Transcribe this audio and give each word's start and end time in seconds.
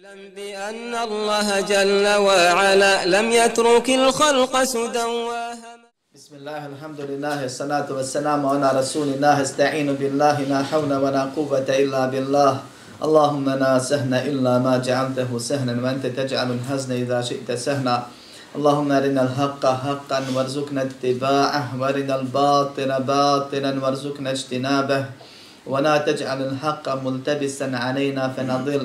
اعلم 0.00 0.32
بأن 0.36 0.94
الله 0.94 1.60
جل 1.60 2.06
وعلا 2.26 2.94
لم 3.04 3.26
يترك 3.32 3.88
الخلق 3.90 4.54
سدى 4.64 5.06
بسم 6.14 6.32
الله 6.40 6.62
الحمد 6.72 7.00
لله 7.10 7.38
الصلاة 7.44 7.88
والسلام 7.92 8.40
على 8.46 8.68
رسول 8.80 9.08
الله 9.14 9.36
استعين 9.42 9.88
بالله 10.00 10.36
لا 10.52 10.60
حول 10.62 10.92
ولا 11.04 11.24
قوة 11.36 11.68
إلا 11.68 12.02
بالله. 12.12 12.52
اللهم 13.02 13.46
لا 13.50 13.74
سهن 13.78 14.12
إلا 14.14 14.58
ما 14.64 14.74
جعلته 14.80 15.28
سهنا 15.38 15.74
وأنت 15.84 16.06
تجعل 16.06 16.48
الحزن 16.48 16.90
إذا 17.04 17.20
شئت 17.20 17.48
سهنا. 17.52 17.96
اللهم 18.56 18.88
أرنا 18.92 19.22
الحق 19.28 19.64
حقا 19.84 20.20
وارزقنا 20.34 20.82
اتباعه 20.82 21.64
وأرنا 21.80 22.14
الباطل 22.20 22.90
باطلا 23.04 23.72
وارزقنا 23.82 24.30
اجتنابه. 24.30 25.02
ولا 25.66 25.94
تجعل 26.08 26.40
الحق 26.48 26.86
ملتبسا 27.04 27.68
علينا 27.84 28.22
فنضل. 28.36 28.84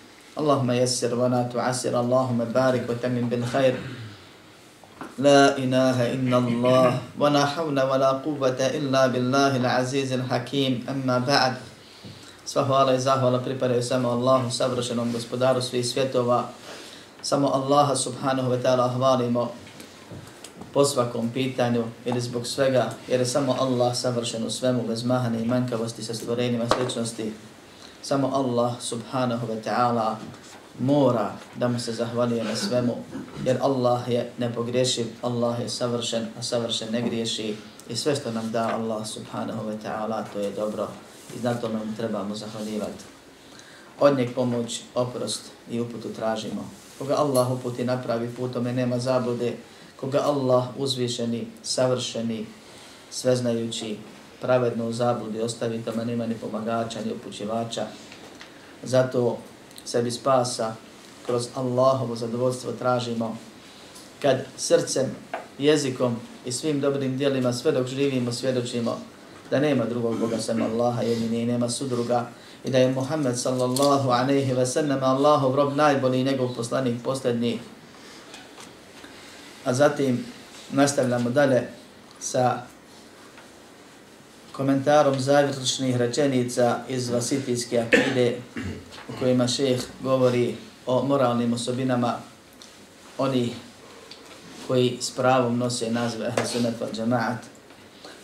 اللهم 0.36 0.70
يسر 0.70 1.14
ولا 1.16 1.48
تعسر 1.48 2.00
اللهم 2.00 2.44
بارك 2.52 2.84
وتمن 2.88 3.28
بالخير 3.32 3.74
لا 5.18 5.56
إله 5.56 6.12
إلا 6.12 6.38
الله 6.38 6.88
ولا 7.16 7.44
حول 7.56 7.72
ولا 7.80 8.10
قوة 8.20 8.60
إلا 8.60 9.06
بالله 9.06 9.56
العزيز 9.56 10.12
الحكيم 10.12 10.84
أما 10.88 11.18
بعد 11.18 11.54
Sva 12.46 12.62
hvala 12.62 12.94
i 12.94 13.00
zahvala 13.00 13.42
pripadaju 13.42 13.82
samo 13.82 14.08
Allahu, 14.08 14.50
savršenom 14.50 15.12
gospodaru 15.12 15.62
svih 15.62 15.86
svjetova. 15.86 16.46
Samo 17.22 17.50
Allaha 17.50 17.96
subhanahu 17.96 18.54
wa 18.54 18.62
ta'ala 18.62 18.86
hvalimo 18.94 19.50
po 20.72 20.84
svakom 20.84 21.30
pitanju 21.34 21.84
ili 22.04 22.20
zbog 22.20 22.46
svega, 22.46 22.90
jer 23.08 23.20
je 23.20 23.26
samo 23.26 23.56
Allah 23.60 23.96
savršen 23.96 24.46
u 24.46 24.50
svemu 24.50 24.82
bez 24.88 25.04
mahane 25.04 25.42
i 25.42 25.44
manjkavosti 25.44 26.04
sa 26.04 26.14
stvorenima 26.14 26.64
sličnosti. 26.68 27.32
Samo 28.01 28.31
Allah 28.33 28.81
subhanahu 28.81 29.47
wa 29.47 29.61
ta'ala 29.63 30.17
mora 30.79 31.37
da 31.55 31.67
mu 31.67 31.79
se 31.79 31.93
zahvalije 31.93 32.43
na 32.43 32.55
svemu, 32.55 32.95
jer 33.45 33.57
Allah 33.61 34.09
je 34.09 34.31
nepogrešiv, 34.37 35.05
Allah 35.21 35.59
je 35.59 35.69
savršen, 35.69 36.27
a 36.39 36.43
savršen 36.43 36.91
ne 36.91 37.01
griješi 37.01 37.55
i 37.89 37.95
sve 37.95 38.15
što 38.15 38.31
nam 38.31 38.51
da 38.51 38.75
Allah 38.75 39.07
subhanahu 39.07 39.69
wa 39.69 39.77
ta'ala 39.83 40.23
to 40.33 40.39
je 40.39 40.51
dobro 40.51 40.87
i 41.35 41.39
zato 41.39 41.69
nam 41.69 41.95
trebamo 41.97 42.35
zahvaljivati. 42.35 43.03
Od 43.99 44.17
njeg 44.17 44.35
pomoć, 44.35 44.81
oprost 44.95 45.41
i 45.71 45.79
uputu 45.79 46.09
tražimo. 46.13 46.69
Koga 46.97 47.15
Allah 47.15 47.51
uputi 47.51 47.83
napravi 47.83 48.29
putome, 48.35 48.73
nema 48.73 48.99
zablude, 48.99 49.57
koga 49.99 50.19
Allah 50.19 50.65
uzvišeni, 50.77 51.47
savršeni, 51.63 52.45
sveznajući, 53.11 53.97
pravedno 54.41 54.87
u 54.87 54.93
zabludi 54.93 55.41
ostavi, 55.41 55.81
tamo 55.81 56.03
nema 56.03 56.27
ni 56.27 56.35
pomagača, 56.35 56.99
ni 57.05 57.13
upućivača. 57.13 57.85
Zato 58.83 59.37
sebi 59.85 60.11
spasa 60.11 60.75
kroz 61.25 61.47
Allahovo 61.55 62.15
zadovoljstvo 62.15 62.71
tražimo 62.71 63.37
kad 64.21 64.37
srcem, 64.57 65.15
jezikom 65.57 66.15
i 66.45 66.51
svim 66.51 66.81
dobrim 66.81 67.17
dijelima 67.17 67.53
sve 67.53 67.71
dok 67.71 67.87
živimo 67.87 68.31
svjedočimo 68.31 68.97
da 69.51 69.59
nema 69.59 69.85
drugog 69.85 70.19
Boga 70.19 70.37
sem 70.39 70.61
Allaha 70.61 71.01
jedini 71.01 71.41
i 71.41 71.45
nema 71.45 71.69
sudruga 71.69 72.27
i 72.63 72.69
da 72.69 72.77
je 72.77 72.91
Muhammed 72.91 73.39
sallallahu 73.39 74.09
alaihi 74.09 74.53
ve 74.53 74.65
sallam 74.65 75.03
Allahov 75.03 75.55
rob 75.55 75.75
najbolji 75.75 76.19
i 76.19 76.23
njegov 76.23 76.55
poslanik 76.55 77.03
posljednji. 77.03 77.59
A 79.65 79.73
zatim 79.73 80.25
nastavljamo 80.71 81.29
dalje 81.29 81.67
sa 82.19 82.61
komentarom 84.51 85.19
završnih 85.19 85.97
rečenica 85.97 86.79
iz 86.89 87.09
Vasitijske 87.09 87.79
akide 87.79 88.37
u 89.09 89.19
kojima 89.19 89.47
šeh 89.47 89.81
govori 90.03 90.55
o 90.85 91.03
moralnim 91.03 91.53
osobinama 91.53 92.17
oni 93.17 93.53
koji 94.67 94.97
s 95.01 95.11
pravom 95.11 95.57
nose 95.57 95.91
nazve 95.91 96.27
Ahl 96.27 96.41
Sunnat 96.45 96.73
wal 96.79 96.99
Jamaat. 96.99 97.37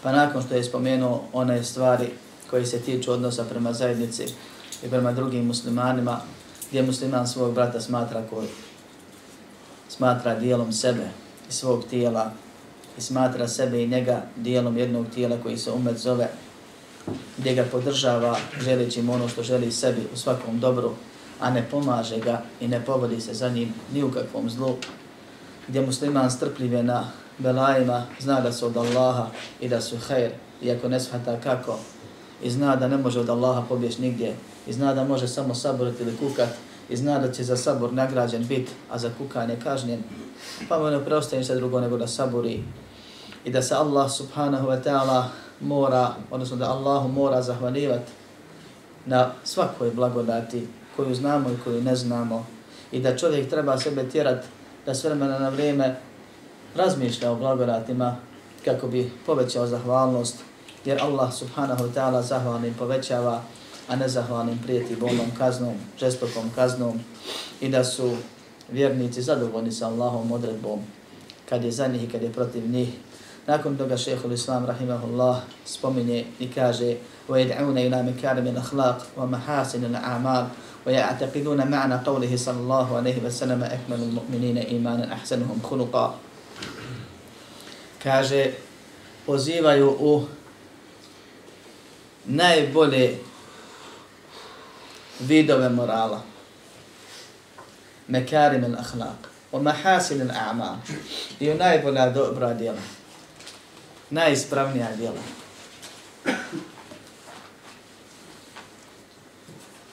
Pa 0.04 0.12
nakon 0.12 0.44
što 0.44 0.56
je 0.56 0.64
spomenuo 0.64 1.24
one 1.34 1.64
stvari 1.64 2.10
koje 2.50 2.66
se 2.66 2.80
tiču 2.80 3.12
odnosa 3.12 3.44
prema 3.44 3.74
zajednici 3.74 4.26
i 4.84 4.90
prema 4.90 5.12
drugim 5.12 5.46
muslimanima, 5.46 6.20
gdje 6.70 6.84
musliman 6.84 7.28
svog 7.28 7.54
brata 7.54 7.82
smatra 7.82 8.24
koji 8.30 8.48
smatra 9.90 10.36
dijelom 10.36 10.74
sebe 10.74 11.08
i 11.50 11.52
svog 11.52 11.86
tijela 11.90 12.32
i 12.98 13.02
smatra 13.02 13.48
sebe 13.48 13.84
i 13.84 13.88
njega 13.88 14.22
dijelom 14.36 14.78
jednog 14.78 15.06
tijela 15.14 15.38
koji 15.44 15.58
se 15.58 15.72
umet 15.72 15.98
zove, 15.98 16.30
gdje 17.38 17.56
ga 17.56 17.66
podržava 17.72 18.38
želeći 18.62 19.02
mu 19.02 19.14
ono 19.14 19.28
što 19.28 19.44
želi 19.44 19.72
sebi 19.72 20.02
u 20.14 20.18
svakom 20.18 20.60
dobru, 20.60 20.92
a 21.40 21.50
ne 21.50 21.66
pomaže 21.72 22.20
ga 22.20 22.42
i 22.62 22.68
ne 22.68 22.86
povodi 22.86 23.22
se 23.22 23.34
za 23.34 23.50
njim 23.50 23.74
ni 23.94 24.04
u 24.04 24.12
kakvom 24.12 24.50
zlu, 24.50 24.76
gdje 25.68 25.82
musliman 25.82 26.32
strpljive 26.32 26.84
na 26.84 27.12
belajima 27.38 28.06
zna 28.20 28.42
da 28.42 28.52
su 28.52 28.66
od 28.66 28.78
Allaha 28.78 29.28
i 29.62 29.70
da 29.70 29.82
su 29.82 29.98
hajr, 30.08 30.32
iako 30.62 30.90
ne 30.90 31.00
shvata 31.00 31.40
kako, 31.44 31.80
i 32.44 32.50
zna 32.50 32.76
da 32.76 32.88
ne 32.88 32.98
može 32.98 33.20
od 33.20 33.30
Allaha 33.30 33.62
pobjeć 33.70 33.98
nigdje, 33.98 34.36
i 34.68 34.74
zna 34.74 34.94
da 34.94 35.04
može 35.04 35.28
samo 35.28 35.56
saboriti 35.56 36.04
ili 36.04 36.18
kukat, 36.18 36.50
i 36.90 36.98
zna 36.98 37.20
da 37.20 37.32
će 37.32 37.44
za 37.44 37.58
sabor 37.58 37.94
nagrađen 37.94 38.48
bit, 38.48 38.70
a 38.90 38.98
za 38.98 39.10
kukanje 39.18 39.58
kažnjen, 39.64 40.04
pa 40.70 40.80
mu 40.80 40.90
ne 40.90 41.06
preostaje 41.06 41.40
ništa 41.40 41.56
drugo 41.56 41.82
nego 41.82 41.98
da 41.98 42.08
sabori 42.08 42.64
i 43.48 43.50
da 43.50 43.62
se 43.62 43.76
Allah 43.76 44.12
subhanahu 44.12 44.68
wa 44.68 44.84
ta'ala 44.84 45.24
mora, 45.60 46.16
odnosno 46.32 46.58
da 46.58 46.70
Allahu 46.70 47.08
mora 47.08 47.42
zahvaljivati 47.42 48.12
na 49.06 49.32
svakoj 49.44 49.92
blagodati 49.92 50.68
koju 50.96 51.16
znamo 51.16 51.50
i 51.50 51.58
koju 51.64 51.82
ne 51.82 51.96
znamo. 51.96 52.46
I 52.92 53.00
da 53.00 53.18
čovjek 53.18 53.50
treba 53.50 53.78
sebe 53.78 54.10
tjerat 54.10 54.46
da 54.86 54.96
s 54.96 55.04
vremena 55.04 55.40
na 55.40 55.50
vrijeme 55.50 55.96
razmišlja 56.76 57.32
o 57.32 57.36
blagodatima 57.36 58.16
kako 58.66 58.88
bi 58.88 59.12
povećao 59.26 59.68
zahvalnost. 59.68 60.36
Jer 60.86 61.02
Allah 61.02 61.34
subhanahu 61.34 61.84
wa 61.84 61.94
ta'ala 61.96 62.22
zahvalnim 62.22 62.74
povećava 62.74 63.42
a 63.88 63.96
nezahvalnim 63.96 64.60
prijeti 64.64 64.96
bolnom 64.96 65.32
kaznom, 65.38 65.74
žestokom 66.00 66.52
kaznom. 66.56 67.00
I 67.62 67.70
da 67.70 67.84
su 67.84 68.12
vjernici 68.72 69.22
zadovoljni 69.22 69.72
sa 69.72 69.88
Allahom 69.88 70.32
odredbom 70.32 70.80
kad 71.50 71.64
je 71.64 71.72
za 71.72 71.88
njih 71.88 72.04
i 72.04 72.10
kad 72.12 72.24
je 72.24 72.34
protiv 72.34 72.70
njih. 72.70 72.90
Nakon 73.47 73.77
toga 73.77 73.97
šehhul 73.97 74.33
Islam 74.33 74.67
rahimahullah 74.67 75.43
spominje 75.65 76.25
i 76.41 76.47
kaže 76.49 76.97
وَيَدْعُونَ 77.29 77.79
إِلَى 77.79 78.03
مِكَارِمِ 78.03 78.47
الْأَخْلَاقِ 78.51 78.99
وَمَحَاسِنِ 79.17 79.83
الْأَعْمَالِ 79.85 80.45
وَيَعْتَقِدُونَ 80.87 81.71
مَعْنَ 81.71 81.93
قَوْلِهِ 82.03 82.33
صلى 82.37 82.59
الله 82.67 82.97
عليه 82.97 83.17
وسلم 83.23 83.63
أكمل 83.63 84.01
المؤمنين 84.03 84.59
إيمانا 84.59 85.13
أحسنهم 85.13 85.63
خلقا 85.63 86.15
kaže 88.03 88.51
pozivaju 89.27 89.97
u 90.01 90.27
najbolje 92.25 93.19
vidove 95.21 95.69
morala 95.69 96.23
mekarim 98.09 98.65
il 98.65 98.75
akhlaq 98.75 99.31
o 99.53 99.63
mahasin 99.63 100.21
il 100.21 100.31
a'mal 100.31 100.77
i 101.41 101.51
u 101.51 101.55
najbolja 101.55 102.11
dobra 102.11 102.55
djela 102.55 102.83
najispravnija 104.10 104.96
djela 104.96 105.22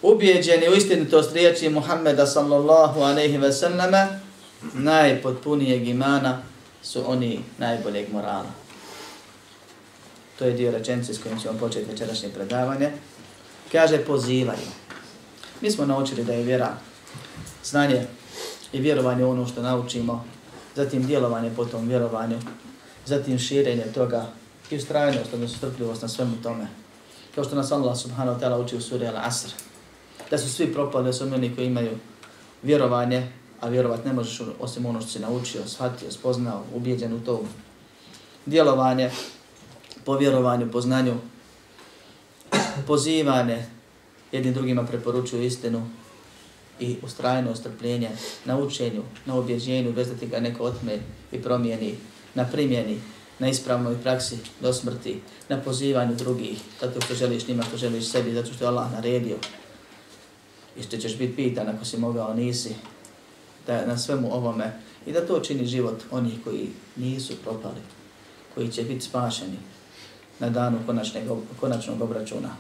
ubijeđeni 0.05 0.69
u 0.69 0.75
istinitost 0.75 1.33
riječi 1.33 1.69
Muhammeda 1.69 2.27
sallallahu 2.27 3.01
aleyhi 3.01 3.41
ve 3.41 3.53
sallama 3.53 4.09
najpotpunijeg 4.75 5.89
imana 5.89 6.43
su 6.83 7.11
oni 7.11 7.41
najboljeg 7.59 8.13
morala. 8.13 8.53
To 10.39 10.45
je 10.45 10.53
dio 10.53 10.71
rečenice 10.71 11.15
s 11.15 11.23
kojim 11.23 11.41
ćemo 11.41 11.59
početi 11.59 11.91
večerašnje 11.91 12.29
predavanje. 12.29 12.91
Kaže 13.73 13.99
pozivaju. 13.99 14.69
Mi 15.61 15.71
smo 15.71 15.87
naučili 15.87 16.25
da 16.25 16.33
je 16.33 16.43
vjera 16.43 16.77
znanje 17.65 18.07
i 18.73 18.81
vjerovanje 18.81 19.25
ono 19.25 19.47
što 19.47 19.63
naučimo, 19.63 20.25
zatim 20.77 21.07
djelovanje 21.07 21.51
po 21.57 21.65
tom 21.65 21.89
vjerovanju, 21.89 22.39
zatim 23.07 23.39
širenjem 23.39 23.93
toga 23.93 24.27
i 24.71 24.77
ustrajnost, 24.77 25.35
odnosno 25.35 25.57
strpljivost 25.57 26.03
na 26.03 26.09
svemu 26.09 26.37
tome. 26.43 26.67
Kao 27.35 27.45
što 27.45 27.57
nas 27.57 27.73
Allah 27.73 27.99
subhanahu 27.99 28.39
wa 28.39 28.43
ta'ala 28.43 28.65
uči 28.65 28.77
u 28.77 28.81
suri 28.81 29.07
Al-Asr. 29.07 29.49
Da 30.31 30.39
su 30.39 30.49
svi 30.49 30.73
propali, 30.73 31.05
da 31.05 31.13
su 31.13 31.25
oni 31.25 31.55
koji 31.55 31.67
imaju 31.67 31.99
vjerovanje, 32.63 33.29
a 33.61 33.69
vjerovat 33.69 34.05
ne 34.05 34.13
možeš 34.13 34.41
osim 34.61 34.87
ono 34.87 35.01
što 35.01 35.11
si 35.11 35.19
naučio, 35.19 35.69
shvatio, 35.69 36.11
spoznao, 36.11 36.65
ubijeđen 36.75 37.13
u 37.13 37.21
to 37.21 37.43
djelovanje, 38.47 39.11
po 40.05 40.17
vjerovanju, 40.17 40.71
po 40.73 40.81
znanju, 40.81 41.15
pozivane, 42.87 43.67
jedni 44.33 44.53
drugima 44.53 44.87
preporučuju 44.87 45.43
istinu 45.43 45.87
i 46.81 46.97
ustrajno 47.03 47.55
strpljenje 47.55 48.11
na 48.45 48.59
učenju, 48.59 49.03
na 49.27 49.35
objeđenju, 49.35 49.93
bez 49.93 50.09
da 50.09 50.15
ti 50.15 50.27
ga 50.27 50.41
neko 50.41 50.65
otme 50.65 50.99
i 51.33 51.43
promijeni, 51.43 51.95
na 52.35 52.45
primjeni, 52.45 53.01
na 53.39 53.49
ispravnoj 53.49 54.03
praksi 54.03 54.39
do 54.61 54.73
smrti, 54.73 55.21
na 55.49 55.61
pozivanju 55.61 56.15
drugih, 56.15 56.59
zato 56.81 57.01
što 57.01 57.15
želiš 57.15 57.49
njima, 57.49 57.63
što 57.63 57.77
želiš 57.77 58.05
sebi, 58.05 58.35
zato 58.35 58.53
što 58.53 58.65
je 58.65 58.69
Allah 58.69 58.93
naredio. 58.93 59.37
I 60.77 60.83
što 60.83 60.97
ćeš 60.97 61.19
biti 61.19 61.37
pitan 61.37 61.69
ako 61.69 61.85
si 61.85 61.97
mogao, 61.97 62.35
nisi, 62.35 62.75
da 63.67 63.87
na 63.87 63.99
svemu 63.99 64.35
ovome 64.35 64.81
i 65.07 65.13
da 65.13 65.27
to 65.27 65.41
čini 65.41 65.67
život 65.67 66.03
onih 66.11 66.35
koji 66.45 66.69
nisu 66.97 67.37
propali, 67.45 67.81
koji 68.55 68.69
će 68.69 68.83
biti 68.83 69.05
spašeni 69.05 69.59
na 70.39 70.51
danu 70.51 70.79
konačnog, 70.87 71.39
konačnog 71.61 72.03
obračuna. 72.03 72.57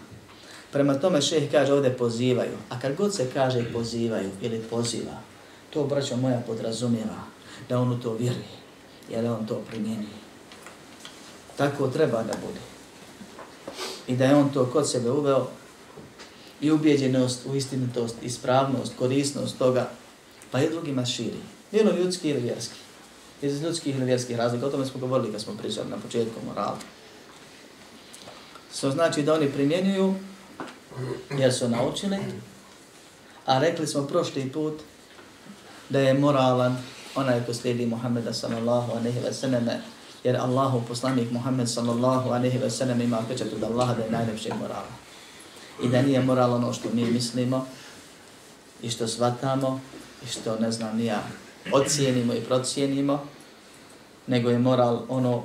Prema 0.72 0.94
tome 0.94 1.22
šeh 1.22 1.50
kaže 1.50 1.72
ovdje 1.72 1.96
pozivaju, 1.96 2.56
a 2.68 2.80
kad 2.80 2.96
god 2.96 3.14
se 3.14 3.30
kaže 3.34 3.72
pozivaju 3.72 4.30
ili 4.42 4.62
poziva, 4.70 5.20
to 5.70 5.80
obraća 5.80 6.16
moja 6.16 6.42
podrazumijeva 6.46 7.24
da 7.68 7.78
on 7.78 7.92
u 7.92 8.00
to 8.00 8.12
vjeruje, 8.12 8.63
jer 9.10 9.26
on 9.26 9.46
to 9.46 9.62
primjenio. 9.68 10.08
Tako 11.56 11.88
treba 11.88 12.22
da 12.22 12.32
bude. 12.46 12.60
I 14.06 14.16
da 14.16 14.24
je 14.24 14.36
on 14.36 14.52
to 14.52 14.66
kod 14.66 14.90
sebe 14.90 15.10
uveo 15.10 15.48
i 16.60 16.70
ubjeđenost 16.70 17.46
u 17.46 17.54
istinitost, 17.54 18.16
ispravnost, 18.22 18.92
korisnost 18.98 19.58
toga, 19.58 19.90
pa 20.50 20.60
i 20.60 20.70
drugima 20.70 21.04
širi. 21.04 21.40
Bilo 21.72 21.92
ljudski 21.92 22.28
ili 22.28 22.40
vjerski. 22.40 22.78
Iz 23.42 23.62
ljudskih 23.62 23.96
ili 23.96 24.04
vjerskih 24.04 24.36
razlika, 24.36 24.66
o 24.66 24.70
tome 24.70 24.86
smo 24.86 25.00
govorili 25.00 25.32
kad 25.32 25.40
smo 25.40 25.56
pričali 25.56 25.90
na 25.90 25.96
početku 25.96 26.40
moralu. 26.46 26.76
So 28.72 28.90
znači 28.90 29.22
da 29.22 29.34
oni 29.34 29.52
primjenjuju 29.52 30.14
jer 31.38 31.54
su 31.54 31.68
naučili, 31.68 32.18
a 33.46 33.58
rekli 33.58 33.86
smo 33.86 34.06
prošli 34.06 34.52
put 34.52 34.82
da 35.88 36.00
je 36.00 36.14
moralan 36.14 36.76
onaj 37.14 37.46
ko 37.46 37.54
slijedi 37.54 37.86
Muhammeda 37.86 38.32
sallallahu 38.32 38.92
aleyhi 38.92 39.22
ve 39.24 39.32
selleme, 39.32 39.80
jer 40.24 40.36
Allahu 40.36 40.82
poslanik 40.88 41.30
Muhammed 41.30 41.68
sallallahu 41.68 42.30
aleyhi 42.30 42.60
ve 42.60 42.70
selleme 42.70 43.04
ima 43.04 43.18
pečat 43.28 43.52
od 43.52 43.62
Allaha 43.62 43.94
da 43.94 44.02
je 44.02 44.10
najlepši 44.10 44.50
morala. 44.60 44.92
I 45.82 45.88
da 45.88 46.02
nije 46.02 46.22
moral 46.22 46.52
ono 46.52 46.72
što 46.72 46.88
mi 46.92 47.04
mislimo 47.04 47.66
i 48.82 48.90
što 48.90 49.08
svatamo 49.08 49.80
i 50.24 50.26
što 50.26 50.58
ne 50.58 50.72
znam 50.72 50.96
nija 50.96 51.22
ocijenimo 51.72 52.34
i 52.34 52.40
procijenimo, 52.40 53.26
nego 54.26 54.50
je 54.50 54.58
moral 54.58 55.02
ono 55.08 55.42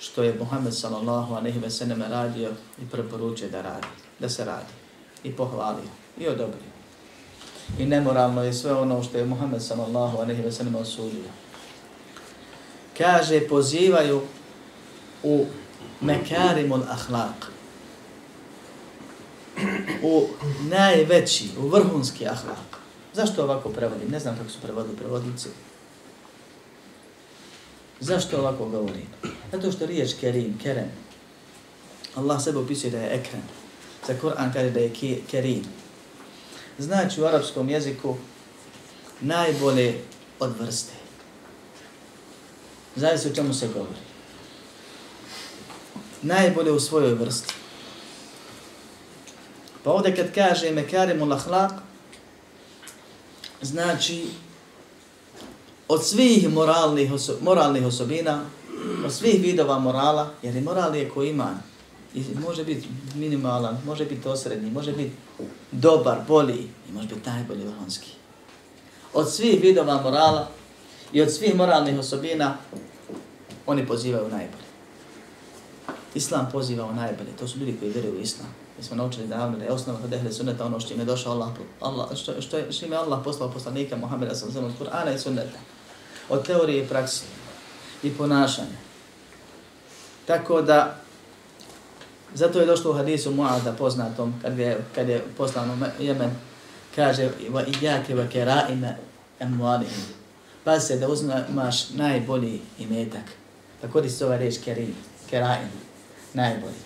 što 0.00 0.22
je 0.22 0.36
Muhammed 0.38 0.74
sallallahu 0.74 1.34
aleyhi 1.34 1.62
ve 1.62 1.70
sellem 1.70 2.02
radio 2.02 2.50
i 2.82 2.86
preporučio 2.90 3.48
da 3.48 3.62
radi, 3.62 3.86
da 4.18 4.28
se 4.28 4.44
radi 4.44 4.72
i 5.24 5.32
pohvalio 5.32 5.90
i 6.18 6.28
odobrio. 6.28 6.79
I 7.78 7.86
nemoralno 7.86 8.44
je 8.44 8.52
sve 8.52 8.72
ono 8.72 9.02
što 9.02 9.18
je 9.18 9.26
Muhammed 9.26 9.62
sallallahu 9.62 10.18
alejhi 10.18 10.42
ve 10.42 10.52
selleme 10.52 10.78
osudio. 10.78 11.30
Kaže, 12.98 13.48
pozivaju 13.48 14.22
u 15.22 15.46
mekarimul 16.00 16.82
ahlak, 16.88 17.52
u 20.02 20.26
najveći, 20.60 21.48
u 21.58 21.68
vrhunski 21.68 22.26
ahlak. 22.26 22.80
Zašto 23.14 23.44
ovako 23.44 23.68
prevodim? 23.68 24.10
Ne 24.10 24.20
znam 24.20 24.36
kako 24.36 24.50
su 24.50 24.60
prevodili 24.62 24.96
prevodnici. 24.96 25.48
Zašto 28.00 28.38
ovako 28.38 28.68
govorim? 28.68 29.06
Zato 29.52 29.72
što 29.72 29.86
riječ 29.86 30.14
kerim, 30.20 30.58
kerem, 30.62 30.90
Allah 32.14 32.42
sebe 32.42 32.58
opisuje 32.58 32.90
da 32.90 32.98
je 32.98 33.20
ekrem. 33.20 33.42
Za 34.06 34.14
Kur'an 34.22 34.52
kaže 34.52 34.70
da 34.70 34.80
je 34.80 35.20
kerim. 35.30 35.64
Znači 36.80 37.22
u 37.22 37.24
arapskom 37.24 37.68
jeziku 37.68 38.16
najbolje 39.20 40.00
od 40.38 40.52
vrste. 40.60 40.92
Zavisi 42.96 43.28
o 43.28 43.34
čemu 43.34 43.54
se 43.54 43.68
govori. 43.68 44.00
Najbolje 46.22 46.72
u 46.72 46.80
svojoj 46.80 47.14
vrsti. 47.14 47.54
Pa 49.84 49.90
ovdje 49.90 50.16
kad 50.16 50.34
kaže 50.34 50.70
mekarimu 50.70 51.26
lahlaq, 51.26 51.70
znači 53.62 54.26
od 55.88 56.06
svih 56.06 56.48
moralnih, 56.48 57.12
oso 57.12 57.38
moralnih 57.42 57.86
osobina, 57.86 58.44
od 59.04 59.12
svih 59.12 59.42
vidova 59.42 59.78
morala, 59.78 60.30
jer 60.42 60.54
je 60.54 60.60
moral 60.60 60.96
je 60.96 61.08
ko 61.08 61.22
ima, 61.22 61.62
i 62.14 62.24
može 62.46 62.64
biti 62.64 62.88
minimalan, 63.14 63.78
može 63.86 64.04
biti 64.04 64.28
osrednji, 64.28 64.70
može 64.70 64.92
biti 64.92 65.12
dobar, 65.72 66.18
bolji 66.28 66.68
i 66.88 66.92
može 66.92 67.08
biti 67.08 67.28
najbolji 67.30 67.64
vrhunski. 67.64 68.10
Od 69.14 69.32
svih 69.32 69.62
vidova 69.62 70.02
morala 70.02 70.48
i 71.12 71.22
od 71.22 71.32
svih 71.32 71.54
moralnih 71.54 71.98
osobina, 71.98 72.56
oni 73.66 73.86
pozivaju 73.86 74.28
najbolje. 74.28 74.70
Islam 76.14 76.48
poziva 76.52 76.86
u 76.86 76.94
najbolje, 76.94 77.36
to 77.38 77.48
su 77.48 77.58
ljudi 77.58 77.76
koji 77.80 77.92
vjeruju 77.92 78.14
u 78.14 78.20
Islam. 78.20 78.48
Mi 78.78 78.84
smo 78.84 78.96
naučili 78.96 79.26
davno 79.26 79.58
da 79.58 79.64
je 79.64 79.72
osnova 79.72 80.00
kod 80.00 80.12
ehle 80.12 80.32
sunneta 80.32 80.66
ono 80.66 80.80
što 80.80 80.94
im 80.94 81.00
je 81.00 81.04
došao 81.06 81.32
Allah, 81.32 81.48
Allah 81.80 82.16
što, 82.16 82.42
što, 82.42 82.58
je, 82.58 82.72
što 82.72 82.86
im 82.86 82.92
je 82.92 82.98
Allah 82.98 83.20
poslao 83.24 83.50
poslanika 83.50 83.96
Muhammeda 83.96 84.34
sa 84.34 84.50
zemlom 84.50 84.72
Kur'ana 84.80 85.14
i 85.14 85.18
sunneta 85.18 85.58
od 86.28 86.46
teorije 86.46 86.84
i 86.84 86.88
praksi 86.88 87.24
i 88.02 88.10
ponašanja. 88.10 88.78
Tako 90.26 90.62
da, 90.62 90.96
zato 92.34 92.60
je 92.60 92.66
došlo 92.66 92.90
u 92.90 92.94
hadisu 92.94 93.30
Mu'ada 93.30 93.72
poznatom, 93.78 94.34
kad 94.42 94.58
je, 94.58 94.78
kad 94.94 95.08
je 95.08 95.24
poslano 95.36 95.86
Jemen, 95.98 96.30
kaže, 96.96 97.30
va 97.48 97.62
ijake 97.82 98.14
va 98.14 98.26
keraime 98.32 98.96
emualihim. 99.40 100.04
Pa 100.64 100.80
se 100.80 100.96
da 100.96 101.08
uzmaš 101.08 101.90
najbolji 101.90 102.60
imetak. 102.78 103.24
Pa 103.80 103.86
Tako 103.86 104.00
di 104.00 104.10
se 104.10 104.26
ova 104.26 104.36
reč 104.36 104.58
kerim, 104.64 104.94
keraim, 105.30 105.68
najbolji. 106.34 106.80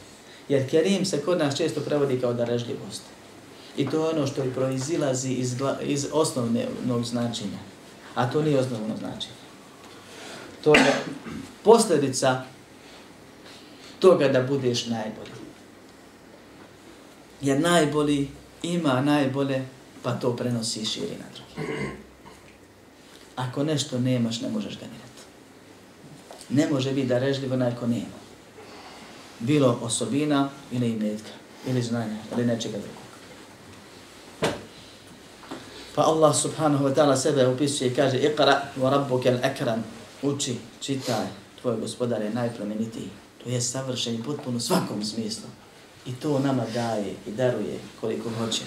Jer 0.49 0.70
kerim 0.70 1.05
se 1.05 1.20
kod 1.20 1.38
nas 1.38 1.56
često 1.56 1.81
prevodi 1.81 2.20
kao 2.20 2.32
darežljivost. 2.32 3.02
I 3.76 3.90
to 3.90 3.97
je 3.97 4.17
ono 4.17 4.26
što 4.26 4.43
proizilazi 4.55 5.32
iz, 5.32 5.56
iz 5.82 6.06
osnovnog 6.12 7.05
značenja. 7.05 7.58
A 8.14 8.31
to 8.31 8.43
nije 8.43 8.58
osnovno 8.58 8.97
značenje. 8.97 9.35
To 10.64 10.75
je 10.75 10.93
posljedica 11.62 12.42
toga 13.99 14.28
da 14.28 14.42
budeš 14.42 14.87
najbolji. 14.87 15.43
Jer 17.44 17.60
najbolji 17.60 18.28
ima 18.62 19.00
najbolje, 19.00 19.64
pa 20.02 20.12
to 20.12 20.36
prenosi 20.36 20.80
i 20.80 20.86
širi 20.86 21.16
na 21.18 21.24
drugi. 21.34 21.68
Ako 23.36 23.64
nešto 23.64 23.98
nemaš, 23.98 24.40
ne 24.40 24.48
možeš 24.48 24.78
ga 24.78 24.86
nirati. 24.86 25.22
Ne 26.48 26.68
može 26.68 26.92
biti 26.92 27.06
da 27.06 27.18
režljivo 27.18 27.56
najko 27.56 27.86
nema. 27.86 28.18
Bilo 29.40 29.78
osobina 29.82 30.48
ili 30.72 30.90
imetka, 30.90 31.30
ili 31.66 31.82
znanja, 31.82 32.16
ili 32.32 32.46
nečega 32.46 32.78
drugog. 32.78 33.04
Pa 35.94 36.02
Allah 36.02 36.36
subhanahu 36.36 36.84
wa 36.84 36.94
ta'ala 36.94 37.16
sebe 37.16 37.46
upisuje 37.48 37.90
i 37.90 37.94
kaže 37.94 38.18
Iqra 38.18 38.60
wa 38.80 38.90
rabbuke 38.90 39.30
al-akram 39.30 39.84
Uči, 40.22 40.56
čitaj, 40.80 41.26
tvoj 41.62 41.76
gospodar 41.76 42.22
je 42.22 42.30
najplemenitiji. 42.30 43.08
To 43.44 43.50
je 43.50 43.60
savršen 43.60 44.14
i 44.14 44.22
potpuno 44.22 44.60
svakom 44.60 45.04
smislu. 45.04 45.48
I 46.06 46.12
to 46.12 46.38
nama 46.38 46.62
daje 46.75 47.14
i 47.26 47.30
daruje 47.30 47.78
koliko 48.00 48.30
hoće. 48.38 48.62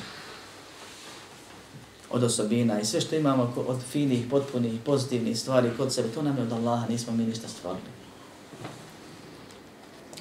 Od 2.12 2.24
osobina 2.24 2.79
i 2.79 2.86
sve 2.86 3.01
što 3.01 3.15
imamo 3.15 3.53
od 3.67 3.77
finih, 3.91 4.25
potpunih, 4.29 4.79
pozitivnih 4.86 5.39
stvari 5.39 5.72
kod 5.77 5.94
sebe, 5.94 6.08
to 6.08 6.22
nam 6.22 6.38
je 6.38 6.44
od 6.44 6.51
Allaha, 6.51 6.88
nismo 6.88 7.13
mi 7.13 7.24
ništa 7.24 7.48
stvarili. 7.48 7.98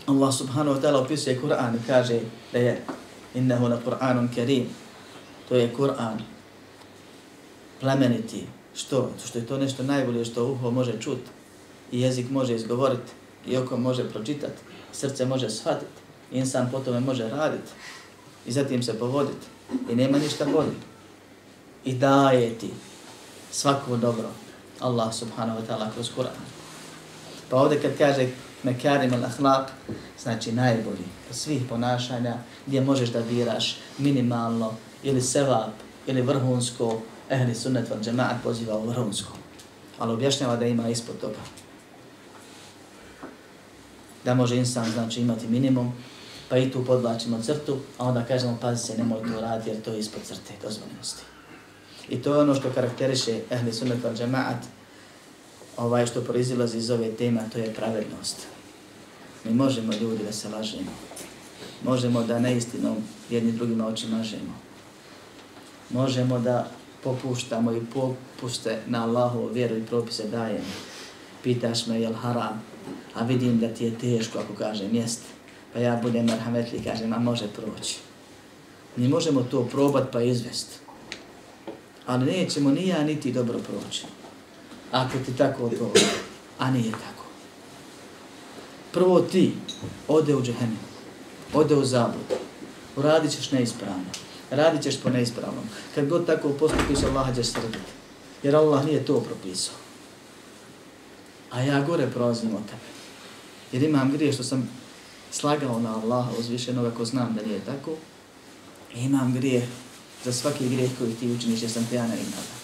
Allah 0.07 0.35
subhanahu 0.35 0.79
wa 0.79 0.83
ta'ala 0.83 1.03
opisuje 1.03 1.41
Kur'an 1.41 1.75
i 1.75 1.87
kaže 1.87 2.21
da 2.53 2.59
je 2.59 2.83
innehu 3.35 3.69
na 3.69 3.79
Kur'anun 3.83 4.29
kerim. 4.35 4.67
To 5.49 5.57
je 5.57 5.73
Kur'an 5.75 6.19
plemeniti. 7.81 8.47
Što? 8.75 9.11
Što 9.27 9.39
je 9.39 9.47
to 9.47 9.59
nešto 9.59 9.83
najbolje 9.83 10.25
što 10.25 10.47
uho 10.47 10.71
može 10.71 11.01
čuti 11.01 11.31
i 11.93 12.01
jezik 12.01 12.31
može 12.31 12.55
izgovoriti 12.55 13.13
i 13.47 13.57
oko 13.57 13.77
može 13.77 14.11
pročitati, 14.11 14.63
srce 14.93 15.27
može 15.27 15.51
shvatiti, 15.51 16.06
insan 16.33 16.69
po 16.73 16.81
tome 16.81 17.01
može 17.01 17.29
raditi 17.29 17.73
i 18.47 18.53
zatim 18.53 18.83
se 18.83 18.99
povoditi 18.99 19.47
i 19.91 19.95
nema 19.95 20.19
ništa 20.19 20.45
bolje. 20.45 20.77
I 21.85 21.95
daje 21.95 22.59
ti 22.59 22.71
svako 23.51 23.97
dobro 23.97 24.29
Allah 24.81 25.15
subhanahu 25.15 25.61
wa 25.61 25.67
ta'ala 25.67 25.93
kroz 25.95 26.11
Kur'an. 26.17 26.45
Pa 27.51 27.57
ovdje 27.57 27.83
kad 27.83 27.99
kaže 27.99 28.29
mekarim 28.63 29.15
al 29.15 29.25
ahlak, 29.25 29.71
znači 30.23 30.53
najbolji 30.53 31.07
od 31.31 31.37
svih 31.37 31.63
ponašanja 31.69 32.37
gdje 32.67 32.81
možeš 32.81 33.09
da 33.09 33.21
biraš 33.21 33.77
minimalno 33.99 34.73
ili 35.03 35.21
sevap 35.21 35.73
ili 36.07 36.23
vrhunsko 36.23 37.01
ehli 37.31 37.55
sunnet 37.55 37.91
van 37.91 38.03
džemaat 38.03 38.43
poziva 38.43 38.77
u 38.77 38.87
vrhunsko. 38.87 39.33
Ali 39.99 40.13
objašnjava 40.13 40.57
da 40.57 40.67
ima 40.67 40.89
ispod 40.89 41.21
toga. 41.21 41.39
Da 44.25 44.35
može 44.35 44.57
insan 44.57 44.91
znači 44.91 45.21
imati 45.21 45.49
minimum, 45.49 45.93
pa 46.49 46.59
i 46.59 46.71
tu 46.71 46.85
podlačimo 46.85 47.43
crtu, 47.43 47.79
a 47.99 48.05
onda 48.05 48.25
kažemo 48.25 48.59
pazi 48.61 48.87
se, 48.87 48.99
nemoj 48.99 49.21
to 49.21 49.41
raditi 49.41 49.71
jer 49.71 49.83
to 49.83 49.93
je 49.93 49.99
ispod 49.99 50.23
crte 50.23 50.53
dozvoljenosti. 50.63 51.23
I 52.09 52.23
to 52.23 52.35
je 52.35 52.41
ono 52.41 52.55
što 52.55 52.73
karakteriše 52.75 53.41
ehli 53.51 53.73
sunnet 53.73 54.05
al 54.05 54.15
džemaat, 54.15 54.65
ovaj 55.77 56.07
što 56.07 56.21
proizilazi 56.21 56.79
iz 56.79 56.91
ove 56.91 57.11
teme, 57.11 57.41
to 57.53 57.59
je 57.59 57.75
pravednost. 57.75 58.37
Mi 59.45 59.55
možemo 59.55 59.93
ljudi 59.93 60.25
da 60.25 60.33
se 60.33 60.49
lažemo. 60.49 60.91
Možemo 61.85 62.23
da 62.23 62.39
neistinom 62.39 62.97
jedni 63.31 63.53
drugima 63.53 63.87
oči 63.87 64.07
mažemo. 64.07 64.55
Možemo 65.91 66.39
da 66.39 66.71
popuštamo 67.03 67.73
i 67.73 67.81
popuste 67.95 68.79
na 68.87 69.05
Allahu 69.05 69.51
vjeru 69.53 69.77
i 69.77 69.87
propise 69.87 70.29
dajemo. 70.29 70.75
Pitaš 71.43 71.87
me 71.87 72.01
jel 72.01 72.13
haram, 72.13 72.63
a 73.15 73.25
vidim 73.25 73.59
da 73.61 73.69
ti 73.69 73.85
je 73.85 73.99
teško 73.99 74.39
ako 74.39 74.55
kažem 74.55 74.95
jeste 74.95 75.36
Pa 75.77 75.81
ja 75.81 76.01
budem 76.03 76.25
merhametli 76.25 76.79
i 76.79 76.85
kažem, 76.85 77.13
a 77.13 77.19
može 77.19 77.49
proći. 77.49 77.97
Mi 78.97 79.09
možemo 79.09 79.43
to 79.43 79.65
probat 79.65 80.13
pa 80.13 80.23
izvest. 80.23 80.67
Ali 82.07 82.25
nećemo 82.25 82.71
ni 82.71 82.89
ja 82.89 83.05
niti 83.05 83.33
dobro 83.33 83.59
proći. 83.59 84.07
Ako 84.93 85.19
ti 85.27 85.37
tako 85.39 85.65
odgovori, 85.65 86.01
a 86.59 86.71
nije 86.71 86.91
tako. 86.91 87.25
Prvo 88.93 89.21
ti 89.21 89.53
ode 90.09 90.37
u 90.37 90.43
džehennem, 90.43 90.79
ode 91.55 91.75
u 91.75 91.85
zabud, 91.85 92.39
uradit 92.97 93.31
ćeš 93.31 93.51
neispravno 93.51 94.05
radit 94.51 94.83
ćeš 94.83 95.01
po 95.01 95.11
neispravnom. 95.11 95.65
Kad 95.95 96.09
god 96.09 96.27
tako 96.27 96.49
postupiš, 96.49 96.99
Allah 97.09 97.37
ćeš 97.37 97.47
srditi. 97.47 97.93
Jer 98.43 98.57
Allah 98.57 98.85
nije 98.85 99.05
to 99.05 99.21
propisao. 99.21 99.75
A 101.51 101.61
ja 101.61 101.83
gore 101.83 102.11
prolazim 102.11 102.55
od 102.55 102.67
tebe. 102.67 102.89
Jer 103.73 103.83
imam 103.83 104.13
grije 104.13 104.33
što 104.33 104.43
sam 104.43 104.86
slagao 105.31 105.81
na 105.81 106.01
Allaha 106.03 106.31
uzvišenog 106.39 106.87
ako 106.87 107.05
znam 107.05 107.35
da 107.35 107.47
nije 107.47 107.61
tako. 107.61 107.91
Imam 108.95 109.35
grije 109.35 109.69
za 110.25 110.33
svaki 110.33 110.69
grijeh 110.69 110.91
koji 110.99 111.15
ti 111.15 111.33
učiniš 111.33 111.63
jer 111.63 111.71
sam 111.71 111.87
te 111.91 111.97
ja 111.97 112.07
ne 112.07 112.15
imala. 112.15 112.57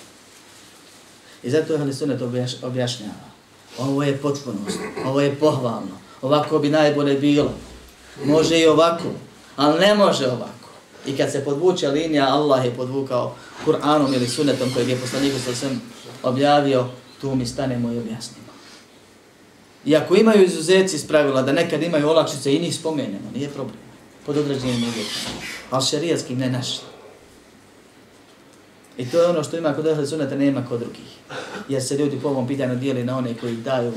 I 1.42 1.50
zato 1.50 1.72
je 1.72 1.78
Ali 1.78 2.22
objaš, 2.22 2.62
objašnjava. 2.62 3.32
Ovo 3.78 4.02
je 4.02 4.18
potpunost, 4.18 4.78
ovo 5.04 5.20
je 5.20 5.34
pohvalno, 5.34 5.98
ovako 6.22 6.58
bi 6.58 6.70
najbolje 6.70 7.14
bilo. 7.14 7.52
Može 8.24 8.60
i 8.60 8.66
ovako, 8.66 9.08
ali 9.56 9.80
ne 9.80 9.94
može 9.94 10.26
ovako. 10.26 10.68
I 11.06 11.16
kad 11.16 11.32
se 11.32 11.44
podvuče 11.44 11.88
linija, 11.88 12.34
Allah 12.34 12.64
je 12.64 12.74
podvukao 12.74 13.34
Kur'anom 13.66 14.14
ili 14.14 14.28
sunetom 14.28 14.70
kojeg 14.74 14.88
je 14.88 15.00
poslanik 15.00 15.32
sa 15.44 15.54
svem 15.54 15.80
objavio, 16.22 16.86
tu 17.20 17.34
mi 17.34 17.46
stanemo 17.46 17.92
i 17.92 17.98
objasnimo. 17.98 18.51
I 19.84 19.96
ako 19.96 20.16
imaju 20.16 20.44
izuzeci 20.44 20.96
iz 20.96 21.06
pravila 21.06 21.42
da 21.42 21.52
nekad 21.52 21.82
imaju 21.82 22.08
olakšice 22.08 22.54
i 22.54 22.60
njih 22.60 22.74
spomenemo, 22.74 23.30
nije 23.34 23.48
problem. 23.48 23.76
Pod 24.26 24.36
određenim 24.36 24.82
uvjetima. 24.82 25.34
Ali 25.70 25.84
šarijatski 25.84 26.36
ne 26.36 26.50
naši. 26.50 26.80
I 28.98 29.10
to 29.10 29.22
je 29.22 29.28
ono 29.28 29.44
što 29.44 29.56
ima 29.56 29.74
kod 29.74 29.86
ehli 29.86 30.06
sunata, 30.06 30.36
nema 30.36 30.64
kod 30.68 30.80
drugih. 30.80 31.16
Jer 31.68 31.82
se 31.82 31.96
ljudi 31.96 32.18
po 32.22 32.28
ovom 32.28 32.46
pitanju 32.46 32.76
dijeli 32.76 33.04
na 33.04 33.18
one 33.18 33.34
koji 33.34 33.56
daju 33.56 33.92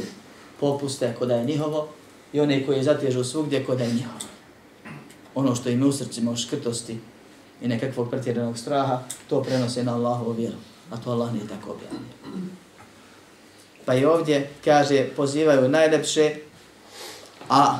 popuste 0.60 1.15
kod 1.20 1.30
je 1.30 1.46
njihovo 1.46 1.88
i 2.34 2.39
one 2.39 2.65
koji 2.65 2.84
zatežu 2.84 3.24
svugdje 3.24 3.65
kod 3.65 3.80
je 3.80 3.94
njihovo 3.94 4.36
ono 5.36 5.56
što 5.56 5.70
im 5.70 5.84
u 5.84 5.92
srcima 5.92 6.36
škrtosti 6.36 6.98
i 7.62 7.68
nekakvog 7.68 8.10
pretjeranog 8.10 8.58
straha, 8.58 9.04
to 9.30 9.44
prenose 9.44 9.84
na 9.84 9.96
Allahovu 9.96 10.32
vjeru. 10.32 10.58
A 10.92 10.98
to 10.98 11.12
Allah 11.12 11.34
nije 11.34 11.48
tako 11.48 11.72
objavio. 11.72 12.00
Pa 13.86 13.96
i 13.96 14.06
ovdje 14.06 14.50
kaže, 14.65 15.08
pozivaju 15.15 15.70
najlepše, 15.70 16.36
a 17.50 17.80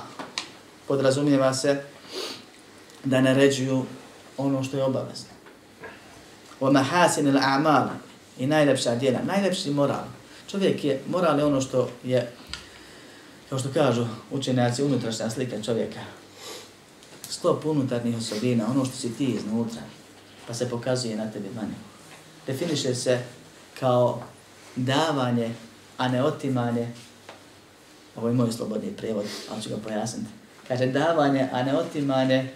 podrazumijeva 0.88 1.54
se 1.54 1.82
da 3.04 3.22
naređuju 3.22 3.86
ono 4.38 4.64
što 4.64 4.78
je 4.78 4.84
obavezno. 4.84 5.30
Wa 6.62 6.72
mahasin 6.72 7.28
al-a'mal 7.28 7.88
i 8.40 8.48
najlepša 8.48 8.96
djela, 8.96 9.20
najlepši 9.24 9.72
moral. 9.72 10.04
Čovjek 10.52 10.84
je, 10.84 11.02
moral 11.10 11.40
je 11.40 11.46
ono 11.46 11.62
što 11.62 11.90
je, 12.04 12.32
kao 13.50 13.60
što 13.60 13.70
kažu 13.74 14.06
učenjaci, 14.32 14.84
unutrašnja 14.84 15.30
slika 15.30 15.62
čovjeka 15.62 16.00
sklop 17.30 17.66
unutarnjih 17.66 18.18
osobina, 18.18 18.66
ono 18.70 18.86
što 18.86 18.96
si 18.96 19.14
ti 19.18 19.26
iznutra, 19.26 19.82
pa 20.48 20.54
se 20.54 20.70
pokazuje 20.70 21.16
na 21.16 21.32
tebi 21.32 21.50
manje. 21.56 21.76
Definiše 22.48 22.96
se 22.96 23.20
kao 23.80 24.22
davanje, 24.76 25.54
a 25.98 26.08
ne 26.08 26.24
otimanje, 26.24 26.92
ovo 28.16 28.28
je 28.28 28.34
moj 28.34 28.52
slobodni 28.52 28.92
prevod, 28.98 29.26
ali 29.52 29.62
ću 29.62 29.70
ga 29.70 29.78
pojasniti. 29.78 30.30
Kaže 30.68 30.86
davanje, 30.86 31.50
a 31.52 31.64
ne 31.64 31.78
otimanje 31.78 32.50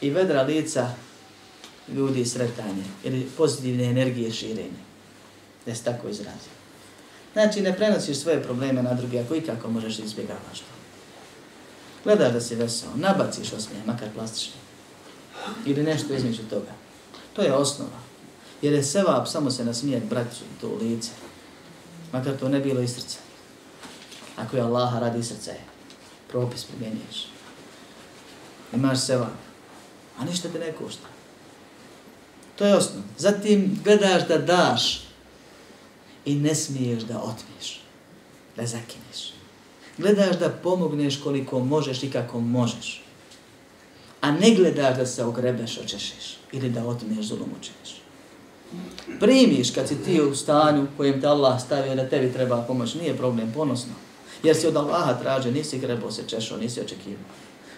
i 0.00 0.10
vedra 0.10 0.42
lica 0.42 0.90
ljudi 1.88 2.24
sretanje 2.24 2.84
ili 3.04 3.28
pozitivne 3.36 3.84
energije 3.84 4.32
širenje. 4.32 4.86
Da 5.66 5.74
se 5.74 5.84
tako 5.84 6.08
izrazi. 6.08 6.50
Znači, 7.32 7.62
ne 7.62 7.76
prenosiš 7.76 8.16
svoje 8.16 8.42
probleme 8.42 8.82
na 8.82 8.94
druge, 8.94 9.20
ako 9.20 9.34
ikako 9.34 9.56
kako 9.56 9.70
možeš 9.70 9.98
izbjegavaš 9.98 10.58
to. 10.58 10.76
Gledaš 12.04 12.32
da 12.32 12.40
si 12.40 12.54
vesel, 12.54 12.88
nabaciš 12.94 13.52
osmije, 13.52 13.82
makar 13.86 14.08
plastični. 14.14 14.60
Ili 15.66 15.82
nešto 15.82 16.14
između 16.14 16.42
toga. 16.50 16.72
To 17.32 17.42
je 17.42 17.52
osnova. 17.52 18.00
Jer 18.62 18.72
je 18.72 18.84
sevap 18.84 19.26
samo 19.28 19.50
se 19.50 19.64
nasmijet 19.64 20.04
brati 20.04 20.36
to 20.60 20.68
u 20.68 20.76
lice. 20.76 21.10
Makar 22.12 22.36
to 22.36 22.48
ne 22.48 22.60
bilo 22.60 22.80
iz 22.80 22.94
srca. 22.94 23.18
Ako 24.36 24.56
je 24.56 24.62
Allaha 24.62 24.98
radi 25.00 25.22
srce, 25.22 25.54
propis 26.28 26.64
primjenjuješ. 26.64 27.26
Imaš 28.72 29.00
sevap. 29.00 29.38
A 30.18 30.24
ništa 30.24 30.48
te 30.48 30.58
ne 30.58 30.72
košta. 30.72 31.08
To 32.56 32.66
je 32.66 32.76
osnov. 32.76 33.02
Zatim 33.18 33.80
gledaš 33.84 34.28
da 34.28 34.38
daš 34.38 35.02
i 36.24 36.34
ne 36.34 36.54
smiješ 36.54 37.02
da 37.02 37.22
otmiješ, 37.22 37.80
Da 38.56 38.66
zakineš 38.66 39.36
gledaš 39.98 40.38
da 40.38 40.50
pomogneš 40.50 41.20
koliko 41.20 41.60
možeš 41.60 42.02
i 42.02 42.10
kako 42.10 42.40
možeš. 42.40 43.02
A 44.20 44.30
ne 44.30 44.54
gledaš 44.54 44.96
da 44.96 45.06
se 45.06 45.24
ogrebeš, 45.24 45.78
očešiš 45.78 46.36
ili 46.52 46.70
da 46.70 46.86
otmiješ, 46.86 47.26
zulom 47.26 47.48
učiniš. 47.60 48.00
Primiš 49.20 49.70
kad 49.70 49.88
si 49.88 50.04
ti 50.04 50.20
u 50.20 50.34
stanju 50.34 50.86
kojem 50.96 51.20
te 51.20 51.26
Allah 51.26 51.62
stavio 51.62 51.94
da 51.94 52.08
tebi 52.08 52.32
treba 52.32 52.62
pomoć, 52.62 52.94
nije 52.94 53.16
problem, 53.16 53.52
ponosno. 53.54 53.92
Jer 54.42 54.56
si 54.56 54.66
od 54.66 54.76
Allaha 54.76 55.14
traže, 55.14 55.52
nisi 55.52 55.78
grebo 55.78 56.10
se 56.10 56.22
češao, 56.28 56.58
nisi 56.58 56.80
očekivao. 56.80 57.24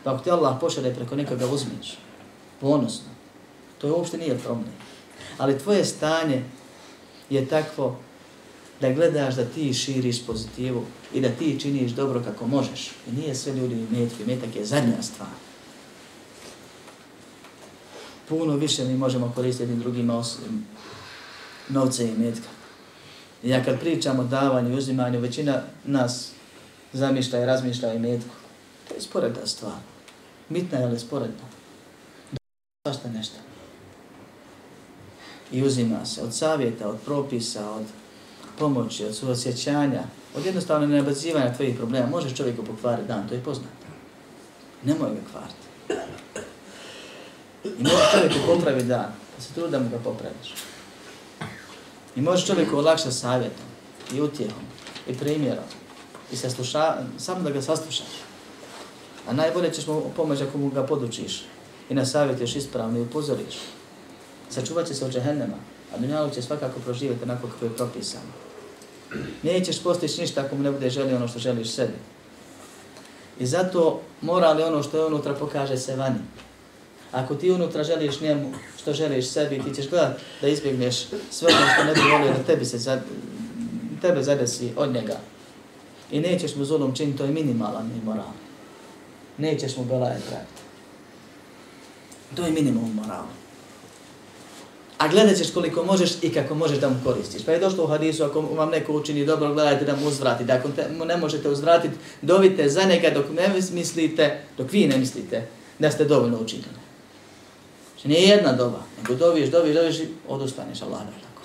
Pa 0.04 0.14
ako 0.14 0.24
ti 0.24 0.30
Allah 0.30 0.56
pošalje 0.60 0.94
preko 0.94 1.16
nekoga 1.16 1.46
uzmiš, 1.46 1.98
ponosno, 2.60 3.08
to 3.78 3.86
je 3.86 3.92
uopšte 3.92 4.18
nije 4.18 4.38
problem. 4.38 4.72
Ali 5.38 5.58
tvoje 5.58 5.84
stanje 5.84 6.44
je 7.30 7.46
takvo 7.46 7.98
da 8.80 8.92
gledaš 8.92 9.34
da 9.34 9.44
ti 9.44 9.74
širiš 9.74 10.26
pozitivu 10.26 10.84
i 11.14 11.20
da 11.20 11.28
ti 11.28 11.60
činiš 11.60 11.92
dobro 11.92 12.22
kako 12.24 12.46
možeš. 12.46 12.90
I 13.08 13.12
nije 13.12 13.34
sve 13.34 13.52
ljudi 13.52 13.74
u 13.74 13.96
metki, 13.96 14.24
metak 14.26 14.56
je 14.56 14.64
zadnja 14.64 15.02
stvar. 15.02 15.28
Puno 18.28 18.56
više 18.56 18.84
mi 18.84 18.96
možemo 18.96 19.32
koristiti 19.36 19.74
drugima 19.74 20.18
osim 20.18 20.66
novca 21.68 22.02
i 22.02 22.12
metka. 22.18 22.48
Ja 23.42 23.64
kad 23.64 23.80
pričam 23.80 24.20
o 24.20 24.24
davanju 24.24 24.72
i 24.72 24.78
uzimanju, 24.78 25.20
većina 25.20 25.62
nas 25.84 26.30
zamišlja 26.92 27.42
i 27.42 27.46
razmišlja 27.46 27.92
i 27.92 27.98
metku. 27.98 28.34
To 28.88 28.94
je 28.94 29.00
sporedna 29.00 29.46
stvar. 29.46 29.76
Bitna 30.48 30.78
je 30.78 30.84
ali 30.84 30.98
sporedna. 30.98 31.44
Svašta 32.86 33.08
nešto. 33.08 33.36
I 35.52 35.62
uzima 35.62 36.06
se 36.06 36.22
od 36.22 36.34
savjeta, 36.34 36.88
od 36.88 36.96
propisa, 37.04 37.70
od 37.70 37.84
pomoći, 38.58 39.04
od 39.04 39.16
suosjećanja, 39.16 40.02
od 40.36 40.46
jednostavno 40.46 40.86
nebazivanja 40.86 41.54
tvojih 41.54 41.76
problema, 41.76 42.06
možeš 42.06 42.34
čovjeku 42.34 42.64
pokvariti 42.64 43.08
dan, 43.08 43.28
to 43.28 43.34
je 43.34 43.44
poznato. 43.44 43.86
Nemoj 44.84 45.10
ga 45.10 45.20
kvariti. 45.30 45.68
I 47.64 47.82
možeš 47.82 48.12
čovjeku 48.12 48.36
popraviti 48.46 48.86
dan, 48.86 49.12
da 49.36 49.42
se 49.42 49.54
truda 49.54 49.78
mu 49.78 49.88
ga 49.88 49.98
popraviš. 49.98 50.67
I 52.18 52.20
možeš 52.20 52.46
čovjeku 52.46 52.76
olakšati 52.76 53.14
savjetom 53.14 53.66
i 54.14 54.20
utjehom 54.20 54.62
i 55.08 55.14
primjerom 55.14 55.64
i 56.32 56.36
se 56.36 56.50
sluša, 56.50 56.96
samo 57.18 57.40
da 57.42 57.50
ga 57.50 57.62
saslušaš. 57.62 58.06
A 59.28 59.32
najbolje 59.32 59.72
ćeš 59.72 59.86
mu 59.86 60.02
pomoći 60.16 60.42
ako 60.42 60.58
mu 60.58 60.70
ga 60.70 60.86
podučiš 60.86 61.44
i 61.88 61.94
na 61.94 62.06
savjetiš 62.06 62.56
ispravno 62.56 62.98
i 62.98 63.02
upozoriš. 63.02 63.54
Sačuvat 64.50 64.86
će 64.86 64.94
se 64.94 65.04
od 65.04 65.12
džehennema, 65.12 65.56
a 65.94 65.98
dunjalu 65.98 66.30
će 66.30 66.42
svakako 66.42 66.80
proživjeti 66.80 67.24
onako 67.24 67.46
kako 67.46 67.64
je 67.64 67.76
propisano. 67.76 68.32
Nećeš 69.42 69.82
postići 69.82 70.20
ništa 70.20 70.40
ako 70.40 70.56
mu 70.56 70.62
ne 70.62 70.70
bude 70.70 70.90
želio 70.90 71.16
ono 71.16 71.28
što 71.28 71.38
želiš 71.38 71.70
sebi. 71.70 71.98
I 73.38 73.46
zato 73.46 74.00
mora 74.20 74.52
li 74.52 74.62
ono 74.62 74.82
što 74.82 74.98
je 74.98 75.06
unutra 75.06 75.34
pokaže 75.34 75.76
se 75.76 75.96
vani. 75.96 76.20
Ako 77.12 77.34
ti 77.34 77.50
unutra 77.50 77.84
želiš 77.84 78.20
njemu 78.20 78.52
što 78.78 78.92
želiš 78.92 79.28
sebi, 79.28 79.62
ti 79.62 79.74
ćeš 79.74 79.90
gledat 79.90 80.18
da 80.40 80.48
izbjegneš 80.48 80.96
sve 81.30 81.48
ono 81.48 81.66
što 81.74 81.84
ne 81.84 81.94
bi 81.94 82.00
volio 82.12 82.32
da 82.32 82.42
tebi 82.42 82.64
se 82.64 82.78
zad, 82.78 83.02
tebe 84.02 84.22
zadesi 84.22 84.72
od 84.76 84.94
njega. 84.94 85.16
I 86.10 86.20
nećeš 86.20 86.56
mu 86.56 86.64
zulom 86.64 86.94
činiti, 86.94 87.18
to 87.18 87.24
je 87.24 87.30
minimalan 87.30 87.90
i 88.02 88.04
moral. 88.04 88.32
Nećeš 89.38 89.76
mu 89.76 89.84
belaje 89.84 90.20
praviti. 90.28 90.62
To 92.34 92.44
je 92.44 92.52
minimum 92.52 92.94
morala. 92.94 93.28
A 94.98 95.08
gledat 95.08 95.36
ćeš 95.36 95.50
koliko 95.50 95.84
možeš 95.84 96.10
i 96.22 96.32
kako 96.32 96.54
možeš 96.54 96.78
da 96.78 96.88
mu 96.88 96.96
koristiš. 97.04 97.44
Pa 97.44 97.52
je 97.52 97.58
došlo 97.58 97.84
u 97.84 97.86
hadisu, 97.86 98.24
ako 98.24 98.40
vam 98.40 98.70
neko 98.70 98.92
učini 98.92 99.26
dobro, 99.26 99.54
gledajte 99.54 99.84
da 99.84 99.96
mu 99.96 100.08
uzvrati. 100.08 100.44
Da 100.44 100.54
ako 100.54 100.68
mu 100.98 101.04
ne 101.04 101.16
možete 101.16 101.48
uzvratiti, 101.48 101.94
dovite 102.22 102.68
za 102.68 102.84
njega 102.84 103.10
dok 103.10 103.26
ne 103.30 103.48
mislite, 103.72 104.40
dok 104.58 104.72
vi 104.72 104.86
ne 104.86 104.98
mislite 104.98 105.46
da 105.78 105.90
ste 105.90 106.04
dovoljno 106.04 106.38
učinili. 106.38 106.87
Znači 107.98 108.08
nije 108.08 108.28
jedna 108.28 108.52
doba, 108.52 108.82
nego 108.96 109.14
doviješ, 109.14 109.50
doviješ, 109.50 109.76
doviješ 109.76 109.98
i 109.98 110.08
odustaneš 110.28 110.82
Allah 110.82 111.00
da 111.00 111.10
tako. 111.10 111.42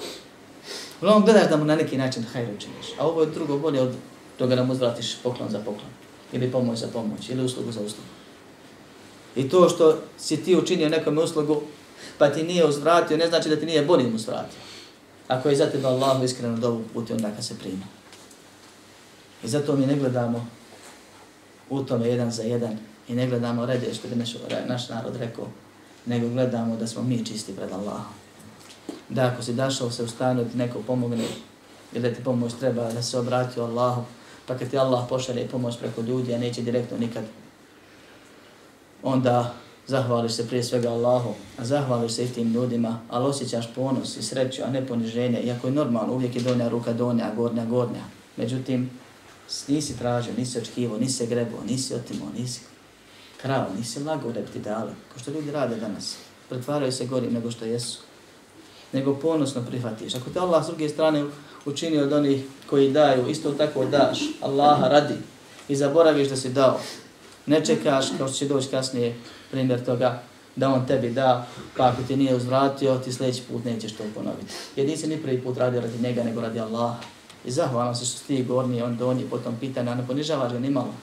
Uglavnom 1.02 1.26
gledaš 1.26 1.50
da 1.50 1.58
mu 1.58 1.66
na 1.66 1.76
neki 1.76 1.98
način 1.98 2.24
hajr 2.24 2.48
učiniš. 2.58 2.86
A 3.00 3.08
ovo 3.08 3.22
je 3.22 3.28
drugo 3.28 3.58
bolje 3.58 3.82
od 3.82 3.94
toga 4.38 4.56
da 4.56 4.64
mu 4.64 4.74
uzvratiš 4.74 5.16
poklon 5.24 5.50
za 5.50 5.58
poklon. 5.58 5.92
Ili 6.34 6.52
pomoć 6.52 6.80
za 6.80 6.88
pomoć, 6.88 7.30
ili 7.30 7.46
uslugu 7.46 7.72
za 7.72 7.82
uslugu. 7.82 8.10
I 9.36 9.50
to 9.50 9.70
što 9.70 9.98
si 10.18 10.44
ti 10.44 10.56
učinio 10.56 10.90
nekom 10.90 11.18
uslugu, 11.18 11.62
pa 12.18 12.30
ti 12.30 12.44
nije 12.44 12.66
uzvratio, 12.66 13.18
ne 13.18 13.28
znači 13.28 13.50
da 13.50 13.56
ti 13.56 13.66
nije 13.66 13.86
bolje 13.86 14.04
mu 14.04 14.16
uzvratio. 14.16 14.60
Ako 15.28 15.50
je 15.50 15.56
za 15.56 15.66
tebe 15.66 15.88
Allah 15.88 16.24
iskreno 16.24 16.58
dobu 16.58 16.84
puti, 16.94 17.14
onda 17.14 17.32
kad 17.36 17.46
se 17.46 17.60
prima. 17.60 17.86
I 19.44 19.48
zato 19.48 19.76
mi 19.76 19.86
ne 19.86 19.96
gledamo 19.96 20.48
u 21.70 21.84
tome 21.84 22.08
jedan 22.08 22.32
za 22.32 22.44
jedan 22.44 22.78
i 23.08 23.16
ne 23.16 23.28
gledamo 23.28 23.66
rede 23.66 23.94
što 23.94 24.08
bi 24.08 24.16
naš, 24.16 24.36
naš 24.68 24.90
narod 24.90 25.16
rekao, 25.16 25.48
nego 26.06 26.30
gledamo 26.30 26.76
da 26.76 26.88
smo 26.88 27.04
mi 27.04 27.26
čisti 27.26 27.56
pred 27.56 27.72
Allahom. 27.72 28.14
Da 29.10 29.26
ako 29.26 29.44
si 29.44 29.54
dašao 29.54 29.92
se 29.92 30.04
u 30.04 30.08
stanu 30.08 30.44
da 30.44 30.58
neko 30.58 30.80
pomogne 30.88 31.26
ili 31.94 32.10
da 32.10 32.16
ti 32.16 32.24
pomoć 32.24 32.54
treba 32.60 32.92
da 32.92 33.02
se 33.02 33.20
obrati 33.20 33.60
Allahu, 33.60 34.02
pa 34.46 34.58
kad 34.58 34.70
ti 34.70 34.78
Allah 34.78 35.06
pošalje 35.10 35.48
pomoć 35.48 35.78
preko 35.80 36.02
ljudi, 36.02 36.34
a 36.34 36.38
neće 36.38 36.62
direktno 36.62 36.98
nikad, 36.98 37.24
onda 39.04 39.54
zahvališ 39.88 40.32
se 40.32 40.48
prije 40.48 40.64
svega 40.64 40.90
Allahu, 40.90 41.34
a 41.58 41.66
zahvališ 41.66 42.12
se 42.12 42.26
i 42.26 42.28
tim 42.28 42.54
ljudima, 42.54 43.00
ali 43.10 43.26
osjećaš 43.26 43.74
ponos 43.76 44.18
i 44.18 44.24
sreću, 44.24 44.62
a 44.66 44.72
ne 44.72 44.88
poniženje, 44.88 45.40
iako 45.40 45.68
je 45.68 45.74
normalno, 45.74 46.14
uvijek 46.14 46.36
je 46.36 46.42
donja 46.42 46.70
ruka 46.70 46.94
donja, 46.94 47.32
gornja, 47.36 47.66
gornja. 47.66 48.04
Međutim, 48.38 48.90
nisi 49.68 49.98
tražio, 49.98 50.34
nisi 50.38 50.60
očkivo, 50.60 50.98
nisi 50.98 51.18
se 51.18 51.26
grebo, 51.26 51.58
nisi 51.68 51.94
otimo, 51.94 52.26
nisi 52.38 52.62
krao, 53.44 53.68
nisi 53.78 54.04
lago 54.04 54.32
da 54.32 54.42
ti 54.42 54.60
dala, 54.60 54.92
kao 55.12 55.20
što 55.20 55.32
ljudi 55.32 55.52
rade 55.52 55.76
danas. 55.76 56.16
Pretvaraju 56.50 56.92
se 56.92 57.06
gori 57.06 57.32
nego 57.32 57.52
što 57.52 57.66
jesu. 57.66 58.00
Nego 58.94 59.16
ponosno 59.16 59.62
prihvatiš. 59.62 60.16
Ako 60.16 60.30
te 60.30 60.40
Allah 60.40 60.64
s 60.64 60.68
druge 60.68 60.90
strane 60.90 61.26
učini 61.66 61.98
od 61.98 62.14
onih 62.14 62.44
koji 62.70 62.92
daju, 62.92 63.28
isto 63.30 63.52
tako 63.52 63.86
daš, 63.86 64.20
Allaha 64.42 64.88
radi 64.88 65.16
i 65.68 65.76
zaboraviš 65.76 66.30
da 66.30 66.36
si 66.36 66.50
dao, 66.50 66.80
Ne 67.46 67.66
čekaš, 67.66 68.06
kao 68.18 68.28
što 68.28 68.38
će 68.38 68.48
doći 68.48 68.68
kasnije, 68.68 69.16
primjer 69.52 69.86
toga, 69.86 70.22
da 70.56 70.70
on 70.70 70.88
tebi 70.88 71.10
da, 71.10 71.48
pa 71.78 71.88
ako 71.88 72.04
ti 72.08 72.16
nije 72.16 72.36
uzvratio, 72.36 72.98
ti 72.98 73.14
sljedeći 73.14 73.42
put 73.42 73.66
nećeš 73.66 73.94
to 73.94 74.04
ponoviti. 74.16 74.54
Jer 74.76 74.88
nisi 74.88 75.08
ni 75.08 75.18
prvi 75.18 75.42
put 75.42 75.58
radio 75.58 75.82
radi 75.82 75.98
njega, 76.02 76.24
nego 76.24 76.42
radi 76.42 76.60
Allaha. 76.60 76.96
I 77.46 77.52
zahvalam 77.52 77.96
se 77.96 78.06
što 78.06 78.28
ti 78.28 78.44
gornji, 78.44 78.82
on 78.82 78.98
donji, 78.98 79.24
potom 79.30 79.56
pitanja, 79.60 79.92
a 79.92 79.96
ne 79.96 80.08
ponižavaš 80.08 80.54
ga 80.54 80.60
ni 80.60 80.70
malo. 80.70 80.94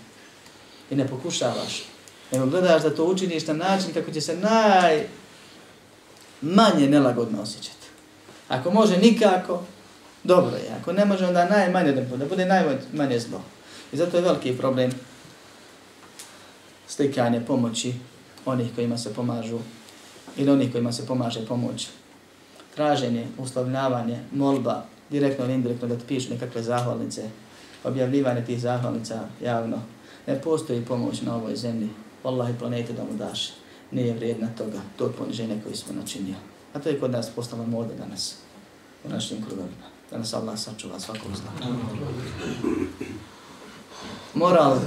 I 0.91 0.97
ne 0.97 1.09
pokušavaš. 1.09 1.90
Nego 2.33 2.47
gledaš 2.47 2.83
da 2.83 2.95
to 2.95 3.05
učiniš 3.05 3.47
na 3.47 3.55
način 3.55 3.93
kako 3.95 4.11
će 4.11 4.21
se 4.21 4.37
naj 4.37 5.07
manje 6.41 6.89
nelagodno 6.89 7.43
osjećati. 7.43 7.87
Ako 8.49 8.71
može 8.71 8.97
nikako, 8.97 9.63
dobro 10.25 10.57
je. 10.57 10.77
Ako 10.81 10.93
ne 10.93 11.05
može, 11.05 11.27
onda 11.27 11.49
najmanje 11.49 11.93
da 11.93 12.01
bude, 12.01 12.17
da 12.17 12.29
bude 12.29 12.45
najmanje 12.45 13.19
zlo. 13.19 13.43
I 13.93 13.97
zato 13.97 14.17
je 14.17 14.23
veliki 14.23 14.57
problem 14.57 14.93
slikanje 16.89 17.41
pomoći 17.47 17.95
onih 18.47 18.75
kojima 18.75 18.99
se 18.99 19.15
pomažu 19.15 19.59
ili 20.37 20.51
onih 20.51 20.73
kojima 20.73 20.93
se 20.93 21.07
pomaže 21.07 21.47
pomoć. 21.47 21.89
Traženje, 22.75 23.27
uslovljavanje, 23.39 24.19
molba, 24.33 24.85
direktno 25.11 25.45
ili 25.45 25.55
indirektno 25.55 25.89
da 25.89 25.97
ti 25.97 26.05
pišu 26.09 26.31
nekakve 26.31 26.63
zahvalnice, 26.63 27.23
objavljivanje 27.85 28.45
tih 28.45 28.61
zahvalnica 28.61 29.21
javno. 29.45 29.79
Ne 30.27 30.41
postoji 30.41 30.85
pomoć 30.85 31.23
na 31.23 31.37
ovoj 31.37 31.57
zemlji. 31.57 31.89
Wallahi 32.25 32.59
planete 32.59 32.93
da 32.93 33.05
mu 33.05 33.13
daš. 33.13 33.51
Nije 33.91 34.15
vrijedna 34.15 34.49
toga, 34.59 34.81
to 34.97 35.13
poniženje 35.19 35.61
koji 35.65 35.77
smo 35.77 35.95
načinio. 35.95 36.35
A 36.75 36.79
to 36.79 36.89
je 36.89 37.01
kod 37.01 37.11
nas 37.11 37.31
postala 37.31 37.67
moda 37.67 37.95
danas 37.95 38.35
u 39.05 39.09
našim 39.09 39.45
krugovima. 39.47 39.87
Da 40.11 40.19
nas 40.19 40.35
Allah 40.35 40.59
sačuva 40.59 41.01
svakog 41.01 41.31
zla. 41.37 41.69
Moral 44.35 44.79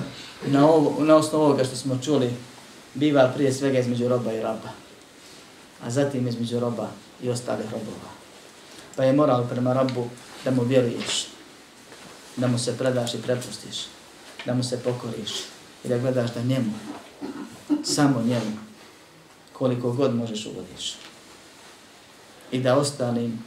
na, 0.48 0.69
ovo, 0.69 1.06
na 1.06 1.15
osnovu 1.15 1.43
ovoga 1.43 1.63
što 1.63 1.76
smo 1.76 2.00
čuli, 2.04 2.34
biva 2.93 3.32
prije 3.36 3.54
svega 3.54 3.80
između 3.80 4.08
roba 4.08 4.34
i 4.34 4.41
raba, 4.41 4.69
a 5.84 5.89
zatim 5.89 6.28
između 6.28 6.60
roba 6.60 6.89
i 7.22 7.30
ostalih 7.30 7.65
robova. 7.72 8.10
Pa 8.96 9.04
je 9.04 9.13
moral 9.13 9.48
prema 9.50 9.74
rabu 9.74 10.08
da 10.46 10.52
mu 10.52 10.63
vjeruješ, 10.63 11.28
da 12.38 12.48
mu 12.48 12.60
se 12.60 12.78
predaš 12.78 13.13
i 13.13 13.22
prepustiš, 13.22 13.86
da 14.46 14.54
mu 14.54 14.63
se 14.63 14.80
pokoriš 14.84 15.32
i 15.84 15.88
da 15.88 15.98
gledaš 15.98 16.34
da 16.34 16.41
njemu, 16.41 16.74
samo 17.84 18.22
njemu, 18.22 18.58
koliko 19.54 19.91
god 19.91 20.15
možeš 20.15 20.46
ugodiš. 20.46 20.96
I 22.52 22.60
da 22.60 22.78
ostalim 22.78 23.43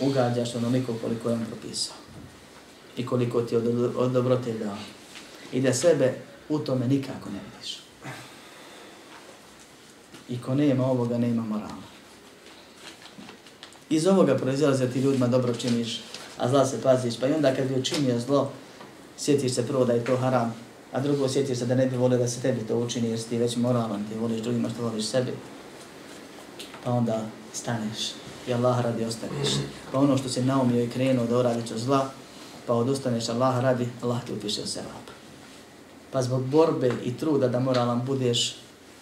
ugađaš 0.00 0.54
onoliko 0.54 0.94
koliko 1.02 1.28
je 1.28 1.34
on 1.34 1.46
propisao 1.46 1.94
i 2.96 3.06
koliko 3.06 3.42
ti 3.42 3.56
od, 3.56 3.92
od 3.96 4.12
dobrote 4.12 4.52
dao 4.52 4.76
i 5.52 5.60
da 5.60 5.74
sebe 5.74 6.14
u 6.48 6.58
tome 6.58 6.88
nikako 6.88 7.30
ne 7.30 7.40
vidiš. 7.44 7.78
I 10.28 10.40
ko 10.42 10.54
nema 10.54 10.86
ovoga, 10.86 11.18
nema 11.18 11.42
morala. 11.42 11.86
Iz 13.90 14.06
ovoga 14.06 14.36
proizilaze 14.36 14.86
da 14.86 14.92
ti 14.92 15.00
ljudima 15.00 15.26
dobro 15.26 15.54
činiš, 15.54 16.00
a 16.38 16.48
zla 16.48 16.66
se 16.66 16.82
paziš, 16.82 17.20
pa 17.20 17.26
i 17.26 17.32
onda 17.32 17.54
kad 17.54 17.68
bi 17.68 17.80
učinio 17.80 18.20
zlo, 18.20 18.52
sjetiš 19.16 19.52
se 19.52 19.66
prvo 19.66 19.84
da 19.84 19.92
je 19.92 20.04
to 20.04 20.16
haram, 20.16 20.54
a 20.96 21.00
drugo 21.00 21.28
sjetiš 21.28 21.58
se 21.58 21.66
da 21.66 21.74
ne 21.74 21.86
bi 21.86 21.96
volio 21.96 22.18
da 22.18 22.28
se 22.28 22.40
tebi 22.40 22.60
to 22.60 22.78
učini, 22.78 23.08
jer 23.08 23.20
si 23.20 23.28
ti 23.28 23.38
već 23.38 23.56
moralan, 23.56 24.04
ti 24.08 24.18
voliš 24.18 24.40
drugima 24.40 24.68
što 24.68 24.82
voliš 24.82 25.06
sebi. 25.06 25.32
Pa 26.84 26.90
onda 26.90 27.26
staneš 27.52 28.12
i 28.48 28.54
Allah 28.54 28.80
radi 28.80 29.04
ostaneš. 29.04 29.48
Pa 29.92 29.98
ono 29.98 30.18
što 30.18 30.28
se 30.28 30.44
naumio 30.44 30.84
i 30.84 30.90
krenuo 30.90 31.26
da 31.26 31.38
uradiš 31.38 31.70
od 31.70 31.78
zla, 31.78 32.10
pa 32.66 32.74
odustaneš 32.74 33.28
Allah 33.28 33.60
radi, 33.60 33.88
Allah 34.02 34.24
ti 34.24 34.32
upiše 34.32 34.62
u 34.62 34.66
sevap 34.66 35.06
pa 36.16 36.22
zbog 36.22 36.44
borbe 36.44 36.92
i 37.04 37.16
truda 37.16 37.48
da 37.48 37.60
moralan 37.60 38.02
budeš, 38.06 38.56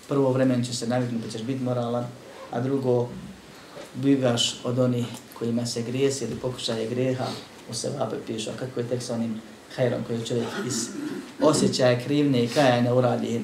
prvo 0.08 0.32
vremen 0.32 0.64
će 0.64 0.74
se 0.74 0.86
naviknuti, 0.86 1.30
ćeš 1.30 1.42
biti 1.42 1.62
moralan, 1.62 2.06
a 2.50 2.60
drugo, 2.60 3.08
bivaš 3.94 4.60
od 4.64 4.78
onih 4.78 5.06
kojima 5.38 5.66
se 5.66 5.82
grijesi 5.82 6.24
ili 6.24 6.36
pokušaje 6.36 6.88
greha, 6.88 7.26
u 7.70 7.74
sevape 7.74 8.16
pišu, 8.26 8.50
a 8.50 8.58
kako 8.58 8.80
je 8.80 8.88
tek 8.88 9.02
sa 9.02 9.14
onim 9.14 9.40
hajrom 9.76 10.04
koji 10.06 10.26
čovjek 10.26 10.48
iz 10.66 10.88
osjećaja 11.42 12.00
krivne 12.04 12.44
i 12.44 12.48
kajanja 12.48 12.94
uradi 12.94 13.42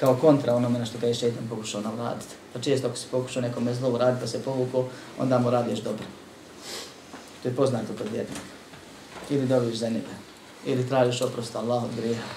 kao 0.00 0.14
kontra 0.14 0.54
onome 0.54 0.78
na 0.78 0.86
što 0.86 0.98
ga 0.98 1.06
je 1.06 1.14
šeitan 1.14 1.48
pokušao 1.50 1.80
navladiti. 1.80 2.34
Pa 2.52 2.60
često 2.60 2.86
ako 2.86 2.96
se 2.96 3.06
pokušao 3.10 3.42
nekome 3.42 3.74
zlo 3.74 3.90
uraditi 3.90 4.20
pa 4.20 4.26
se 4.26 4.42
povukao, 4.42 4.84
onda 5.18 5.38
mu 5.38 5.50
radiš 5.50 5.78
dobro. 5.78 6.04
To 7.42 7.48
je 7.48 7.56
poznato 7.56 7.92
kod 7.98 8.06
vjernika. 8.12 8.40
Ili 9.30 9.46
dobiš 9.46 9.74
za 9.74 9.88
njega. 9.88 10.14
Ili 10.66 10.88
tražiš 10.88 11.22
oprost 11.22 11.56
Allah 11.56 11.84
od 11.84 11.90
grijeha. 11.96 12.28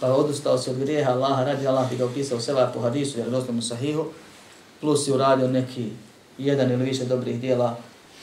pa 0.00 0.14
odustao 0.14 0.58
se 0.58 0.70
od 0.70 0.78
grijeha 0.78 1.10
Allaha 1.10 1.44
radi, 1.44 1.66
Allah 1.66 1.90
ti 1.90 1.96
ga 1.96 2.04
upisao 2.04 2.40
seba 2.40 2.70
po 2.74 2.80
hadisu, 2.80 3.18
jer 3.18 3.30
dostanu 3.30 3.62
sahihu, 3.62 4.04
plus 4.80 5.04
si 5.04 5.12
uradio 5.12 5.48
neki 5.48 5.90
jedan 6.38 6.70
ili 6.72 6.84
više 6.84 7.04
dobrih 7.04 7.40
dijela 7.40 7.76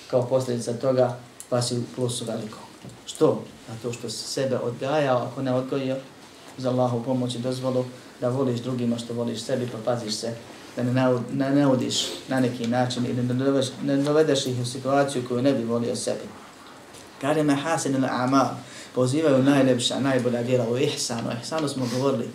kao 0.09 0.27
posljedica 0.27 0.73
toga, 0.73 1.17
pa 1.49 1.61
si 1.61 1.83
plusu 1.95 2.25
veliko. 2.25 2.57
Što? 3.05 3.43
Zato 3.69 3.93
što 3.93 4.09
se 4.09 4.27
sebe 4.27 4.57
odgajao, 4.57 5.17
ako 5.17 5.41
ne 5.41 5.53
odgojio, 5.53 5.97
za 6.57 6.69
Allahu 6.69 7.03
pomoć 7.03 7.35
i 7.35 7.39
dozvolu 7.39 7.85
da 8.21 8.29
voliš 8.29 8.59
drugima 8.59 8.97
što 8.97 9.13
voliš 9.13 9.41
sebi, 9.41 9.69
pa 9.71 9.77
paziš 9.85 10.13
se 10.13 10.33
da 10.75 10.83
ne, 10.83 11.19
ne 11.33 11.55
naudiš 11.55 12.07
na 12.27 12.39
neki 12.39 12.67
način 12.67 13.05
ili 13.05 13.23
ne 13.23 13.33
dovedeš, 13.33 13.67
ne 13.83 13.97
dovedeš 13.97 14.45
ih 14.45 14.59
u 14.61 14.65
situaciju 14.65 15.23
koju 15.27 15.41
ne 15.41 15.53
bi 15.53 15.63
volio 15.63 15.95
sebi. 15.95 16.23
Kare 17.21 17.43
me 17.43 17.55
hasin 17.55 17.95
ili 17.95 18.07
amal, 18.09 18.47
pozivaju 18.95 19.43
najlepša, 19.43 19.99
najbolja 19.99 20.43
djela 20.43 20.69
u 20.69 20.77
ihsanu. 20.77 21.31
Ihsanu 21.41 21.67
smo 21.67 21.87
govorili 21.93 22.29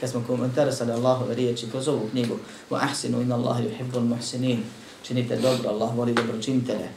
kad 0.00 0.10
smo 0.10 0.24
komentarisali 0.26 0.92
Allahove 0.92 1.34
riječi 1.34 1.70
kroz 1.70 1.88
ovu 1.88 2.08
knjigu 2.10 2.34
wa 2.70 2.78
ahsinu 2.82 3.20
inna 3.20 3.34
Allah 3.34 3.56
yuhibbul 3.58 4.00
muhsinin 4.00 4.62
činite 5.02 5.36
dobro, 5.36 5.70
Allah 5.70 5.96
voli 5.96 6.14
dobročinitele. 6.14 6.88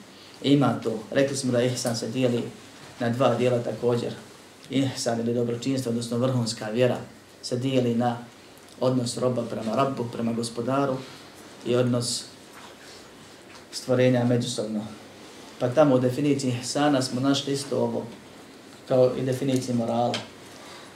Ima 0.42 0.80
to. 0.84 1.00
Rekli 1.12 1.38
smo 1.38 1.52
da 1.52 1.62
ihsan 1.62 1.96
se 1.96 2.08
dijeli 2.08 2.44
na 3.00 3.10
dva 3.10 3.36
dijela 3.36 3.60
također. 3.60 4.14
Ihsan 4.70 5.20
ili 5.20 5.34
dobročinstvo, 5.34 5.90
odnosno 5.90 6.18
vrhunska 6.18 6.70
vjera, 6.70 6.98
se 7.42 7.58
dijeli 7.58 7.96
na 7.96 8.18
odnos 8.80 9.18
roba 9.18 9.44
prema 9.44 9.76
rabu, 9.76 10.06
prema 10.14 10.34
gospodaru 10.34 10.96
i 11.66 11.76
odnos 11.76 12.24
stvorenja 13.72 14.24
međusobno. 14.24 14.86
Pa 15.60 15.70
tamo 15.70 15.96
u 15.96 16.00
definiciji 16.00 16.56
ihsana 16.62 17.02
smo 17.02 17.22
našli 17.22 17.54
isto 17.54 17.80
ovo, 17.80 18.06
kao 18.88 19.12
i 19.18 19.22
definiciji 19.22 19.76
morala. 19.76 20.14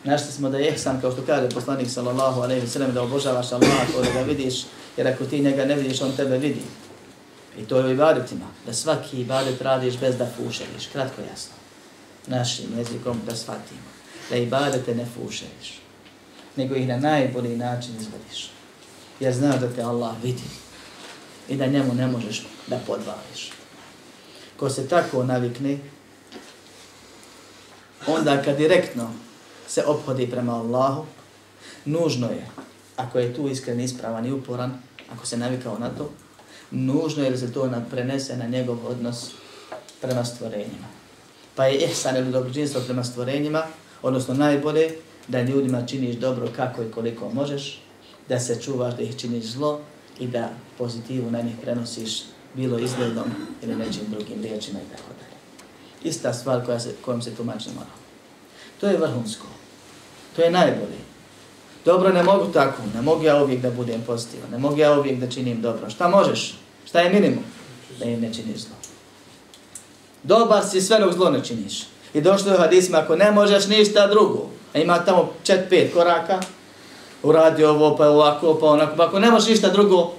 Našli 0.03 0.31
smo 0.31 0.49
da 0.49 0.57
je 0.57 0.73
ihsan, 0.73 1.01
kao 1.01 1.11
što 1.11 1.21
kaže 1.25 1.49
poslanik 1.49 1.89
sallallahu 1.89 2.41
alaihi 2.41 2.67
sallam, 2.67 2.93
da 2.93 3.01
obožavaš 3.01 3.51
Allaha 3.51 3.85
koji 3.95 4.13
ga 4.13 4.21
vidiš, 4.21 4.63
jer 4.97 5.07
ako 5.07 5.25
ti 5.25 5.41
njega 5.41 5.65
ne 5.65 5.75
vidiš, 5.75 6.01
on 6.01 6.11
tebe 6.11 6.37
vidi. 6.37 6.61
I 7.59 7.65
to 7.65 7.77
je 7.77 7.85
u 7.85 7.91
ibadetima, 7.91 8.45
da 8.65 8.73
svaki 8.73 9.21
ibadet 9.21 9.61
radiš 9.61 9.97
bez 9.97 10.17
da 10.17 10.27
fušeriš, 10.37 10.87
kratko 10.93 11.21
jasno. 11.31 11.60
Našim 12.27 12.77
jezikom 12.77 13.21
da 13.25 13.35
shvatimo, 13.35 13.81
da 14.29 14.35
ibadete 14.35 14.95
ne 14.95 15.05
fušeš, 15.15 15.79
nego 16.55 16.75
ih 16.75 16.87
na 16.87 16.97
najbolji 16.97 17.57
način 17.57 17.95
izvadiš. 17.99 18.51
Jer 19.19 19.33
znaš 19.33 19.59
da 19.59 19.73
te 19.73 19.81
Allah 19.81 20.15
vidi 20.23 20.49
i 21.49 21.55
da 21.55 21.65
njemu 21.65 21.93
ne 21.93 22.07
možeš 22.07 22.47
da 22.67 22.79
podvališ. 22.87 23.51
Ko 24.57 24.69
se 24.69 24.87
tako 24.87 25.23
navikne, 25.23 25.77
onda 28.07 28.41
kad 28.43 28.57
direktno 28.57 29.11
se 29.67 29.83
ophodi 29.85 30.31
prema 30.31 30.55
Allahu, 30.55 31.05
nužno 31.85 32.27
je, 32.27 32.47
ako 32.95 33.19
je 33.19 33.33
tu 33.33 33.49
iskren, 33.49 33.79
ispravan 33.79 34.25
i 34.25 34.31
uporan, 34.31 34.81
ako 35.13 35.25
se 35.25 35.37
navikao 35.37 35.79
na 35.79 35.89
to, 35.89 36.09
nužno 36.71 37.23
je 37.23 37.31
da 37.31 37.37
se 37.37 37.53
to 37.53 37.71
prenese 37.89 38.37
na 38.37 38.45
njegov 38.45 38.77
odnos 38.87 39.31
prema 40.01 40.25
stvorenjima. 40.25 40.90
Pa 41.55 41.65
je 41.65 41.77
ihsan 41.77 42.17
ili 42.17 42.31
dobročinstvo 42.31 42.81
prema 42.81 43.03
stvorenjima, 43.03 43.63
odnosno 44.01 44.33
najbolje, 44.33 44.91
da 45.27 45.41
ljudima 45.41 45.85
činiš 45.85 46.15
dobro 46.15 46.47
kako 46.55 46.83
i 46.83 46.91
koliko 46.91 47.29
možeš, 47.29 47.81
da 48.29 48.39
se 48.39 48.61
čuvaš 48.61 48.95
da 48.95 49.01
ih 49.01 49.17
činiš 49.17 49.45
zlo 49.45 49.79
i 50.19 50.27
da 50.27 50.49
pozitivu 50.77 51.31
na 51.31 51.41
njih 51.41 51.55
prenosiš 51.61 52.23
bilo 52.53 52.79
izgledom 52.79 53.25
ili 53.63 53.75
nečim 53.75 54.03
drugim 54.07 54.41
riječima 54.41 54.79
i 54.79 54.91
tako 54.91 55.09
dalje. 55.19 55.37
Ista 56.03 56.33
stvar 56.33 56.65
koja 56.65 56.79
se, 56.79 56.95
kojom 57.05 57.21
se 57.21 57.35
tumači 57.35 57.69
moral. 57.69 57.97
To 58.79 58.87
je 58.87 58.97
vrhunsko. 58.97 59.45
To 60.35 60.41
je 60.41 60.51
najbolje. 60.51 61.01
Dobro, 61.85 62.13
ne 62.13 62.23
mogu 62.23 62.51
tako. 62.53 62.81
Ne 62.95 63.01
mogu 63.01 63.23
ja 63.23 63.43
uvijek 63.43 63.61
da 63.61 63.71
budem 63.71 64.01
pozitivan. 64.01 64.51
Ne 64.51 64.57
mogu 64.57 64.77
ja 64.77 64.99
uvijek 64.99 65.19
da 65.19 65.29
činim 65.29 65.61
dobro. 65.61 65.89
Šta 65.89 66.07
možeš? 66.07 66.57
Šta 66.85 66.99
je 66.99 67.09
minimum? 67.09 67.43
Da 67.99 68.05
im 68.05 68.21
ne 68.21 68.33
činiš 68.33 68.57
zlo. 68.57 68.75
Dobar 70.23 70.65
si 70.65 70.81
sve 70.81 70.99
dok 70.99 71.13
zlo 71.13 71.29
ne 71.29 71.43
činiš. 71.43 71.83
I 72.13 72.21
došlo 72.21 72.51
je 72.51 72.57
u 72.57 72.61
hadisima, 72.61 72.97
ako 72.97 73.15
ne 73.15 73.31
možeš 73.31 73.67
ništa 73.67 74.07
drugo, 74.07 74.49
a 74.73 74.79
ima 74.79 75.05
tamo 75.05 75.33
čet, 75.43 75.69
pet 75.69 75.93
koraka, 75.93 76.39
uradi 77.23 77.63
ovo, 77.63 77.95
pa 77.97 78.09
ovako, 78.09 78.57
pa 78.59 78.65
onako, 78.65 78.95
pa 78.97 79.07
ako 79.07 79.19
ne 79.19 79.31
možeš 79.31 79.49
ništa 79.49 79.69
drugo, 79.69 80.11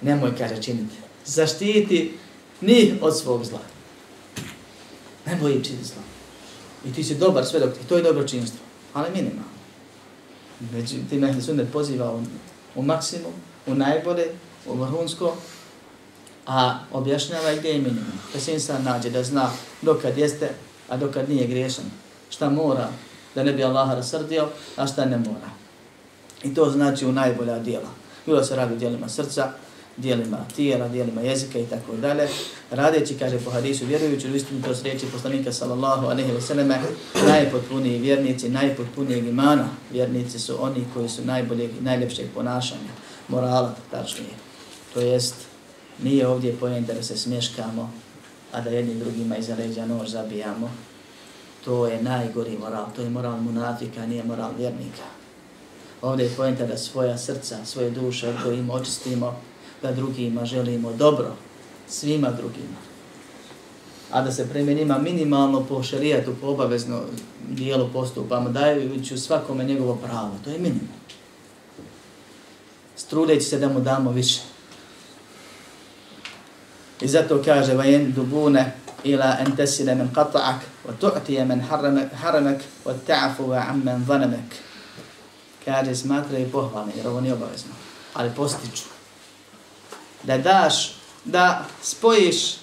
nemoj, 0.00 0.36
kaže, 0.38 0.62
činiti. 0.62 0.96
Zaštiti 1.24 2.18
njih 2.60 2.94
od 3.00 3.18
svog 3.18 3.44
zla. 3.44 3.58
Ne 5.26 5.36
boji 5.40 5.64
činiti 5.64 5.84
zlo. 5.84 6.02
I 6.84 6.92
ti 6.92 7.04
si 7.04 7.14
dobar 7.14 7.44
sve 7.44 7.60
dok 7.60 7.74
ti, 7.74 7.88
to 7.88 7.96
je 7.96 8.02
dobro 8.02 8.28
činstvo. 8.28 8.60
Ali 8.94 9.10
minimalno. 9.10 9.52
Međutim, 10.72 11.24
ehli 11.24 11.42
sunnet 11.42 11.72
poziva 11.72 12.12
u, 12.12 12.20
u 12.74 12.82
maksimum, 12.82 13.32
u 13.66 13.74
najbolje, 13.74 14.26
u 14.66 14.74
vrhunsko, 14.74 15.36
a 16.46 16.78
objašnjava 16.92 17.54
gdje 17.58 17.68
je 17.68 17.78
minimum. 17.78 18.18
Da 18.34 18.40
se 18.40 18.52
insan 18.52 18.82
nađe 18.82 19.10
da 19.10 19.22
zna 19.22 19.50
dokad 19.82 20.18
jeste, 20.18 20.50
a 20.88 20.96
dokad 20.96 21.30
nije 21.30 21.46
griješan. 21.46 21.84
Šta 22.30 22.50
mora 22.50 22.88
da 23.34 23.42
ne 23.42 23.52
bi 23.52 23.64
Allah 23.64 23.94
rasrdio, 23.94 24.48
a 24.76 24.86
šta 24.86 25.04
ne 25.04 25.18
mora. 25.18 25.50
I 26.42 26.54
to 26.54 26.70
znači 26.70 27.06
u 27.06 27.12
najbolja 27.12 27.58
dijela. 27.58 27.88
Bilo 28.26 28.44
se 28.44 28.56
radi 28.56 28.74
u 28.74 28.78
dijelima 28.78 29.08
srca, 29.08 29.52
dijelima 29.96 30.38
tijela, 30.56 30.88
dijelima 30.88 31.20
jezika 31.20 31.58
i 31.58 31.66
tako 31.66 31.96
dalje. 31.96 32.28
Radeći, 32.70 33.18
kaže 33.18 33.38
po 33.38 33.50
hadisu, 33.50 33.86
vjerujući 33.86 34.30
u 34.30 34.36
istinu 34.36 34.62
to 34.62 34.74
sreći 34.74 35.06
poslanika 35.06 35.52
sallallahu 35.52 36.06
alaihi 36.06 36.32
wa 36.32 36.40
sallame, 36.40 36.78
najpotpuniji 37.26 37.98
vjernici, 37.98 38.48
najpotpunijeg 38.48 39.26
imana 39.26 39.68
vjernici 39.92 40.38
su 40.38 40.64
oni 40.64 40.84
koji 40.94 41.08
su 41.08 41.24
najboljeg 41.24 41.70
i 41.70 41.84
najljepšeg 41.84 42.26
ponašanja, 42.34 42.90
morala, 43.28 43.74
tačnije. 43.90 44.30
To 44.94 45.00
jest, 45.00 45.34
nije 46.02 46.26
ovdje 46.26 46.56
pojenta 46.60 46.92
da 46.92 47.02
se 47.02 47.16
smješkamo, 47.16 47.92
a 48.52 48.60
da 48.60 48.70
jednim 48.70 48.98
drugima 48.98 49.36
iza 49.36 49.54
leđa 49.54 49.86
nož 49.86 50.08
zabijamo. 50.08 50.70
To 51.64 51.86
je 51.86 52.02
najgori 52.02 52.58
moral, 52.58 52.86
to 52.96 53.02
je 53.02 53.10
moral 53.10 53.40
munafika, 53.40 54.06
nije 54.06 54.24
moral 54.24 54.50
vjernika. 54.58 55.06
Ovdje 56.02 56.24
je 56.24 56.36
pojenta 56.36 56.66
da 56.66 56.76
svoja 56.76 57.18
srca, 57.18 57.64
svoje 57.64 57.90
duše 57.90 58.28
odgojimo, 58.28 58.72
očistimo, 58.72 59.36
da 59.82 59.92
drugima 59.92 60.44
želimo 60.44 60.92
dobro, 60.92 61.36
svima 61.88 62.30
drugima. 62.30 62.76
A 64.10 64.22
da 64.22 64.32
se 64.32 64.48
prema 64.48 64.72
njima 64.72 64.98
minimalno 64.98 65.64
po 65.64 65.82
šerijatu, 65.82 66.34
po 66.40 66.46
obavezno 66.46 67.00
dijelu 67.48 67.88
postupamo, 67.92 68.48
dajući 68.48 69.18
svakome 69.18 69.64
njegovo 69.64 69.96
pravo. 69.96 70.32
To 70.44 70.50
je 70.50 70.58
minimum. 70.58 70.88
Strudeći 72.96 73.44
se 73.44 73.58
da 73.58 73.68
mu 73.68 73.80
damo 73.80 74.10
više. 74.10 74.51
I 77.02 77.08
zato 77.08 77.42
kaže 77.44 77.74
vajen 77.74 78.12
dubune 78.12 78.72
ila 79.04 79.36
en 79.40 79.56
tesile 79.56 79.94
men 79.94 80.10
qata'ak 80.14 80.60
wa 80.86 80.92
tu'tije 81.00 81.44
men 81.44 81.60
haramek 82.14 82.60
wa 82.84 82.94
ta'afu 83.06 83.42
wa 83.42 83.70
ammen 83.70 84.04
zanamek. 84.06 84.54
Kaže 85.64 85.94
smatra 85.94 86.38
i 86.38 86.44
pohvalni, 86.44 86.92
jer 86.96 87.08
ovo 87.08 87.20
nije 87.20 87.34
obavezno. 87.34 87.72
Ali 88.14 88.30
postiču 88.36 88.84
da 90.22 90.38
daš, 90.38 90.94
da 91.24 91.64
spojiš 91.82 92.56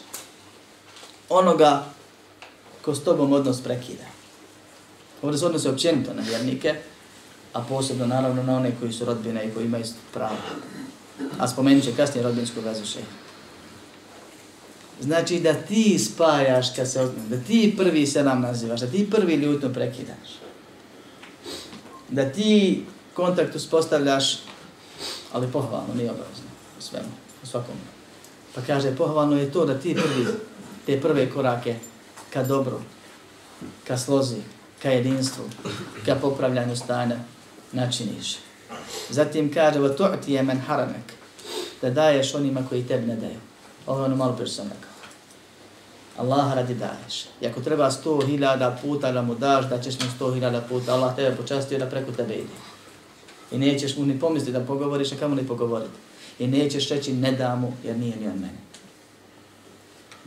onoga 1.30 1.86
ko 2.82 2.96
s 2.96 3.04
tobom 3.04 3.34
odnos 3.34 3.62
prekida. 3.62 4.04
Ovdje 5.22 5.40
se 5.40 5.46
odnose 5.46 5.70
općenito 5.70 6.14
na 6.14 6.22
vjernike, 6.22 6.76
a 7.54 7.62
posebno 7.62 8.06
naravno 8.06 8.44
na 8.44 8.56
one 8.56 8.72
koji 8.80 8.94
su 8.94 9.06
rodbine 9.06 9.48
i 9.48 9.54
koji 9.54 9.66
imaju 9.66 9.86
pravo. 10.14 10.38
A 11.40 11.48
spomenut 11.48 11.84
će 11.84 11.96
kasnije 11.96 12.24
rodbinsku 12.24 12.62
vezu 12.62 12.86
šeha. 12.86 13.29
Znači 15.02 15.40
da 15.40 15.54
ti 15.54 16.00
spajaš 16.00 16.76
kad 16.76 16.92
se 16.92 17.08
da 17.30 17.38
ti 17.38 17.74
prvi 17.78 18.08
se 18.08 18.24
nam 18.24 18.42
nazivaš, 18.42 18.80
da 18.80 18.88
ti 18.88 19.10
prvi 19.12 19.34
ljutno 19.36 19.74
prekidaš. 19.74 20.30
Da 22.10 22.32
ti 22.32 22.84
kontakt 23.14 23.56
uspostavljaš, 23.56 24.40
ali 25.32 25.52
pohvalno, 25.52 25.94
nije 25.96 26.12
obavezno, 26.12 26.50
svemu 26.80 27.10
svakom. 27.44 27.76
Pa 28.56 28.62
kaže, 28.62 28.96
pohvalno 28.96 29.38
je 29.38 29.52
to 29.52 29.66
da 29.66 29.80
ti 29.80 29.96
prvi, 29.96 30.26
te 30.86 31.02
prve 31.02 31.30
korake 31.30 31.76
ka 32.34 32.44
dobru, 32.44 32.80
ka 33.88 33.98
slozi, 33.98 34.42
ka 34.82 34.90
jedinstvu, 34.90 35.44
ka 36.06 36.16
popravljanju 36.16 36.76
stanja 36.76 37.18
načiniš. 37.72 38.38
Zatim 39.10 39.54
kaže, 39.54 39.80
va 39.80 39.90
tu'ti 39.90 40.34
je 40.34 40.44
men 40.44 40.60
haramek, 40.60 41.14
da 41.82 41.90
daješ 41.90 42.36
onima 42.36 42.62
koji 42.70 42.88
tebi 42.88 43.08
ne 43.08 43.16
daju. 43.16 43.40
Ovo 43.88 44.00
je 44.00 44.06
ono 44.06 44.16
malo 44.16 44.34
prije 44.34 44.48
sam 44.48 44.68
rekao. 44.68 44.89
Allah 46.20 46.54
radi 46.56 46.76
daješ. 46.76 47.26
I 47.42 47.48
ako 47.48 47.62
treba 47.62 47.92
sto 47.92 48.20
hiljada 48.26 48.78
puta 48.82 49.12
da 49.12 49.22
mu 49.22 49.36
daš, 49.36 49.70
da 49.70 49.82
ćeš 49.82 50.00
mu 50.00 50.06
sto 50.16 50.34
hiljada 50.34 50.62
puta, 50.62 50.94
Allah 50.94 51.16
tebe 51.16 51.36
počastio 51.36 51.80
da 51.80 51.86
preko 51.86 52.12
tebe 52.12 52.34
ide. 52.34 52.58
I 53.52 53.58
nećeš 53.58 53.98
mu 53.98 54.06
ni 54.06 54.20
pomisliti 54.20 54.52
da 54.52 54.66
pogovoriš, 54.66 55.12
a 55.12 55.16
kamo 55.16 55.36
ni 55.36 55.48
pogovoriti. 55.48 55.94
I 56.40 56.48
nećeš 56.48 56.90
reći 56.90 57.14
ne 57.14 57.32
da 57.32 57.56
mu 57.56 57.74
jer 57.84 57.98
nije 57.98 58.16
ni 58.16 58.28
on 58.28 58.40
mene. 58.40 58.60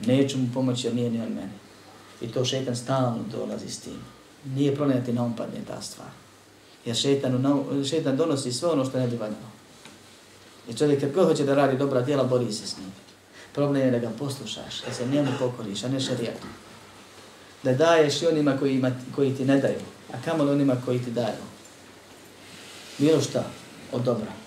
Neću 0.06 0.38
mu 0.38 0.48
pomoći 0.54 0.86
jer 0.86 0.94
nije 0.94 1.10
ni 1.10 1.20
on 1.20 1.28
mene. 1.28 1.52
I 2.20 2.28
to 2.28 2.44
šetan 2.44 2.76
stalno 2.76 3.18
dolazi 3.32 3.68
s 3.68 3.80
tim. 3.80 3.98
Nije 4.44 4.74
problem 4.74 4.98
na 4.98 5.04
ti 5.04 5.66
ta 5.66 5.82
stvar. 5.82 6.08
Jer 6.84 6.96
šetan, 6.96 7.44
šetan 7.90 8.16
donosi 8.16 8.52
sve 8.52 8.68
ono 8.68 8.84
što 8.84 8.98
ne 8.98 9.06
bi 9.08 9.16
valjalo. 9.16 9.52
I 10.68 10.74
čovjek 10.74 11.00
kad 11.00 11.12
god 11.12 11.26
hoće 11.26 11.44
da 11.44 11.54
radi 11.54 11.76
dobra 11.76 12.02
djela, 12.02 12.24
bori 12.24 12.52
se 12.52 12.66
s 12.66 12.78
njim. 12.78 13.01
Problem 13.54 13.82
je 13.82 13.90
da 13.90 13.98
ga 13.98 14.10
poslušaš, 14.18 14.82
da 14.86 14.94
se 14.94 15.06
njemu 15.06 15.30
pokoriš, 15.38 15.84
a 15.84 15.88
ne 15.88 16.00
šarijatu. 16.00 16.46
Da 17.62 17.72
daješ 17.72 18.22
i 18.22 18.26
onima 18.26 18.56
koji, 18.58 18.74
ima, 18.74 18.90
koji 19.14 19.34
ti 19.36 19.44
ne 19.44 19.58
daju, 19.58 19.80
a 20.12 20.16
kamo 20.24 20.42
onima 20.42 20.76
koji 20.84 21.04
ti 21.04 21.10
daju. 21.10 21.42
Bilo 22.98 23.20
šta 23.20 23.44
od 23.92 24.02
dobra 24.02 24.42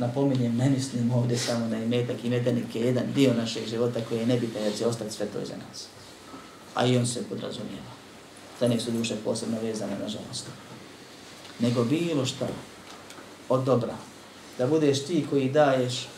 napominjem, 0.00 0.56
ne 0.56 0.70
mislim 0.70 1.12
ovdje 1.12 1.38
samo 1.38 1.66
na 1.66 1.84
imetak 1.84 2.24
i 2.24 2.30
medanik 2.30 2.74
je 2.74 2.82
jedan 2.82 3.04
dio 3.14 3.34
našeg 3.34 3.66
života 3.68 4.00
koji 4.08 4.18
je 4.18 4.26
nebitan 4.26 4.62
jer 4.62 4.76
će 4.78 4.86
ostati 4.86 5.14
sve 5.14 5.26
to 5.26 5.40
iza 5.42 5.54
nas. 5.68 5.86
A 6.74 6.86
i 6.86 6.96
on 6.96 7.06
se 7.06 7.24
podrazumijeva. 7.28 7.92
Za 8.60 8.68
nek 8.68 8.80
su 8.80 8.90
duše 8.90 9.16
posebno 9.24 9.56
vezane, 9.62 9.98
nažalost. 9.98 10.46
Nego 11.58 11.84
bilo 11.84 12.26
šta 12.26 12.48
od 13.48 13.64
dobra. 13.64 13.94
Da 14.58 14.66
budeš 14.66 15.04
ti 15.04 15.26
koji 15.30 15.50
daješ, 15.50 16.08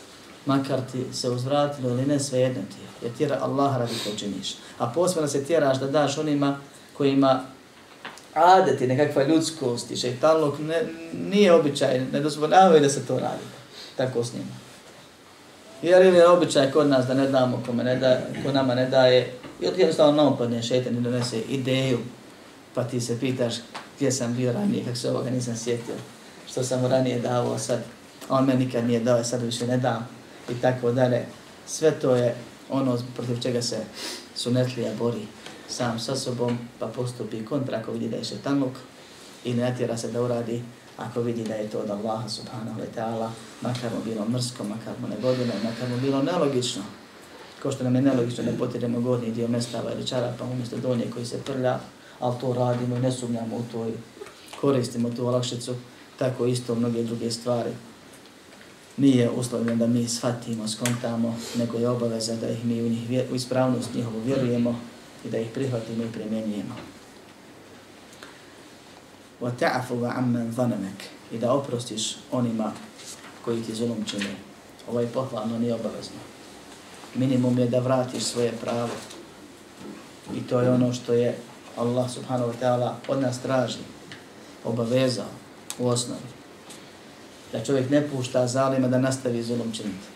makar 0.45 0.79
ti 0.91 1.05
se 1.13 1.29
uzvratilo 1.29 1.89
ili 1.89 2.05
ne, 2.05 2.19
sve 2.19 2.39
jedno 2.39 2.61
ti 2.61 2.81
je. 2.81 3.07
Jer 3.07 3.17
tjera 3.17 3.37
Allah 3.41 3.77
radi 3.77 3.93
to 4.03 4.17
činiš. 4.17 4.55
A 4.77 4.87
posebno 4.87 5.27
se 5.27 5.43
tjeraš 5.43 5.79
da 5.79 5.87
daš 5.87 6.17
onima 6.17 6.57
kojima 6.97 7.43
adeti, 8.33 8.87
nekakva 8.87 9.23
ljudskost 9.23 9.91
i 9.91 9.97
šeitanluk 9.97 10.59
ne, 10.59 10.83
nije 11.29 11.53
običaj, 11.53 12.05
ne 12.11 12.19
dozvoljavaju 12.19 12.81
da 12.81 12.89
se 12.89 13.05
to 13.05 13.19
radi. 13.19 13.43
Tako 13.97 14.23
s 14.23 14.33
njima. 14.33 14.51
Jer 15.81 16.05
je 16.05 16.27
običaj 16.27 16.71
kod 16.71 16.87
nas 16.87 17.05
da 17.05 17.13
ne 17.13 17.27
damo 17.27 17.63
kome 17.65 17.83
ne 17.83 17.95
da, 17.95 18.19
ko 18.45 18.51
nama 18.51 18.75
ne 18.75 18.89
daje, 18.89 19.33
i 19.61 19.67
od 19.67 19.77
jednostavno 19.77 20.23
nam 20.23 20.37
padne 20.37 20.63
šeitan 20.63 20.97
i 20.97 21.01
donese 21.01 21.39
ideju, 21.39 21.99
pa 22.73 22.83
ti 22.83 23.01
se 23.01 23.19
pitaš 23.19 23.55
gdje 23.95 24.11
sam 24.11 24.35
bio 24.35 24.53
ranije, 24.53 24.83
kako 24.83 24.95
se 24.95 25.09
ovoga 25.09 25.29
nisam 25.29 25.55
sjetio, 25.57 25.95
što 26.47 26.63
sam 26.63 26.81
mu 26.81 26.87
ranije 26.87 27.19
dao, 27.19 27.59
sad 27.59 27.79
on 28.29 28.45
me 28.45 28.55
nikad 28.55 28.87
nije 28.87 28.99
dao, 28.99 29.23
sad 29.23 29.41
više 29.41 29.67
ne 29.67 29.77
dam, 29.77 30.07
i 30.49 30.61
tako 30.61 30.91
dalje. 30.91 31.25
Sve 31.67 31.91
to 31.91 32.15
je 32.15 32.35
ono 32.69 32.97
protiv 33.15 33.39
čega 33.41 33.61
se 33.61 33.77
sunetlija 34.35 34.91
bori 34.99 35.27
sam 35.67 35.99
sa 35.99 36.15
sobom, 36.15 36.57
pa 36.79 36.87
postupi 36.87 37.45
kontra 37.45 37.77
ako 37.77 37.91
vidi 37.91 38.09
da 38.09 38.17
je 38.17 38.23
šetanluk 38.23 38.73
i 39.45 39.53
ne 39.53 39.69
natjera 39.69 39.97
se 39.97 40.11
da 40.11 40.21
uradi 40.21 40.61
ako 40.97 41.21
vidi 41.21 41.43
da 41.43 41.53
je 41.53 41.69
to 41.69 41.79
od 41.79 41.89
Allaha 41.89 42.29
subhanahu 42.29 42.81
wa 42.81 42.87
ta'ala, 42.95 43.29
makar 43.61 43.91
mu 43.93 44.03
bilo 44.05 44.25
mrsko, 44.25 44.63
makar 44.63 44.93
mu 45.01 45.07
negodino, 45.07 45.53
makar 45.63 45.89
mu 45.89 45.97
bilo 45.97 46.21
nelogično. 46.21 46.83
Ko 47.61 47.71
što 47.71 47.83
nam 47.83 47.95
je 47.95 48.01
nelogično 48.01 48.43
da 48.43 48.57
potiremo 48.57 49.01
godni 49.01 49.31
dio 49.31 49.47
mestava 49.47 49.91
ili 49.93 50.07
čarapa 50.07 50.43
umjesto 50.43 50.77
donje 50.77 51.05
koji 51.13 51.25
se 51.25 51.41
prlja, 51.41 51.79
ali 52.19 52.39
to 52.41 52.53
radimo 52.53 52.95
i 52.95 52.99
ne 52.99 53.11
sumnjamo 53.11 53.55
u 53.55 53.63
to 53.71 53.87
i 53.87 53.93
koristimo 54.61 55.09
tu 55.09 55.27
olakšicu, 55.27 55.75
tako 56.17 56.45
isto 56.45 56.75
mnoge 56.75 57.03
druge 57.03 57.31
stvari. 57.31 57.71
Nije 58.97 59.29
uslovljeno 59.29 59.75
da 59.75 59.87
mi 59.87 60.07
shvatimo, 60.07 60.67
skontamo, 60.67 61.37
nego 61.57 61.77
je 61.77 61.89
obaveza 61.89 62.35
da 62.35 62.49
ih 62.49 62.65
mi 62.65 62.81
u, 62.81 62.89
njih, 62.89 63.09
u 63.31 63.35
ispravnost 63.35 63.93
njihovu 63.93 64.21
vjerujemo 64.25 64.79
i 65.25 65.29
da 65.29 65.37
ih 65.37 65.47
prihvatimo 65.53 66.03
i 66.03 66.11
primjenjujemo. 66.11 66.75
Wa 69.41 69.51
ta'fu 69.59 69.95
wa 69.95 70.89
i 71.31 71.37
da 71.37 71.53
oprostiš 71.53 72.15
onima 72.31 72.71
koji 73.45 73.63
ti 73.63 73.75
zulum 73.75 74.05
čine. 74.05 74.35
Ovo 74.89 74.99
je 74.99 75.07
pohvalno, 75.07 75.59
nije 75.59 75.73
obavezno. 75.73 76.17
Minimum 77.15 77.59
je 77.59 77.67
da 77.67 77.79
vratiš 77.79 78.23
svoje 78.23 78.51
pravo. 78.51 78.89
I 80.35 80.41
to 80.41 80.59
je 80.61 80.71
ono 80.71 80.93
što 80.93 81.13
je 81.13 81.37
Allah 81.77 82.11
subhanahu 82.11 82.51
wa 82.51 82.55
ta'ala 82.61 82.91
od 83.07 83.21
nas 83.21 83.39
traži, 83.39 83.79
obavezao 84.63 85.29
u 85.79 85.87
osnovi. 85.87 86.42
Da 87.53 87.63
čovjek 87.63 87.89
ne 87.89 88.07
pušta 88.07 88.47
zalima 88.47 88.87
da 88.87 88.97
nastavi 88.97 89.43
zulum 89.43 89.71
činiti. 89.71 90.07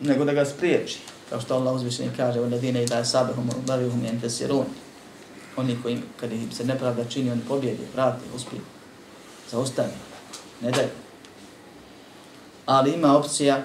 Nego 0.00 0.24
da 0.24 0.32
ga 0.32 0.44
spriječi. 0.44 0.98
Kao 1.30 1.40
što 1.40 1.54
Allah 1.54 1.74
uzvišeni 1.74 2.10
kaže, 2.16 2.40
u 2.40 2.50
ladine 2.50 2.82
i 2.82 2.86
da 2.86 3.04
sabehum, 3.04 3.50
lavihum 3.68 4.04
i 4.04 4.08
entesirun. 4.08 4.64
Oni 5.56 5.78
koji, 5.82 5.98
kad 6.20 6.32
im 6.32 6.52
se 6.52 6.64
nepravda 6.64 7.04
čini, 7.04 7.30
oni 7.30 7.40
pobjede, 7.48 7.82
vrati, 7.94 8.24
uspiju, 8.36 8.60
zaustavi, 9.50 9.92
ne 10.60 10.70
daj. 10.70 10.86
Ali 12.66 12.92
ima 12.92 13.16
opcija 13.16 13.64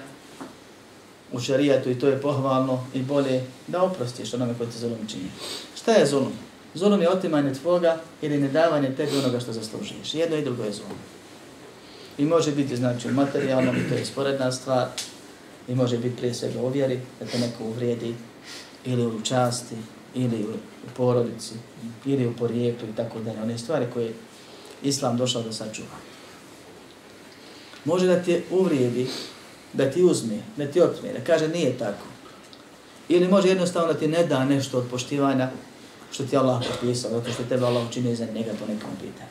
u 1.32 1.40
šarijatu 1.40 1.90
i 1.90 1.98
to 1.98 2.08
je 2.08 2.20
pohvalno 2.20 2.86
i 2.94 3.02
bolje 3.02 3.44
da 3.66 3.82
oprostiš 3.82 4.34
onome 4.34 4.54
koji 4.58 4.70
te 4.70 4.78
zulum 4.78 5.06
čini. 5.08 5.30
Šta 5.76 5.92
je 5.92 6.06
zulum? 6.06 6.32
Zulum 6.74 7.02
je 7.02 7.10
otimanje 7.10 7.54
tvoga 7.54 8.00
ili 8.22 8.38
nedavanje 8.38 8.94
tebi 8.96 9.18
onoga 9.18 9.40
što 9.40 9.52
zaslužuješ. 9.52 10.14
Jedno 10.14 10.36
i 10.36 10.44
drugo 10.44 10.64
je 10.64 10.72
zulum. 10.72 10.98
I 12.20 12.24
može 12.24 12.52
biti 12.52 12.76
znači 12.76 13.08
materijalno, 13.08 13.72
to 13.88 13.94
je 13.94 14.04
sporedna 14.04 14.52
stvar, 14.52 14.86
i 15.68 15.74
može 15.74 15.98
biti 15.98 16.16
prije 16.16 16.34
svega 16.34 16.60
ovjeri, 16.60 17.00
da 17.20 17.26
te 17.26 17.38
neko 17.38 17.64
uvrijedi, 17.64 18.14
ili 18.84 19.06
u 19.06 19.20
časti, 19.22 19.76
ili 20.14 20.42
u, 20.42 20.54
porodici, 20.96 21.54
ili 22.04 22.26
u 22.26 22.36
porijeklu 22.36 22.88
i 22.88 22.96
tako 22.96 23.18
dalje. 23.20 23.42
One 23.42 23.58
stvari 23.58 23.86
koje 23.94 24.12
Islam 24.82 25.16
došao 25.16 25.42
da 25.42 25.52
sačuva. 25.52 25.96
Može 27.84 28.06
da 28.06 28.22
te 28.22 28.42
uvrijedi, 28.50 29.06
da 29.72 29.90
ti 29.90 30.02
uzme, 30.02 30.38
da 30.56 30.66
ti 30.66 30.80
otme, 30.80 31.12
da 31.12 31.24
kaže 31.24 31.48
nije 31.48 31.78
tako. 31.78 32.06
Ili 33.08 33.28
može 33.28 33.48
jednostavno 33.48 33.92
da 33.92 33.98
ti 33.98 34.08
ne 34.08 34.26
da 34.26 34.44
nešto 34.44 34.78
od 34.78 34.84
poštivanja 34.90 35.50
što 36.12 36.24
ti 36.24 36.36
Allah 36.36 36.62
propisao, 36.68 37.10
zato 37.10 37.32
što 37.32 37.42
tebe 37.42 37.66
Allah 37.66 37.88
učinio 37.88 38.14
za 38.14 38.24
njega 38.24 38.50
po 38.60 38.72
nekom 38.72 38.90
pitanju. 39.00 39.30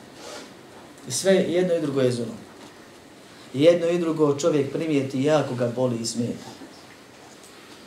I 1.08 1.12
sve 1.12 1.34
jedno 1.34 1.74
i 1.74 1.80
drugo 1.80 2.00
je 2.00 2.12
zulom 2.12 2.49
jedno 3.53 3.87
i 3.87 3.99
drugo 3.99 4.39
čovjek 4.39 4.71
primijeti 4.71 5.23
jako 5.23 5.55
ga 5.55 5.71
boli 5.75 5.97
i 5.97 6.05
smeta. 6.05 6.49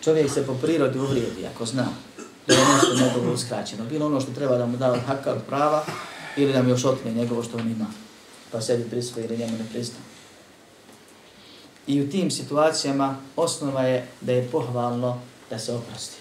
Čovjek 0.04 0.30
se 0.30 0.46
po 0.46 0.54
prirodi 0.54 0.98
uvrijedi 0.98 1.46
ako 1.54 1.66
zna 1.66 1.86
da 2.46 2.54
je 2.54 2.64
nešto 2.74 3.04
njegovo 3.04 3.32
uskraćeno. 3.32 3.84
Bilo 3.84 4.06
ono 4.06 4.20
što 4.20 4.32
treba 4.32 4.58
da 4.58 4.66
mu 4.66 4.76
da 4.76 5.00
haka 5.06 5.32
od 5.32 5.42
prava 5.48 5.84
ili 6.36 6.52
da 6.52 6.62
mu 6.62 6.68
još 6.68 6.84
otme 6.84 7.10
njegovo 7.12 7.42
što 7.42 7.58
on 7.58 7.70
ima. 7.70 7.86
Pa 8.52 8.60
sebi 8.60 8.90
prisvoji 8.90 9.24
ili 9.24 9.38
njemu 9.38 9.58
ne 9.58 9.64
prizna. 9.72 9.98
I 11.86 12.00
u 12.00 12.10
tim 12.10 12.30
situacijama 12.30 13.16
osnova 13.36 13.82
je 13.82 14.08
da 14.20 14.32
je 14.32 14.48
pohvalno 14.52 15.20
da 15.50 15.58
se 15.58 15.74
oprosti. 15.74 16.16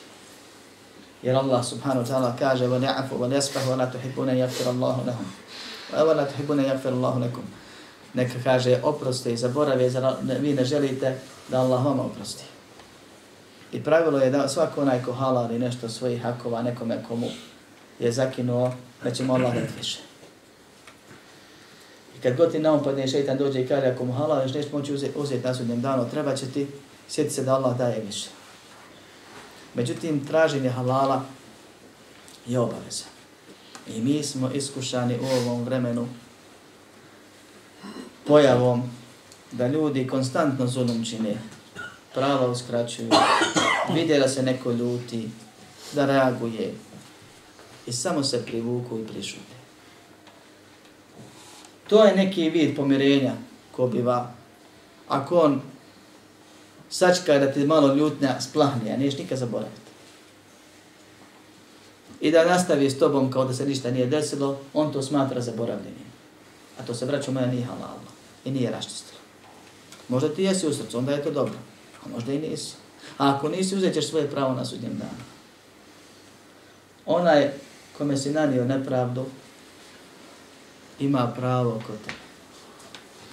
Jer 1.23 1.35
Allah 1.35 1.65
subhanahu 1.65 2.05
wa 2.05 2.07
ta'ala 2.07 2.37
kaže 2.39 2.67
وَنِعَفُ 2.67 3.11
وَنِيَسْفَهُ 3.11 3.69
وَنَا 3.71 3.85
تُحِبُونَ 3.85 4.29
يَغْفِرَ 4.29 4.69
اللَّهُ 4.69 4.97
لَهُمْ 5.07 5.27
وَنَا 6.07 6.23
تُحِبُونَ 6.23 6.59
يَغْفِرَ 6.59 6.93
اللَّهُ 6.93 7.19
لَكُمْ 7.19 7.43
neka 8.14 8.34
kaže 8.44 8.80
oproste 8.82 9.32
i 9.32 9.36
zaborave, 9.36 9.90
zar 9.90 10.16
vi 10.40 10.54
ne 10.54 10.64
želite 10.64 11.18
da 11.48 11.60
Allah 11.60 11.84
vam 11.84 12.00
oprosti. 12.00 12.44
I 13.72 13.84
pravilo 13.84 14.18
je 14.18 14.30
da 14.30 14.48
svako 14.48 14.80
onaj 14.80 15.02
ko 15.02 15.12
halali 15.12 15.58
nešto 15.58 15.88
svojih 15.88 16.22
hakova 16.22 16.62
nekome 16.62 17.04
komu 17.08 17.26
je 17.98 18.12
zakinuo, 18.12 18.72
da 19.04 19.10
će 19.10 19.24
mu 19.24 19.34
Allah 19.34 19.54
dati 19.54 19.72
više. 19.78 19.98
I 22.18 22.20
kad 22.20 22.36
god 22.36 22.52
ti 22.52 22.58
naumpadne 22.58 23.08
šeitan 23.08 23.38
dođe 23.38 23.60
i 23.60 23.66
kaže 23.66 23.86
ako 23.86 24.04
mu 24.04 24.12
halališ 24.12 24.54
nešto 24.54 24.78
moći 24.78 24.94
uzeti, 24.94 25.18
uzeti 25.18 25.46
na 25.46 25.54
sudnjem 25.54 25.80
danu, 25.80 26.10
treba 26.10 26.36
će 26.36 26.46
ti 26.46 26.66
sjeti 27.08 27.30
se 27.30 27.42
da 27.42 27.54
Allah 27.54 27.78
daje 27.78 28.00
više. 28.00 28.28
Međutim, 29.74 30.26
traženje 30.26 30.70
halala 30.70 31.22
je 32.46 32.58
obaveza. 32.58 33.04
I 33.88 34.00
mi 34.00 34.22
smo 34.22 34.50
iskušani 34.50 35.18
u 35.18 35.24
ovom 35.24 35.64
vremenu 35.64 36.08
pojavom 38.26 38.82
da 39.52 39.68
ljudi 39.68 40.06
konstantno 40.06 40.66
zulum 40.66 41.04
čine, 41.04 41.34
prava 42.14 42.50
uskraćuju, 42.50 43.10
vide 43.94 44.18
da 44.18 44.28
se 44.28 44.42
neko 44.42 44.72
ljuti, 44.72 45.28
da 45.92 46.06
reaguje 46.06 46.74
i 47.86 47.92
samo 47.92 48.22
se 48.22 48.46
privuku 48.46 48.98
i 48.98 49.06
prišute. 49.06 49.52
To 51.88 52.04
je 52.04 52.16
neki 52.16 52.50
vid 52.50 52.76
pomirenja 52.76 53.32
ko 53.72 53.86
biva. 53.86 54.32
Ako 55.08 55.38
on 55.38 55.60
sačka 56.90 57.38
da 57.38 57.52
ti 57.52 57.66
malo 57.66 57.94
ljutnja 57.94 58.40
splahne, 58.40 58.92
a 58.92 58.96
niješ 58.96 59.18
nikad 59.18 59.38
zaboraviti. 59.38 59.80
I 62.20 62.30
da 62.30 62.44
nastavi 62.44 62.90
s 62.90 62.98
tobom 62.98 63.30
kao 63.30 63.44
da 63.44 63.54
se 63.54 63.66
ništa 63.66 63.90
nije 63.90 64.06
desilo, 64.06 64.60
on 64.74 64.92
to 64.92 65.02
smatra 65.02 65.40
zaboravljenim. 65.40 66.12
A 66.80 66.82
to 66.82 66.94
se 66.94 67.06
vraća 67.06 67.30
moja 67.30 67.46
nije 67.46 67.64
halalno 67.64 68.11
i 68.44 68.50
nije 68.50 68.70
raščistila. 68.70 69.20
Možda 70.08 70.34
ti 70.34 70.42
jesi 70.42 70.66
u 70.66 70.74
srcu, 70.74 70.98
onda 70.98 71.12
je 71.12 71.24
to 71.24 71.30
dobro. 71.30 71.54
A 72.04 72.08
možda 72.08 72.32
i 72.32 72.38
nisi. 72.38 72.74
A 73.18 73.34
ako 73.34 73.48
nisi, 73.48 73.76
uzet 73.76 73.94
ćeš 73.94 74.08
svoje 74.08 74.30
pravo 74.30 74.54
na 74.54 74.64
sudnjem 74.64 74.98
danu. 74.98 75.24
Onaj 77.06 77.50
kome 77.98 78.16
si 78.16 78.30
nanio 78.30 78.64
nepravdu, 78.64 79.26
ima 80.98 81.32
pravo 81.36 81.82
kod 81.86 81.96
tebe. 82.06 82.18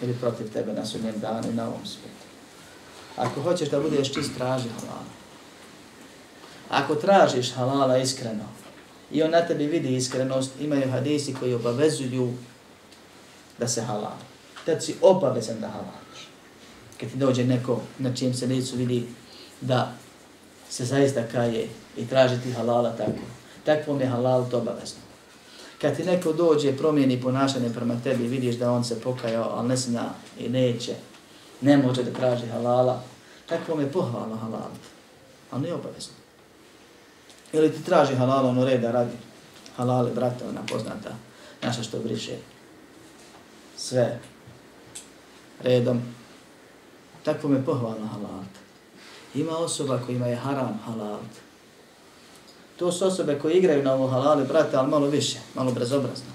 Ili 0.01 0.13
protiv 0.13 0.53
tebe 0.53 0.73
na 0.73 0.85
sudnjem 0.85 1.19
danu 1.19 1.51
i 1.51 1.55
na 1.55 1.67
ovom 1.67 1.85
svijetu. 1.85 2.25
Ako 3.15 3.41
hoćeš 3.41 3.69
da 3.69 3.79
budeš 3.79 4.13
čist, 4.13 4.35
traži 4.37 4.69
halala. 4.69 5.05
Ako 6.69 6.95
tražiš 6.95 7.53
halala 7.53 7.97
iskreno, 7.97 8.45
i 9.11 9.23
on 9.23 9.31
na 9.31 9.47
tebi 9.47 9.65
vidi 9.65 9.95
iskrenost, 9.95 10.51
imaju 10.59 10.91
hadisi 10.91 11.35
koji 11.39 11.53
obavezuju 11.53 12.33
da 13.59 13.67
se 13.67 13.81
halala 13.81 14.29
tad 14.69 14.83
si 14.83 14.95
obavezan 15.01 15.59
da 15.61 15.67
halališ. 15.67 16.27
Kad 16.99 17.09
ti 17.09 17.17
dođe 17.17 17.43
neko 17.43 17.81
na 17.99 18.15
čijem 18.15 18.33
se 18.33 18.45
licu 18.45 18.75
vidi 18.75 19.07
da 19.61 19.93
se 20.69 20.85
zaista 20.85 21.23
kaje 21.31 21.67
i 21.97 22.07
traži 22.07 22.41
ti 22.43 22.51
halala 22.51 22.91
tako. 22.91 23.25
Takvom 23.65 24.01
je 24.01 24.07
halal 24.07 24.49
to 24.49 24.57
obavezno. 24.57 24.99
Kad 25.81 25.95
ti 25.95 26.03
neko 26.03 26.33
dođe, 26.33 26.77
promijeni 26.77 27.21
ponašanje 27.21 27.69
prema 27.69 27.95
tebi, 28.03 28.27
vidiš 28.27 28.55
da 28.55 28.71
on 28.71 28.83
se 28.83 29.01
pokajao, 29.01 29.49
ali 29.55 29.67
ne 29.67 29.75
zna 29.75 30.09
i 30.39 30.49
neće, 30.49 30.93
ne 31.61 31.77
može 31.77 32.03
da 32.03 32.11
traži 32.11 32.47
halala, 32.47 33.03
takvom 33.45 33.81
je 33.81 33.91
pohvalno 33.91 34.35
halal. 34.35 34.71
Ali 35.51 35.61
nije 35.61 35.73
obavezno. 35.73 36.13
Ili 37.53 37.71
ti 37.71 37.83
traži 37.83 38.15
halal, 38.15 38.45
ono 38.45 38.65
reda 38.65 38.91
radi. 38.91 39.17
Halale, 39.75 40.11
brate, 40.11 40.45
ona 40.49 40.61
poznata, 40.71 41.15
naša 41.61 41.83
što 41.83 41.99
briše 41.99 42.35
sve 43.77 44.19
redom. 45.63 46.01
Tako 47.23 47.47
me 47.47 47.65
pohvalna 47.65 48.07
halal. 48.07 48.43
Ima 49.35 49.57
osoba 49.57 49.99
kojima 50.05 50.27
je 50.27 50.35
haram 50.35 50.79
halal. 50.85 51.19
To 52.79 52.91
su 52.91 53.07
osobe 53.07 53.39
koje 53.39 53.57
igraju 53.57 53.83
na 53.83 53.93
ovo 53.93 54.07
halale, 54.07 54.43
brate, 54.43 54.77
ali 54.77 54.89
malo 54.89 55.07
više, 55.07 55.39
malo 55.55 55.71
brezobrazno. 55.71 56.31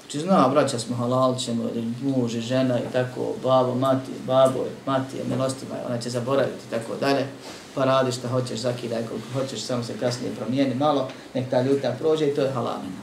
Znači 0.00 0.20
zna, 0.20 0.48
braća 0.48 0.78
smo 0.78 0.96
halal, 0.96 1.36
ćemo, 1.38 1.70
muž 2.02 2.34
i 2.34 2.40
žena 2.40 2.78
i 2.78 2.92
tako, 2.92 3.34
babo, 3.42 3.74
mati, 3.74 4.12
babo, 4.26 4.64
mati, 4.86 5.16
milostima, 5.28 5.74
ona 5.86 6.00
će 6.00 6.10
zaboraviti 6.10 6.64
i 6.68 6.70
tako 6.70 6.96
dalje. 7.00 7.26
Pa 7.74 7.84
radi 7.84 8.12
šta 8.12 8.28
hoćeš, 8.28 8.60
zakidaj 8.60 9.06
koliko 9.06 9.26
hoćeš, 9.32 9.60
samo 9.60 9.84
se 9.84 9.98
kasnije 10.00 10.34
promijeni 10.34 10.74
malo, 10.74 11.08
nek 11.34 11.50
ta 11.50 11.62
ljuta 11.62 11.96
prođe 11.98 12.26
i 12.26 12.34
to 12.34 12.42
je 12.42 12.50
halalina. 12.50 13.02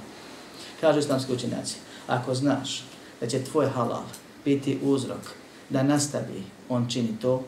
Kažu 0.81 0.99
islamski 0.99 1.33
učinjaci, 1.33 1.75
ako 2.07 2.35
znaš 2.35 2.83
da 3.21 3.27
će 3.27 3.43
tvoj 3.43 3.69
halal 3.69 4.03
biti 4.45 4.79
uzrok 4.83 5.21
da 5.69 5.83
nastavi, 5.83 6.43
on 6.69 6.89
čini 6.89 7.17
to, 7.21 7.43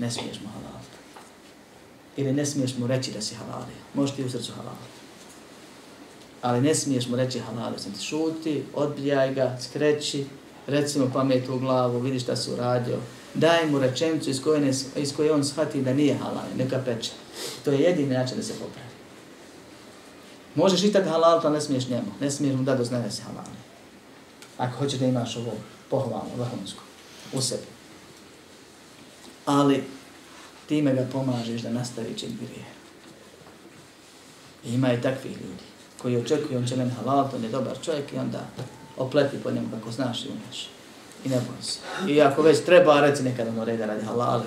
ne 0.00 0.10
smiješ 0.10 0.40
mu 0.40 0.48
halal. 0.48 0.80
Ili 2.16 2.32
ne 2.32 2.46
smiješ 2.46 2.76
mu 2.78 2.86
reći 2.86 3.12
da 3.12 3.20
si 3.20 3.34
halalio. 3.34 3.76
Možeš 3.94 4.16
ti 4.16 4.24
u 4.24 4.30
srcu 4.30 4.52
halal. 4.52 4.76
ali 6.42 6.60
ne 6.60 6.74
smiješ 6.74 7.08
mu 7.08 7.16
reći 7.16 7.40
halal. 7.40 7.72
sam 7.78 7.92
ti 7.92 8.04
šuti, 8.04 8.62
odbijaj 8.74 9.34
ga, 9.34 9.58
skreći, 9.60 10.26
reci 10.66 10.98
mu 10.98 11.10
pamet 11.12 11.48
u 11.48 11.58
glavu, 11.58 11.98
vidi 11.98 12.20
šta 12.20 12.36
si 12.36 12.52
uradio, 12.52 12.98
daj 13.34 13.66
mu 13.66 13.78
rečenicu 13.78 14.30
iz 14.30 14.42
koje, 14.42 14.60
ne, 14.60 14.72
iz 14.96 15.16
koje 15.16 15.32
on 15.32 15.44
shvati 15.44 15.82
da 15.82 15.94
nije 15.94 16.14
halal, 16.14 16.44
neka 16.58 16.82
peče. 16.84 17.10
To 17.64 17.72
je 17.72 17.80
jedini 17.80 18.14
način 18.14 18.36
da 18.36 18.42
se 18.42 18.52
popravi. 18.52 18.88
Možeš 20.54 20.84
i 20.84 20.92
tako 20.92 21.08
halal, 21.08 21.40
ali 21.44 21.54
ne 21.54 21.60
smiješ 21.60 21.88
njemu, 21.88 22.12
ne 22.20 22.30
smiješ 22.30 22.56
mu 22.56 22.62
da 22.62 22.74
doznaje 22.74 23.04
da 23.04 23.10
si 23.10 23.22
halal. 23.22 23.44
Ako 24.58 24.78
hoćeš 24.78 24.98
da 24.98 25.06
imaš 25.06 25.36
ovo 25.36 25.52
pohvalno, 25.90 26.30
vrhunsko, 26.36 26.82
u 27.32 27.40
sebi. 27.40 27.66
Ali 29.46 29.84
time 30.68 30.94
ga 30.94 31.06
pomažeš 31.12 31.60
da 31.60 31.70
nastavi 31.70 32.18
čin 32.18 32.36
grije. 32.40 32.64
Ima 34.64 34.92
i 34.92 35.02
takvih 35.02 35.32
ljudi 35.32 35.66
koji 36.02 36.16
očekuju 36.16 36.58
on 36.58 36.66
će 36.66 36.76
meni 36.76 36.90
halal, 36.90 37.28
on 37.34 37.44
je 37.44 37.48
dobar 37.50 37.76
čovjek 37.82 38.12
i 38.12 38.18
onda 38.18 38.40
opleti 38.96 39.36
po 39.42 39.50
njemu 39.50 39.66
kako 39.70 39.90
znaš 39.90 40.24
i 40.24 40.28
umeš. 40.28 40.68
I 41.24 41.28
ne 41.28 41.36
boj 41.36 41.62
se. 41.62 41.78
I 42.08 42.22
ako 42.22 42.42
već 42.42 42.64
treba, 42.64 43.00
reci 43.00 43.22
nekada 43.22 43.50
ono 43.50 43.64
reda 43.64 43.86
radi 43.86 44.04
halal 44.04 44.40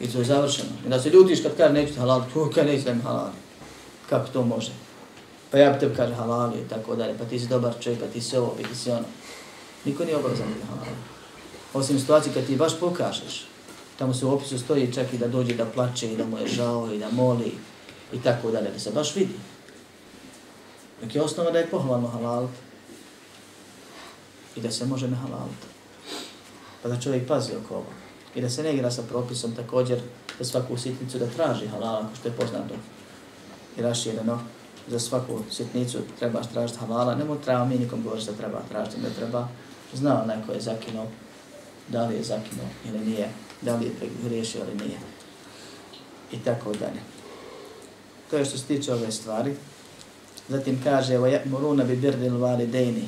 i 0.00 0.08
to 0.08 0.18
je 0.18 0.24
završeno. 0.24 0.70
I 0.86 0.88
da 0.88 1.00
se 1.00 1.10
ljutiš 1.10 1.42
kad 1.42 1.56
kaže 1.56 1.72
neću 1.72 1.94
halal, 1.94 2.22
tu 2.32 2.50
kaj 2.54 2.64
neću 2.64 2.84
da 2.84 2.94
mi 2.94 3.02
halal. 3.02 3.30
Kako 4.10 4.28
to 4.28 4.42
može? 4.42 4.72
Pa 5.50 5.58
ja 5.58 5.70
bi 5.70 5.78
tebi 5.78 5.96
kaže 5.96 6.14
halal 6.14 6.52
i 6.54 6.68
tako 6.68 6.96
dalje, 6.96 7.18
pa 7.18 7.24
ti 7.24 7.38
si 7.38 7.46
dobar 7.46 7.74
čovjek, 7.80 8.00
pa 8.00 8.06
ti 8.06 8.20
si 8.20 8.36
ovo, 8.36 8.56
pa 8.56 8.68
ti 8.68 8.74
si 8.74 8.90
ono. 8.90 9.04
Niko 9.84 10.04
nije 10.04 10.16
obavezan 10.16 10.48
da 10.60 10.66
halal. 10.66 10.94
Osim 11.74 11.98
situacije 11.98 12.34
kad 12.34 12.46
ti 12.46 12.56
baš 12.56 12.80
pokažeš, 12.80 13.46
tamo 13.98 14.14
se 14.14 14.26
u 14.26 14.32
opisu 14.32 14.58
stoji 14.58 14.92
čak 14.92 15.12
i 15.12 15.18
da 15.18 15.28
dođe 15.28 15.54
da 15.54 15.66
plače 15.66 16.12
i 16.12 16.16
da 16.16 16.26
mu 16.26 16.38
je 16.38 16.46
žao 16.46 16.92
i 16.92 16.98
da 16.98 17.10
moli 17.10 17.52
i 18.12 18.22
tako 18.22 18.50
dalje, 18.50 18.70
da 18.70 18.78
se 18.78 18.90
baš 18.90 19.16
vidi. 19.16 19.34
Nek 21.02 21.14
je 21.14 21.22
osnova 21.22 21.50
da 21.50 21.58
je 21.58 21.70
pohvalno 21.70 22.08
halal 22.08 22.48
i 24.56 24.60
da 24.60 24.70
se 24.70 24.86
može 24.86 25.08
na 25.08 25.16
halal. 25.16 25.48
Pa 26.82 26.88
da 26.88 27.00
čovjek 27.00 27.28
pazi 27.28 27.52
oko 27.64 27.74
ovo. 27.74 27.92
I 28.34 28.40
da 28.40 28.50
se 28.50 28.62
ne 28.62 28.74
igra 28.74 28.90
sa 28.90 29.02
propisom 29.02 29.54
također 29.54 30.00
za 30.38 30.44
svaku 30.44 30.76
sitnicu 30.76 31.18
da 31.18 31.26
traži 31.26 31.66
halal, 31.66 31.96
ako 31.96 32.16
što 32.16 32.28
je 32.28 32.36
poznato 32.36 32.74
i 33.76 33.82
rašireno. 33.82 34.40
Za 34.88 34.98
svaku 34.98 35.40
sitnicu 35.50 35.98
trebaš 36.18 36.46
tražiti 36.52 36.78
halala. 36.78 37.14
Ne 37.14 37.24
treba 37.44 37.64
mi 37.64 37.78
nikom 37.78 38.02
govoriti 38.02 38.30
da 38.30 38.36
treba 38.36 38.62
tražiti, 38.68 39.00
ne 39.00 39.10
treba. 39.10 39.48
Zna 39.94 40.22
onaj 40.22 40.36
ko 40.46 40.52
je 40.52 40.60
zakinuo, 40.60 41.06
da 41.88 42.06
li 42.06 42.14
je 42.14 42.22
zakinuo 42.22 42.66
ili 42.88 42.98
nije, 42.98 43.28
da 43.62 43.76
li 43.76 43.84
je 43.84 43.92
pregriješio 43.94 44.60
ili 44.60 44.84
nije. 44.84 44.98
I 46.32 46.44
tako 46.44 46.72
dalje. 46.72 47.00
To 48.30 48.36
je 48.36 48.44
što 48.44 48.58
se 48.58 48.64
tiče 48.64 48.94
ove 48.94 49.12
stvari. 49.12 49.56
Zatim 50.48 50.80
kaže, 50.84 51.18
wa 51.18 51.28
ya'muruna 51.30 51.84
bi 51.84 51.96
birril 51.96 52.32
walidaini. 52.32 53.06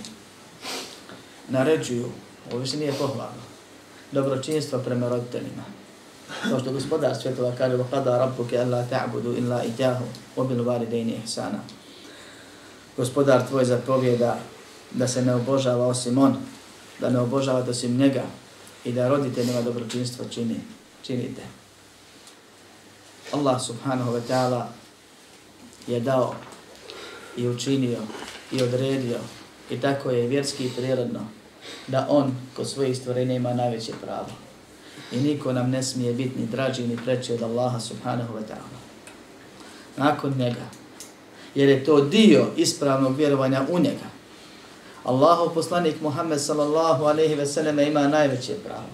Naređuju, 1.49 2.09
ovo 2.51 2.59
više 2.59 2.77
nije 2.77 2.93
pohvalno, 2.93 3.43
dobročinstvo 4.13 4.79
prema 4.79 5.09
roditeljima. 5.09 5.65
Kao 6.49 6.61
što 6.61 6.73
gospodar 6.73 7.17
svjetova 7.23 7.53
kaže, 7.59 7.77
wa 7.77 7.85
qada 7.93 8.19
rabbuke 8.19 8.59
alla 8.59 8.87
ta'budu 8.91 9.39
illa 9.39 9.65
ijahu, 9.65 10.05
wa 10.37 10.49
bil 10.49 10.65
walidaini 10.65 11.15
ihsana. 11.25 11.59
Gospodar 12.97 13.49
tvoj 13.49 13.65
zapovjeda 13.65 14.39
da 14.91 15.09
se 15.09 15.23
ne 15.23 15.35
obožava 15.35 15.87
osim 15.87 16.19
on, 16.19 16.37
da 17.01 17.11
ne 17.11 17.21
obožavate 17.21 17.71
osim 17.71 17.97
njega 17.97 18.23
i 18.85 18.93
da 18.93 19.09
roditeljima 19.09 19.63
dobročinstvo 19.63 20.25
čini, 20.31 20.61
činite. 21.03 21.43
Allah 23.33 23.63
subhanahu 23.63 24.13
wa 24.13 24.21
ta'ala 24.29 24.65
je 25.87 26.01
dao 26.01 26.35
i 27.37 27.49
učinio 27.49 27.99
i 28.53 28.63
odredio 28.63 29.19
i 29.71 29.81
tako 29.81 30.11
je 30.11 30.29
vjerski 30.29 30.65
i 30.65 30.71
prirodno 30.77 31.21
da 31.87 32.07
on 32.11 32.35
kod 32.57 32.69
svojih 32.69 32.97
stvorenja 32.97 33.35
ima 33.35 33.55
najveće 33.55 33.93
pravo. 34.05 34.29
I 35.13 35.17
niko 35.17 35.53
nam 35.53 35.71
ne 35.71 35.83
smije 35.83 36.13
biti 36.13 36.41
ni 36.41 36.47
draži 36.47 36.87
ni 36.87 36.97
preći 36.97 37.33
od 37.33 37.43
Allaha 37.43 37.81
subhanahu 37.81 38.35
wa 38.35 38.43
ta'ala. 38.43 38.79
Nakon 39.97 40.35
njega, 40.39 40.67
jer 41.55 41.69
je 41.69 41.85
to 41.85 42.01
dio 42.01 42.47
ispravnog 42.57 43.17
vjerovanja 43.17 43.67
u 43.71 43.79
njega, 43.79 44.12
Allahov 45.05 45.55
poslanik 45.55 46.01
Muhammed 46.01 46.41
sallallahu 46.41 47.05
alaihi 47.05 47.35
ve 47.35 47.47
sellem 47.47 47.79
ima 47.79 48.09
najveće 48.09 48.55
pravo. 48.65 48.91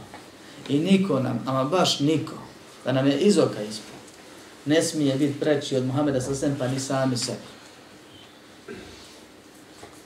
I 0.68 0.78
niko 0.78 1.20
nam, 1.20 1.42
ama 1.46 1.64
baš 1.64 2.00
niko, 2.00 2.34
da 2.84 2.92
nam 2.92 3.06
je 3.06 3.18
izoka 3.18 3.62
ispred, 3.62 3.98
ne 4.64 4.82
smije 4.82 5.16
biti 5.16 5.40
preći 5.40 5.76
od 5.76 5.86
Muhammeda 5.86 6.20
sallallahu 6.20 6.44
alaihi 6.44 6.58
pa 6.58 6.68
ni 6.68 6.80
sami 6.80 7.16
sebi. 7.16 7.48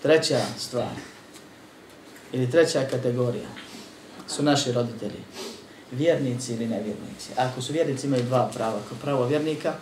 Treća 0.02 0.40
stvar, 0.58 0.94
ili 2.32 2.50
treća 2.50 2.86
kategorija, 2.90 3.48
su 4.28 4.42
naši 4.42 4.72
roditelji. 4.72 5.24
Vjernici 5.92 6.52
ili 6.52 6.66
nevjernici. 6.66 7.30
Ako 7.36 7.62
su 7.62 7.72
vjernici, 7.72 8.06
imaju 8.06 8.22
dva 8.22 8.50
prava. 8.54 8.78
Ako 8.86 8.94
pravo 9.02 9.26
vjernika, 9.26 9.74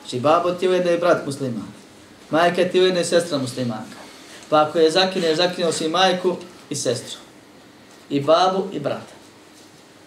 znači 0.00 0.20
babo 0.20 0.50
ti 0.50 0.68
ujedno 0.68 0.90
je 0.90 0.98
brat 0.98 1.26
musliman. 1.26 1.68
Majka 2.30 2.64
ti 2.64 2.80
ujedno 2.80 3.00
je 3.00 3.04
sestra 3.04 3.38
muslimanka. 3.38 4.05
Pa 4.49 4.61
ako 4.61 4.79
je 4.79 4.91
zakineš, 4.91 5.37
zakineo 5.37 5.71
si 5.71 5.87
majku 5.87 6.37
i 6.69 6.75
sestru. 6.75 7.19
I 8.09 8.19
babu 8.19 8.67
i 8.73 8.79
brata. 8.79 9.13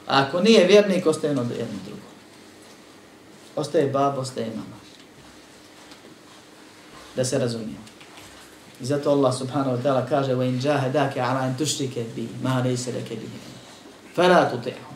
A 0.06 0.22
ako 0.22 0.40
nije 0.40 0.66
vjernik, 0.66 1.06
ostaje 1.06 1.30
jedno 1.30 1.42
jedno 1.42 1.78
drugo. 1.86 2.02
Ostaje 3.56 3.86
babo, 3.86 4.20
ostaje 4.20 4.46
mama. 4.46 4.76
Da 7.16 7.24
se 7.24 7.38
razumijemo. 7.38 7.84
I 8.80 8.84
zato 8.84 9.10
Allah 9.10 9.34
subhanahu 9.38 9.76
wa 9.76 9.82
ta'ala 9.82 10.06
kaže 10.08 10.34
وَإِنْ 10.34 10.58
جَاهَدَاكَ 10.60 11.18
عَلَىٰ 11.18 11.40
أَنْ 11.46 11.56
تُشْرِكَ 11.58 11.94
بِي 12.16 12.26
مَا 12.42 12.62
لَيْسَ 12.64 12.88
لَكَ 12.88 13.08
بِهِ 13.08 13.34
فَلَا 14.16 14.50
تُطِعْهُمَ 14.50 14.94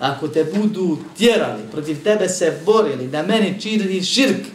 Ako 0.00 0.28
te 0.28 0.44
budu 0.44 0.98
tjerali, 1.16 1.62
protiv 1.72 2.04
tebe 2.04 2.28
se 2.28 2.60
borili, 2.66 3.06
da 3.06 3.22
meni 3.22 3.60
čini 3.60 4.02
širk, 4.02 4.46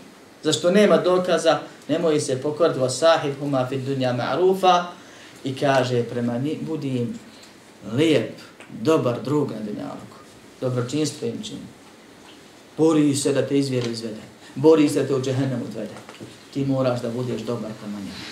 zašto 0.42 0.70
nema 0.70 0.96
dokaza, 0.96 1.60
nemoj 1.88 2.20
se 2.20 2.42
pokoriti 2.42 2.80
wa 2.80 2.90
sahib 2.90 3.34
huma 3.40 3.66
fi 3.66 3.78
dunja 3.78 4.12
ma'rufa 4.12 4.84
i 5.44 5.56
kaže 5.56 6.02
prema 6.02 6.38
njim, 6.38 6.58
budi 6.60 6.88
im 6.88 7.18
lijep, 7.92 8.34
dobar 8.80 9.22
drug 9.24 9.50
na 9.50 9.58
dunjaluku. 9.58 10.18
Dobročinstvo 10.60 11.28
im 11.28 11.42
čini. 11.42 11.66
Bori 12.76 13.16
se 13.16 13.32
da 13.32 13.46
te 13.46 13.58
izvjeri 13.58 13.90
izvede. 13.90 14.22
Bori 14.54 14.88
se 14.88 15.02
da 15.02 15.08
te 15.08 15.14
u 15.14 15.22
džehennem 15.22 15.62
odvede 15.68 15.94
ti 16.54 16.64
moraš 16.64 17.00
da 17.00 17.10
budeš 17.10 17.42
dobar 17.42 17.70
prema 17.80 17.98
njemu. 17.98 18.24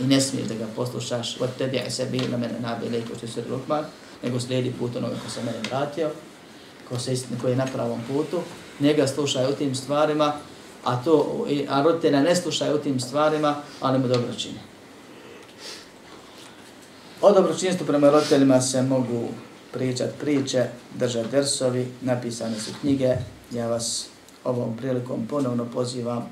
I 0.00 0.04
ne 0.04 0.20
smiješ 0.20 0.48
da 0.48 0.54
ga 0.54 0.66
poslušaš 0.76 1.36
od 1.40 1.48
tebi, 1.58 1.80
a 1.86 1.90
sebi 1.90 2.18
na 2.18 2.36
mene 2.36 2.60
nabi 2.60 2.88
lejko 2.88 3.16
što 3.18 3.26
se 3.26 3.42
rukman, 3.48 3.84
nego 4.22 4.40
slijedi 4.40 4.72
put 4.78 4.96
onoga 4.96 5.14
ko 5.14 5.30
se 5.30 5.40
mene 5.42 5.58
vratio, 5.70 6.10
ko, 6.88 6.98
se 6.98 7.12
istine, 7.12 7.40
ko 7.40 7.48
je 7.48 7.56
na 7.56 7.66
pravom 7.66 8.00
putu, 8.08 8.40
njega 8.80 9.06
slušaj 9.06 9.50
u 9.50 9.54
tim 9.54 9.74
stvarima, 9.74 10.32
a, 10.84 10.96
to, 11.04 11.46
a 11.68 11.82
roditelja 11.82 12.20
ne 12.20 12.36
slušaju 12.36 12.74
o 12.74 12.78
tim 12.78 13.00
stvarima, 13.00 13.56
ali 13.80 13.98
mu 13.98 14.08
dobro 14.08 14.34
čine. 14.38 14.58
O 17.20 17.32
dobročinstvu 17.32 17.86
prema 17.86 18.10
roditeljima 18.10 18.60
se 18.60 18.82
mogu 18.82 19.28
pričat 19.72 20.10
priče, 20.20 20.66
držati 20.94 21.28
dersovi, 21.28 21.92
napisane 22.00 22.60
su 22.60 22.70
knjige. 22.80 23.16
Ja 23.50 23.68
vas 23.68 24.06
ovom 24.44 24.76
prilikom 24.76 25.26
ponovno 25.26 25.66
pozivam 25.74 26.30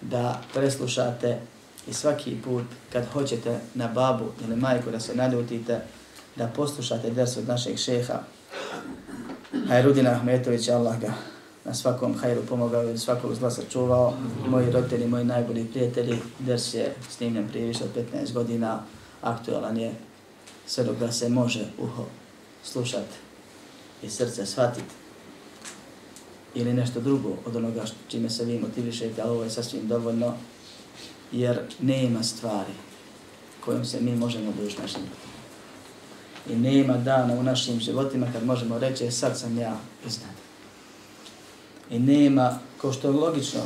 da 0.00 0.42
preslušate 0.54 1.38
i 1.88 1.92
svaki 1.92 2.36
put 2.44 2.64
kad 2.92 3.06
hoćete 3.12 3.58
na 3.74 3.88
babu 3.88 4.24
ili 4.44 4.56
majku 4.56 4.90
da 4.90 5.00
se 5.00 5.14
naljutite, 5.14 5.80
da 6.36 6.46
poslušate 6.46 7.10
ders 7.10 7.36
od 7.36 7.48
našeg 7.48 7.78
šeha 7.78 8.20
Hajrudina 9.68 10.10
Ahmetovića, 10.10 10.76
Allah 10.76 11.00
ga 11.00 11.29
na 11.70 11.74
svakom 11.74 12.14
hajru 12.18 12.42
pomogao 12.48 12.90
i 12.90 12.98
svakog 12.98 13.34
zla 13.34 13.50
sačuvao. 13.50 14.14
Moji 14.48 14.70
roditelji, 14.70 15.06
moji 15.06 15.24
najbolji 15.24 15.64
prijatelji, 15.64 16.18
ders 16.38 16.74
je 16.74 16.94
snimljen 17.10 17.48
prije 17.48 17.66
više 17.66 17.84
od 17.84 17.90
15 18.14 18.32
godina, 18.32 18.82
aktualan 19.22 19.76
je 19.78 19.94
sve 20.66 20.84
dok 20.84 20.98
ga 20.98 21.12
se 21.12 21.28
može 21.28 21.64
uho 21.78 22.04
slušati 22.64 23.16
i 24.02 24.10
srce 24.10 24.46
shvatiti. 24.46 24.94
ili 26.54 26.72
nešto 26.72 27.00
drugo 27.00 27.36
od 27.46 27.56
onoga 27.56 27.86
što, 27.86 27.96
čime 28.08 28.30
se 28.30 28.44
vi 28.44 28.58
motivišete, 28.58 29.22
ali 29.22 29.30
ovo 29.30 29.44
je 29.44 29.50
sasvim 29.50 29.88
dovoljno, 29.88 30.34
jer 31.32 31.60
nema 31.80 32.22
stvari 32.22 32.74
kojom 33.64 33.84
se 33.84 34.00
mi 34.00 34.16
možemo 34.16 34.52
dužiti 34.60 34.82
našim. 34.82 35.02
I 36.50 36.56
nema 36.56 36.96
dana 36.96 37.34
u 37.34 37.42
našim 37.42 37.80
životima 37.80 38.26
kad 38.32 38.44
možemo 38.44 38.78
reći, 38.78 39.04
e, 39.04 39.10
sad 39.10 39.38
sam 39.38 39.58
ja 39.58 39.76
iznad. 40.06 40.39
I 41.90 41.98
nema, 41.98 42.58
kao 42.80 42.92
što 42.92 43.08
je 43.08 43.14
logično, 43.14 43.60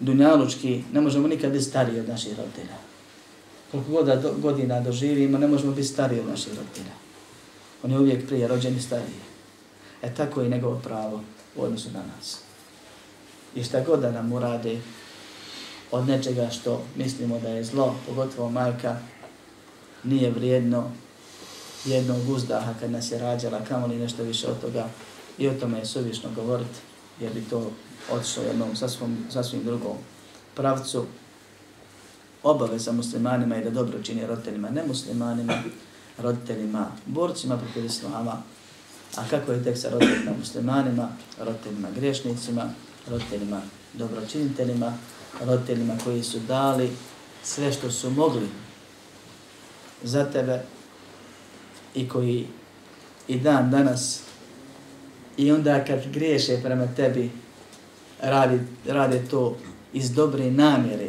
dunjalučki, 0.00 0.82
ne 0.92 1.00
možemo 1.00 1.28
nikad 1.28 1.52
biti 1.52 1.64
stariji 1.64 2.00
od 2.00 2.08
naših 2.08 2.38
roditelja. 2.38 2.76
Koliko 3.70 3.90
god 3.90 4.06
do, 4.06 4.34
godina 4.38 4.80
doživimo, 4.80 5.38
ne 5.38 5.48
možemo 5.48 5.72
biti 5.72 5.88
stariji 5.88 6.20
od 6.20 6.28
naših 6.28 6.52
roditelja. 6.56 6.94
On 7.82 7.90
je 7.90 7.98
uvijek 7.98 8.26
prije 8.26 8.48
rođeni 8.48 8.80
stariji. 8.80 9.20
E 10.02 10.14
tako 10.14 10.40
je 10.40 10.48
njegovo 10.48 10.80
pravo 10.84 11.20
u 11.56 11.62
odnosu 11.62 11.90
na 11.90 12.02
nas. 12.16 12.38
I 13.54 13.64
šta 13.64 13.80
god 13.80 14.00
da 14.00 14.10
nam 14.10 14.32
urade 14.32 14.80
od 15.90 16.08
nečega 16.08 16.50
što 16.50 16.82
mislimo 16.96 17.38
da 17.38 17.48
je 17.48 17.64
zlo, 17.64 17.94
pogotovo 18.06 18.50
majka, 18.50 18.96
nije 20.04 20.30
vrijedno 20.30 20.90
jednog 21.84 22.28
uzdaha 22.28 22.74
kad 22.80 22.90
nas 22.90 23.10
je 23.10 23.18
rađala, 23.18 23.64
kamo 23.68 23.86
li 23.86 23.96
nešto 23.96 24.22
više 24.22 24.46
od 24.46 24.60
toga. 24.60 24.88
I 25.38 25.48
o 25.48 25.54
tome 25.54 25.78
je 25.78 25.86
suvišno 25.86 26.30
govoriti, 26.36 26.78
jer 27.20 27.32
bi 27.32 27.44
to 27.50 27.70
otišlo 28.10 28.42
jednom 28.42 28.76
sasvim, 28.76 29.26
sasvim 29.30 29.64
drugom 29.64 29.96
pravcu. 30.54 31.04
Obaveza 32.42 32.92
muslimanima 32.92 33.54
je 33.54 33.64
da 33.64 33.70
dobro 33.70 34.02
čini 34.02 34.26
roditeljima, 34.26 34.70
ne 34.70 34.82
muslimanima, 34.86 35.62
roditeljima, 36.18 36.90
borcima 37.06 37.56
protiv 37.56 37.84
islama. 37.84 38.42
A 39.16 39.28
kako 39.30 39.52
je 39.52 39.64
tek 39.64 39.78
sa 39.78 39.90
roditeljima 39.90 40.32
muslimanima, 40.38 41.08
roditeljima 41.40 41.88
grešnicima, 41.96 42.70
roditeljima 43.10 43.60
dobročiniteljima, 43.92 44.92
roditeljima 45.44 45.94
koji 46.04 46.22
su 46.22 46.38
dali 46.38 46.90
sve 47.42 47.72
što 47.72 47.90
su 47.90 48.10
mogli 48.10 48.48
za 50.02 50.24
tebe 50.24 50.62
i 51.94 52.08
koji 52.08 52.46
i 53.28 53.38
dan 53.38 53.70
danas 53.70 54.20
i 55.36 55.52
onda 55.52 55.84
kad 55.84 56.12
griješe 56.12 56.60
prema 56.62 56.86
tebi 56.96 57.30
radi, 58.22 58.60
rade 58.86 59.22
to 59.30 59.56
iz 59.92 60.10
dobre 60.12 60.50
namjere 60.50 61.08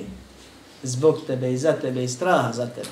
zbog 0.83 1.17
tebe 1.27 1.53
i 1.53 1.57
za 1.57 1.73
tebe 1.73 2.03
i 2.03 2.07
straha 2.07 2.51
za 2.53 2.67
tebe. 2.67 2.89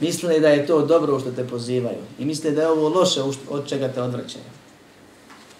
Misle 0.00 0.40
da 0.40 0.48
je 0.48 0.66
to 0.66 0.86
dobro 0.86 1.20
što 1.20 1.30
te 1.30 1.48
pozivaju 1.48 2.02
i 2.18 2.24
misle 2.24 2.50
da 2.50 2.62
je 2.62 2.68
ovo 2.68 2.88
loše 2.88 3.22
od 3.50 3.68
čega 3.68 3.88
te 3.88 4.02
odvraćaju. 4.02 4.44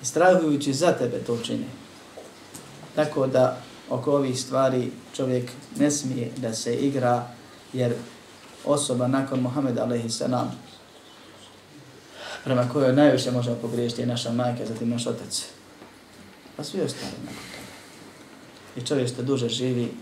I 0.03 0.05
strahujući 0.05 0.73
za 0.73 0.93
tebe 0.93 1.19
to 1.19 1.39
čine. 1.45 1.67
Tako 2.95 3.27
da 3.27 3.61
oko 3.91 4.13
ovih 4.13 4.41
stvari 4.41 4.91
čovjek 5.17 5.51
ne 5.79 5.91
smije 5.91 6.31
da 6.37 6.55
se 6.55 6.77
igra 6.77 7.29
jer 7.73 7.93
osoba 8.65 9.07
nakon 9.07 9.41
Muhammeda 9.41 9.83
a.s 9.83 10.23
prema 12.45 12.69
kojoj 12.69 12.93
najviše 12.93 13.31
možemo 13.31 13.57
pogriješiti 13.57 14.03
je 14.03 14.07
naša 14.07 14.33
majka, 14.33 14.67
zatim 14.67 14.89
naš 14.89 15.07
otac. 15.07 15.45
Pa 16.57 16.65
svi 16.65 16.81
ostali 16.81 17.13
nakon 17.25 17.37
toga. 17.37 17.69
I 18.77 18.87
čovjek 18.87 19.09
što 19.09 19.23
duže 19.23 19.49
živi, 19.49 19.93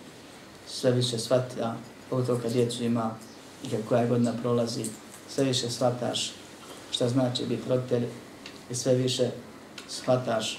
sve 0.69 0.91
više 0.91 1.19
shvata, 1.19 1.77
pogotovo 2.11 2.41
kad 2.43 2.53
djecu 2.53 2.85
ima 2.85 3.15
i 3.65 3.71
kad 3.71 3.81
koja 3.89 4.07
godina 4.07 4.33
prolazi, 4.43 4.85
sve 5.29 5.45
više 5.45 5.71
shvataš 5.71 6.33
šta 6.91 7.09
znači 7.09 7.47
biti 7.47 7.69
roditelj 7.69 8.05
i 8.71 8.75
sve 8.75 8.95
više 8.95 9.31
shvataš 9.89 10.59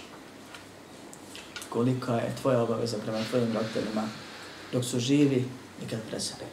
kolika 1.70 2.16
je 2.16 2.36
tvoja 2.42 2.62
obaveza 2.62 2.98
prema 3.04 3.20
tvojim 3.30 3.54
roditeljima 3.54 4.04
dok 4.74 4.86
su 4.86 5.00
živi 5.00 5.46
i 5.86 5.90
kad 5.90 6.00
presade. 6.10 6.46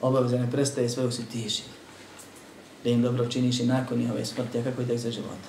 Obaveza 0.00 0.38
ne 0.38 0.50
prestaje 0.50 0.88
sve 0.88 1.04
u 1.04 1.10
si 1.10 1.26
tiži. 1.26 1.62
Da 2.84 2.90
im 2.90 3.02
dobro 3.02 3.26
činiš 3.26 3.60
i 3.60 3.66
nakon 3.66 3.98
njihove 3.98 4.24
smrti, 4.24 4.58
a 4.58 4.64
kako 4.64 4.82
i 4.82 4.86
tek 4.86 4.98
za 4.98 5.10
života. 5.10 5.48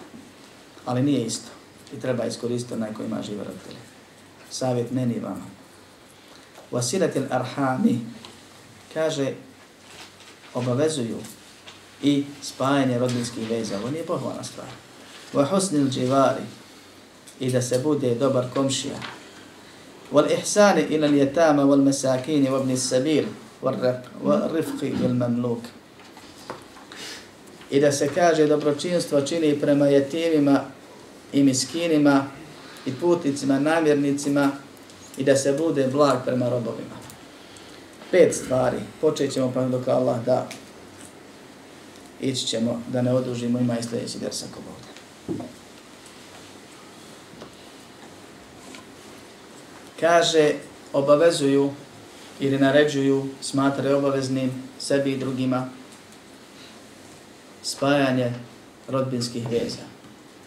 Ali 0.86 1.04
nije 1.04 1.26
isto. 1.26 1.50
I 1.94 2.00
treba 2.00 2.26
iskoristiti 2.26 2.74
onaj 2.74 2.94
koji 2.94 3.06
ima 3.06 3.22
žive 3.22 3.44
roditelje. 3.44 3.80
Savjet 4.50 4.92
meni 4.92 5.14
i 5.14 5.20
vama. 5.20 5.46
Wasilatil 6.72 7.26
arhami 7.30 8.00
kaže 8.94 9.34
obavezuju 10.54 11.18
i 12.04 12.26
spajanje 12.42 13.00
rodinskih 13.00 13.50
veza. 13.50 13.78
Ovo 13.78 13.90
nije 13.90 14.06
pohvalna 14.06 14.44
stvar. 14.44 14.68
Wa 15.34 15.50
husnil 15.50 15.90
dživari 15.90 16.44
i 17.40 17.52
da 17.52 17.62
se 17.62 17.80
bude 17.80 18.16
dobar 18.16 18.46
komšija. 18.54 18.96
Wal 20.12 20.32
ihsani 20.40 20.82
ila 20.90 21.08
al-yatama 21.08 21.64
wal 21.64 21.84
masakin 21.84 22.46
wa 22.46 22.62
ibn 22.62 22.72
as-sabil 22.72 23.26
wal 23.62 24.54
rifqi 24.54 24.94
bil 25.02 25.14
mamluk. 25.14 25.60
I 27.72 27.80
da 27.80 27.92
se 27.92 28.10
kaže 28.16 28.48
dobročinstvo 28.48 29.22
čini 29.22 29.60
prema 29.60 29.88
jetimima 29.88 30.64
i 31.34 31.44
miskinima 31.44 32.26
i 32.86 32.94
putnicima, 32.94 33.60
namjernicima 33.60 34.52
i 35.18 35.24
da 35.24 35.36
se 35.36 35.54
bude 35.54 35.88
blag 35.88 36.18
prema 36.26 36.50
robovima. 36.50 36.96
Pet 38.12 38.36
stvari. 38.36 38.78
Počet 39.02 39.34
ćemo 39.34 39.52
pa 39.54 39.66
dok 39.66 39.88
Allah 39.88 40.26
da 40.26 40.50
ići 42.22 42.48
ćemo 42.48 42.82
da 42.88 43.02
ne 43.02 43.14
odužimo 43.14 43.60
ima 43.60 43.78
i 43.80 43.84
sljedeći 43.84 44.20
dersak 44.20 44.50
bude. 44.50 44.92
kaže 50.02 50.54
obavezuju 50.94 51.72
ili 52.40 52.58
naređuju, 52.58 53.28
smatraju 53.42 53.98
obaveznim 53.98 54.52
sebi 54.80 55.12
i 55.12 55.18
drugima 55.18 55.70
spajanje 57.64 58.34
rodbinskih 58.88 59.48
veza. 59.50 59.86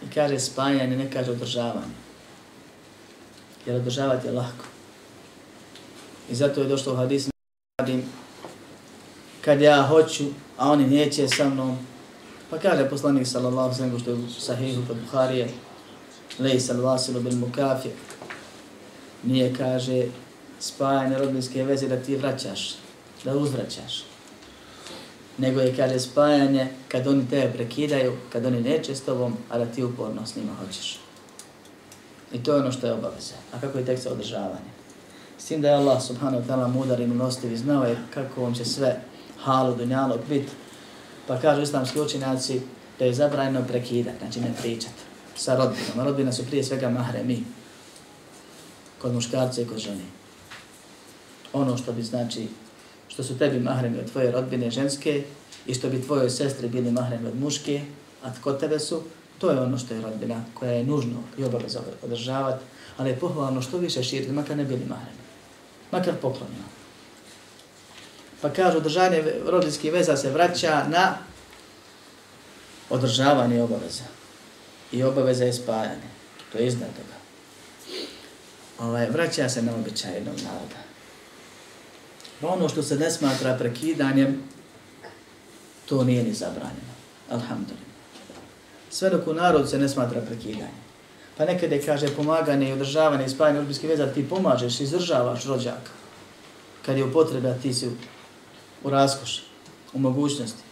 I 0.03 0.13
kaže 0.13 0.39
spajanje, 0.39 0.97
ne 0.97 1.11
kaže 1.11 1.31
održavanje. 1.31 1.95
Jer 3.65 3.75
održavati 3.75 4.27
je 4.27 4.33
lahko. 4.33 4.65
I 6.29 6.35
zato 6.35 6.61
je 6.61 6.67
došlo 6.67 6.93
u 6.93 6.95
hadisu 6.95 7.29
radim 7.79 8.03
kad 9.41 9.61
ja 9.61 9.87
hoću, 9.87 10.25
a 10.57 10.71
oni 10.71 10.87
neće 10.87 11.27
sa 11.27 11.49
mnom. 11.49 11.77
Pa 12.49 12.57
kaže 12.57 12.89
poslanik 12.89 13.27
sallallahu 13.27 13.75
sallam 13.75 13.99
što 13.99 14.09
je 14.09 14.15
u 14.15 14.29
sahihu 14.29 14.81
kod 14.87 14.97
Buharije, 14.97 15.49
lej 16.39 16.59
salvasilu 16.59 17.21
bil 17.21 17.35
mukafir, 17.35 17.91
nije, 19.23 19.53
kaže, 19.57 20.03
spajanje 20.59 21.17
rodbinske 21.17 21.63
veze 21.63 21.87
da 21.87 21.97
ti 21.97 22.15
vraćaš, 22.15 22.75
da 23.23 23.37
uzvraćaš. 23.37 24.14
Nego 25.37 25.59
je, 25.61 25.75
kaže, 25.75 25.99
spajanje 25.99 26.67
kad 26.87 27.07
oni 27.07 27.29
tebe 27.29 27.53
prekidaju, 27.53 28.13
kad 28.31 28.45
oni 28.45 28.61
neće 28.61 28.95
s 28.95 29.01
tobom, 29.01 29.33
a 29.49 29.57
da 29.57 29.65
ti 29.65 29.83
uporno 29.83 30.25
s 30.25 30.35
njima 30.35 30.51
hoćeš. 30.65 30.99
I 32.33 32.43
to 32.43 32.53
je 32.53 32.61
ono 32.61 32.71
što 32.71 32.87
je 32.87 32.93
obaveza. 32.93 33.35
A 33.53 33.59
kako 33.59 33.77
je 33.77 33.85
tek 33.85 33.99
sa 33.99 34.11
održavanje? 34.11 34.75
S 35.37 35.45
tim 35.45 35.61
da 35.61 35.69
je 35.69 35.75
Allah 35.75 36.03
subhanahu 36.03 36.43
wa 36.43 36.47
ta'ala 36.47 36.67
mudar 36.67 36.99
i 37.01 37.07
milostiv 37.07 37.53
i 37.53 37.57
znao 37.57 37.83
je 37.83 37.97
kako 38.13 38.41
vam 38.41 38.55
će 38.55 38.65
sve 38.65 39.01
halu 39.43 39.75
dunjalog 39.75 40.19
biti. 40.29 40.51
Pa 41.27 41.39
kažu 41.39 41.61
islamski 41.61 41.99
učinjaci 41.99 42.61
da 42.99 43.05
je 43.05 43.13
zabranjeno 43.13 43.67
prekidati, 43.67 44.17
znači 44.19 44.39
ne 44.39 44.53
pričati 44.61 45.01
sa 45.35 45.55
rodbinom. 45.55 46.05
Rodbina 46.07 46.31
su 46.31 46.45
prije 46.45 46.63
svega 46.63 46.89
mahremi 46.89 47.43
kod 49.01 49.13
muškarca 49.13 49.61
i 49.61 49.65
kod 49.65 49.77
žene. 49.77 50.05
Ono 51.53 51.77
što 51.77 51.91
bi 51.91 52.03
znači, 52.03 52.47
što 53.07 53.23
su 53.23 53.37
tebi 53.37 53.59
mahremi 53.59 53.99
od 53.99 54.11
tvoje 54.11 54.31
rodbine 54.31 54.71
ženske 54.71 55.23
i 55.65 55.73
što 55.73 55.89
bi 55.89 56.01
tvojoj 56.01 56.29
sestri 56.29 56.67
bili 56.67 56.91
mahremi 56.91 57.27
od 57.27 57.39
muške, 57.39 57.81
a 58.23 58.33
tko 58.33 58.53
tebe 58.53 58.79
su, 58.79 59.01
to 59.39 59.51
je 59.51 59.61
ono 59.61 59.77
što 59.77 59.93
je 59.93 60.01
rodbina 60.01 60.43
koja 60.53 60.71
je 60.71 60.83
nužno 60.83 61.23
i 61.37 61.43
obaveza 61.43 61.79
održavati, 62.03 62.65
ali 62.97 63.09
je 63.09 63.19
pohvalno 63.19 63.61
što 63.61 63.77
više 63.77 64.03
širiti, 64.03 64.31
makar 64.31 64.57
ne 64.57 64.63
bili 64.63 64.85
mahremi. 64.85 65.25
Makar 65.91 66.13
poklonjeno. 66.21 66.65
Pa 68.41 68.49
kažu, 68.49 68.77
održanje 68.77 69.23
rodinskih 69.45 69.93
veza 69.93 70.17
se 70.17 70.31
vraća 70.31 70.85
na 70.89 71.17
održavanje 72.89 73.61
obaveza. 73.61 74.03
I 74.91 75.03
obaveza 75.03 75.45
je 75.45 75.53
spajanje. 75.53 76.09
To 76.51 76.57
je 76.57 76.67
iznad 76.67 76.89
toga 76.89 77.15
ovaj, 78.79 79.09
vraća 79.09 79.49
se 79.49 79.61
na 79.61 79.75
običaj 79.75 80.13
jednog 80.13 80.35
naroda. 80.35 80.84
Pa 82.41 82.47
ono 82.47 82.69
što 82.69 82.83
se 82.83 82.95
ne 82.95 83.11
smatra 83.11 83.57
prekidanjem, 83.59 84.43
to 85.85 86.03
nije 86.03 86.23
ni 86.23 86.33
zabranjeno. 86.33 86.95
Alhamdulillah. 87.29 87.85
Sve 88.89 89.09
dok 89.09 89.27
u 89.27 89.33
narodu 89.33 89.67
se 89.67 89.77
ne 89.77 89.89
smatra 89.89 90.21
prekidanjem. 90.21 90.85
Pa 91.37 91.45
nekad 91.45 91.71
je 91.71 91.81
kaže 91.81 92.07
pomaganje 92.15 92.69
i 92.69 92.73
održavanje 92.73 93.25
i 93.25 93.29
spajanje 93.29 93.59
odbijskih 93.59 93.89
veza, 93.89 94.07
ti 94.07 94.29
pomažeš, 94.29 94.79
izdržavaš 94.81 95.43
rođaka. 95.45 95.91
Kad 96.85 96.97
je 96.97 97.03
u 97.03 97.11
potrebe, 97.13 97.55
ti 97.61 97.73
si 97.73 97.89
u 98.83 98.89
raskoši, 98.89 99.41
u 99.93 99.99
mogućnosti. 99.99 100.63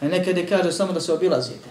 A 0.00 0.08
nekad 0.08 0.36
je 0.36 0.46
kaže 0.46 0.72
samo 0.72 0.92
da 0.92 1.00
se 1.00 1.12
obilazite. 1.12 1.68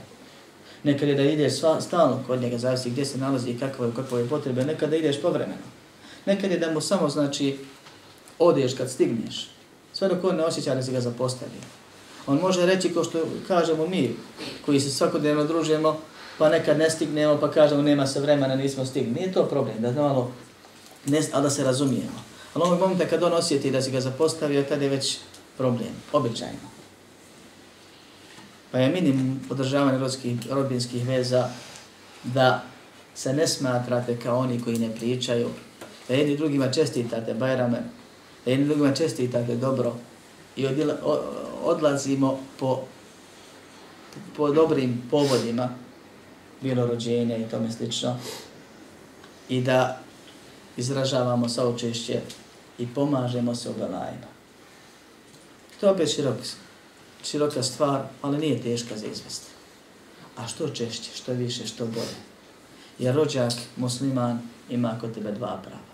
Nekad 0.84 1.10
je 1.10 1.16
da 1.16 1.24
ideš 1.24 1.54
sva, 1.54 1.82
stalno 1.82 2.24
kod 2.28 2.42
njega, 2.42 2.58
zavisi 2.58 2.90
gdje 2.90 3.06
se 3.06 3.18
nalazi 3.18 3.50
i 3.50 3.60
kakve, 3.60 3.92
kakve 3.96 4.20
je 4.20 4.30
potrebe, 4.30 4.64
Nekada 4.64 4.96
ideš 4.96 5.22
povremeno. 5.22 5.68
Nekad 6.26 6.52
je 6.52 6.60
da 6.60 6.72
mu 6.72 6.82
samo 6.82 7.10
znači 7.10 7.58
odeš 8.40 8.74
kad 8.74 8.92
stigneš. 8.92 9.50
Sve 9.94 10.08
dok 10.08 10.24
on 10.24 10.36
ne 10.36 10.46
osjeća 10.46 10.76
da 10.76 10.84
si 10.84 10.92
ga 10.92 11.02
zapostavio. 11.02 11.62
On 12.28 12.38
može 12.38 12.66
reći 12.66 12.94
kao 12.94 13.04
što 13.04 13.20
kažemo 13.48 13.88
mi, 13.88 14.16
koji 14.66 14.80
se 14.80 14.90
svakodnevno 14.90 15.44
družimo, 15.44 15.98
pa 16.38 16.50
nekad 16.50 16.78
ne 16.78 16.90
stignemo, 16.90 17.38
pa 17.40 17.52
kažemo 17.52 17.82
nema 17.82 18.08
se 18.08 18.20
vremena, 18.20 18.56
nismo 18.56 18.86
stigli. 18.86 19.12
Nije 19.12 19.34
to 19.34 19.46
problem, 19.46 19.76
da 19.80 19.92
malo, 19.92 20.32
ne, 21.06 21.22
ali 21.34 21.44
da 21.44 21.50
se 21.50 21.64
razumijemo. 21.64 22.24
Ali 22.54 22.64
ovog 22.64 22.80
momenta 22.80 23.06
kad 23.06 23.24
on 23.24 23.34
osjeti 23.34 23.72
da 23.72 23.82
si 23.82 23.92
ga 23.92 24.02
zapostavio, 24.02 24.64
tada 24.64 24.84
je 24.84 24.90
već 24.90 25.18
problem, 25.58 25.90
običajno. 26.14 26.70
Pa 28.72 28.80
je 28.80 28.90
minimum 28.90 29.40
održavanja 29.50 29.98
rodskih, 29.98 30.52
rodbinskih 30.52 31.08
veza 31.08 31.50
da 32.24 32.64
se 33.16 33.34
ne 33.34 33.48
smatrate 33.48 34.18
kao 34.20 34.40
oni 34.40 34.62
koji 34.62 34.80
ne 34.80 34.96
pričaju, 34.96 35.50
da 36.08 36.14
jedni 36.14 36.38
drugima 36.38 36.72
čestitate 36.72 37.34
bajrame, 37.34 37.84
E, 38.46 38.46
da 38.46 38.52
jedni 38.52 38.66
drugima 38.66 38.94
čestitate 38.94 39.56
dobro 39.56 39.96
i 40.56 40.68
odila, 40.68 40.96
odlazimo 41.64 42.40
po, 42.60 42.82
po 44.38 44.50
dobrim 44.52 45.04
povodima, 45.12 45.70
bilo 46.62 46.88
rođenje 46.88 47.40
i 47.40 47.50
tome 47.50 47.72
slično, 47.72 48.18
i 49.50 49.62
da 49.62 50.00
izražavamo 50.78 51.50
saučešće 51.50 52.22
i 52.78 52.88
pomažemo 52.88 53.56
se 53.56 53.70
u 53.70 53.74
belajima. 53.74 54.30
To 55.80 55.86
je 55.86 55.92
opet 55.92 56.16
širok, 56.16 56.38
široka 57.24 57.64
stvar, 57.64 58.02
ali 58.22 58.38
nije 58.38 58.62
teška 58.62 58.98
za 58.98 59.06
izvest. 59.06 59.44
A 60.38 60.48
što 60.48 60.70
češće, 60.70 61.10
što 61.16 61.34
više, 61.34 61.68
što 61.68 61.86
bolje. 61.86 62.20
Jer 63.00 63.16
rođak 63.16 63.54
musliman 63.76 64.40
ima 64.70 64.98
kod 65.02 65.14
tebe 65.14 65.32
dva 65.32 65.62
prava. 65.64 65.89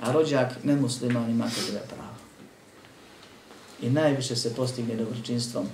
A 0.00 0.12
rođak 0.12 0.64
nemusliman 0.64 1.30
ima 1.30 1.44
kod 1.44 1.66
tebe 1.66 1.80
prava. 1.88 2.16
I 3.82 3.90
najviše 3.90 4.36
se 4.36 4.54
postigne 4.54 4.96
dobročinstvom 4.96 5.66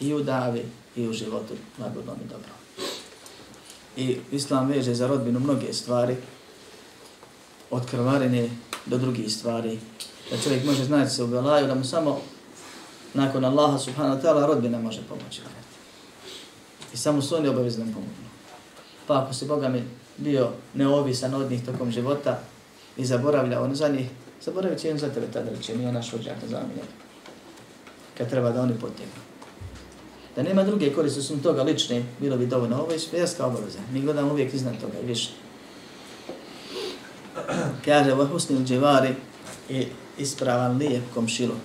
i 0.00 0.14
u 0.14 0.22
davi 0.22 0.64
i 0.96 1.08
u 1.08 1.12
životu 1.12 1.54
nagodnom 1.78 2.16
i 2.24 2.28
dobrom. 2.28 2.56
I 3.96 4.18
Islam 4.32 4.68
veže 4.68 4.94
za 4.94 5.06
rodbinu 5.06 5.40
mnoge 5.40 5.72
stvari, 5.72 6.16
od 7.70 7.86
krvarine 7.90 8.50
do 8.86 8.98
drugih 8.98 9.32
stvari, 9.32 9.78
da 10.30 10.38
čovjek 10.38 10.64
može 10.64 10.84
znati 10.84 11.10
se 11.10 11.24
u 11.24 11.26
belaju, 11.26 11.66
da 11.66 11.74
mu 11.74 11.84
samo 11.84 12.20
nakon 13.14 13.44
Allaha 13.44 13.78
subhanahu 13.78 14.16
wa 14.16 14.22
ta'ala 14.22 14.46
rodbina 14.46 14.78
može 14.78 15.02
pomoći. 15.08 15.40
I 16.94 16.96
samo 16.96 17.22
su 17.22 17.36
oni 17.36 17.48
obavezni 17.48 17.84
pomognu. 17.84 18.28
Pa 19.06 19.22
ako 19.22 19.34
si 19.34 19.46
Boga 19.46 19.68
mi 19.68 19.82
bio 20.16 20.50
neovisan 20.74 21.34
od 21.34 21.50
njih 21.50 21.64
tokom 21.64 21.90
života 21.90 22.40
i 22.96 23.04
zaboravlja 23.04 23.60
on 23.60 23.74
za 23.74 23.88
njih, 23.88 24.06
zaboravit 24.44 24.78
će 24.78 24.90
on 24.90 24.98
za 24.98 25.08
tebe 25.08 25.26
tada, 25.32 25.50
će 25.62 25.76
nije 25.76 25.92
naš 25.92 26.12
vođak 26.12 26.42
na 26.42 26.48
zamjenje. 26.48 26.82
Kad 28.18 28.30
treba 28.30 28.50
da 28.50 28.62
oni 28.62 28.74
potegnu. 28.74 29.24
Da 30.36 30.42
nema 30.42 30.62
druge 30.64 30.92
koriste 30.92 31.22
su 31.22 31.42
toga 31.42 31.62
lične, 31.62 32.04
bilo 32.20 32.36
bi 32.36 32.46
dovoljno. 32.46 32.80
Ovo 32.82 32.92
je 32.92 32.98
spjeska 32.98 33.46
obaveza. 33.46 33.78
Mi 33.92 34.00
gledamo 34.00 34.32
uvijek 34.32 34.54
iznad 34.54 34.80
toga 34.80 34.98
i 35.02 35.06
više. 35.06 35.30
Kaže, 37.84 38.12
ovo 38.12 38.26
husnil 38.26 38.64
dživari 38.64 39.14
i 39.68 39.86
ispravan 40.18 40.76
lijep 40.76 41.02
komšiluk. 41.14 41.62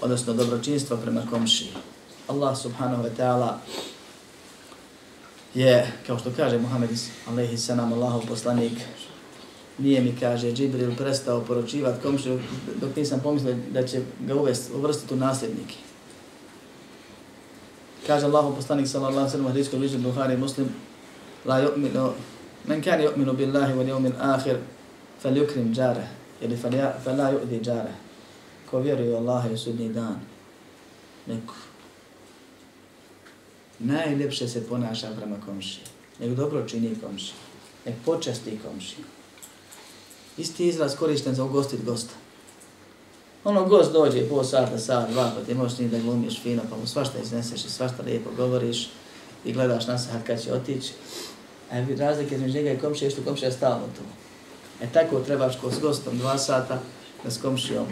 Odnosno 0.00 0.32
dobročinstvo 0.32 0.96
prema 0.96 1.22
komši. 1.30 1.70
Allah 2.28 2.58
subhanahu 2.58 3.02
wa 3.02 3.10
ta'ala 3.18 3.60
je, 5.54 5.92
kao 6.06 6.18
što 6.18 6.30
kaže 6.36 6.58
Muhammed 6.58 6.90
alaihi 7.28 7.58
sanam, 7.58 7.92
Allahov 7.92 8.26
poslanik, 8.28 8.72
nije 9.78 10.00
mi, 10.00 10.16
kaže, 10.20 10.52
Džibril 10.52 10.96
prestao 10.96 11.40
poručivati 11.40 12.02
komšu 12.02 12.38
dok 12.80 12.96
nisam 12.96 13.20
pomislio 13.22 13.56
da 13.72 13.86
će 13.86 14.00
ga 14.20 14.34
uvesti, 14.34 14.72
uvrstiti 14.72 15.14
u 15.14 15.16
nasljednike. 15.16 15.74
Kaže 18.06 18.26
Allahu 18.26 18.56
poslanik 18.56 18.88
sallallahu 18.88 19.16
alejhi 19.18 19.26
ve 19.26 19.30
sellem 19.30 19.46
hadis 19.46 19.70
koji 19.70 19.98
Buhari 19.98 20.36
Muslim 20.36 20.68
la 21.44 21.60
yu'minu 21.60 22.12
man 22.68 22.82
kan 22.82 23.00
yu'minu 23.00 23.32
billahi 23.32 23.72
wal 23.72 23.88
yawmil 23.88 24.16
akhir 24.20 24.56
falyukrim 25.22 25.74
jarah 25.76 26.08
ili 26.40 26.56
fala 27.04 27.32
yu'di 27.32 27.68
jarah. 27.68 27.94
Ko 28.70 28.78
vjeruje 28.78 29.14
u 29.14 29.16
Allaha 29.16 29.48
i 29.48 29.56
sudnji 29.58 29.88
dan 29.88 30.20
nek 31.26 31.42
najljepše 33.78 34.48
se 34.48 34.68
ponaša 34.68 35.08
prema 35.16 35.36
komšiji. 35.46 35.84
Nek 36.20 36.36
dobro 36.36 36.68
čini 36.68 36.96
komšiji. 37.02 37.34
Nek 37.86 37.94
počasti 38.04 38.58
komšiji 38.68 39.04
isti 40.38 40.66
izraz 40.66 40.96
korišten 40.96 41.34
za 41.34 41.44
ugostit 41.44 41.84
gosta 41.84 42.14
Ono, 43.44 43.64
gost 43.64 43.92
dođe 43.92 44.28
po 44.28 44.44
sata, 44.44 44.78
sat, 44.78 45.10
dva, 45.10 45.32
pa 45.36 45.44
ti 45.44 45.54
možeš 45.54 45.78
da 45.78 45.98
glumiš 45.98 46.42
fino, 46.42 46.62
pa 46.70 46.76
mu 46.76 46.86
svašta 46.86 47.18
izneseš 47.18 47.64
i 47.64 47.70
svašta 47.70 48.02
lijepo 48.02 48.30
govoriš 48.36 48.88
i 49.44 49.52
gledaš 49.52 49.86
na 49.86 49.98
sat 49.98 50.26
kad 50.26 50.42
će 50.42 50.52
otići. 50.52 50.92
A 51.70 51.86
razlika 51.98 52.34
između 52.34 52.54
njega 52.54 52.72
i 52.72 52.78
komšije 52.78 53.10
što 53.10 53.22
komšija 53.22 53.48
je 53.48 53.52
stalno 53.52 53.86
tu. 53.96 54.02
E 54.84 54.88
tako 54.92 55.20
trebaš 55.20 55.56
ko 55.60 55.70
s 55.70 55.80
gostom 55.80 56.18
dva 56.18 56.38
sata 56.38 56.80
da 57.24 57.30
s 57.30 57.40
komšijom 57.40 57.86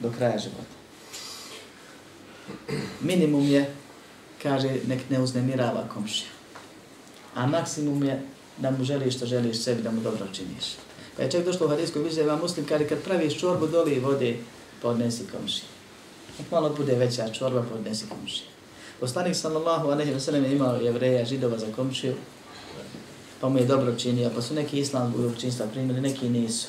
do 0.00 0.12
kraja 0.18 0.38
života. 0.38 0.80
Minimum 3.00 3.48
je, 3.48 3.74
kaže, 4.42 4.76
nek 4.86 5.10
ne 5.10 5.20
uznemirava 5.20 5.88
komšija. 5.94 6.30
A 7.34 7.46
maksimum 7.46 8.02
je 8.02 8.22
da 8.58 8.70
mu 8.70 8.84
želiš 8.84 9.16
što 9.16 9.26
želiš 9.26 9.56
sebi, 9.56 9.82
da 9.82 9.90
mu 9.90 10.00
dobro 10.00 10.26
činiš. 10.32 10.64
Pa 11.16 11.22
je 11.22 11.30
čak 11.30 11.44
došlo 11.44 11.66
u 11.66 11.68
hadijskoj 11.68 12.02
vize, 12.02 12.22
vam 12.22 12.40
muslim 12.40 12.66
kada 12.66 12.84
kad 12.84 13.02
praviš 13.02 13.38
čorbu, 13.38 13.66
doli 13.66 13.98
vode, 14.00 14.36
podnesi 14.82 15.24
komši. 15.32 15.62
Nek 16.38 16.50
malo 16.50 16.70
bude 16.76 16.94
veća 16.94 17.28
čorba, 17.28 17.62
podnesi 17.72 18.04
komši. 18.08 18.42
Poslanik 19.00 19.36
sallallahu 19.36 19.88
alaihi 19.88 20.12
wa 20.12 20.20
sallam 20.20 20.44
je 20.44 20.52
imao 20.52 20.76
jevreja, 20.76 21.24
židova 21.24 21.58
za 21.58 21.66
komšiju, 21.76 22.14
pa 23.40 23.48
mu 23.48 23.58
je 23.58 23.64
dobro 23.64 23.94
činio, 23.96 24.30
pa 24.34 24.42
su 24.42 24.54
neki 24.54 24.80
islam 24.80 25.14
u 25.16 25.32
primili, 25.72 26.00
neki 26.00 26.28
nisu. 26.28 26.68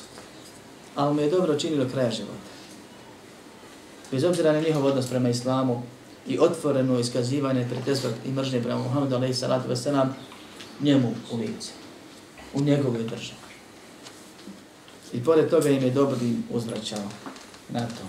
Ali 0.94 1.14
mu 1.14 1.20
je 1.20 1.30
dobro 1.30 1.58
činilo 1.58 1.88
kraja 1.88 2.10
života. 2.10 2.52
Bez 4.10 4.24
obzira 4.24 4.52
na 4.52 4.60
njihov 4.60 4.86
odnos 4.86 5.06
prema 5.06 5.28
islamu 5.28 5.82
i 6.26 6.38
otvoreno 6.38 6.98
iskazivanje 6.98 7.66
prijateljstva 7.68 8.10
i 8.26 8.30
mržnje 8.30 8.62
prema 8.62 8.78
Muhammedu 8.78 9.16
alaihi 9.16 9.34
salatu 9.34 9.68
wa 9.68 9.76
sallam, 9.76 10.14
njemu 10.80 11.14
u 11.32 11.36
lice, 11.36 11.70
u 12.54 12.60
njegovoj 12.60 13.02
državi. 13.02 13.42
I 15.12 15.24
pored 15.24 15.50
toga 15.50 15.68
im 15.68 15.82
je 15.82 15.90
dobri 15.90 16.36
uzvraćao 16.50 17.08
na 17.68 17.80
to. 17.80 18.04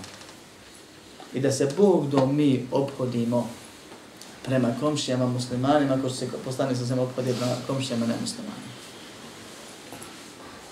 I 1.34 1.40
da 1.40 1.52
se 1.52 1.72
Bog 1.76 2.08
do 2.08 2.26
mi 2.26 2.66
obhodimo 2.70 3.48
prema 4.44 4.74
komšijama 4.80 5.26
muslimanima, 5.26 5.94
ako 5.94 6.10
se 6.10 6.28
postane 6.44 6.76
sa 6.76 6.86
svema 6.86 7.02
obhodi 7.02 7.34
prema 7.38 7.56
komšijama 7.66 8.06
nemuslimanima. 8.06 8.74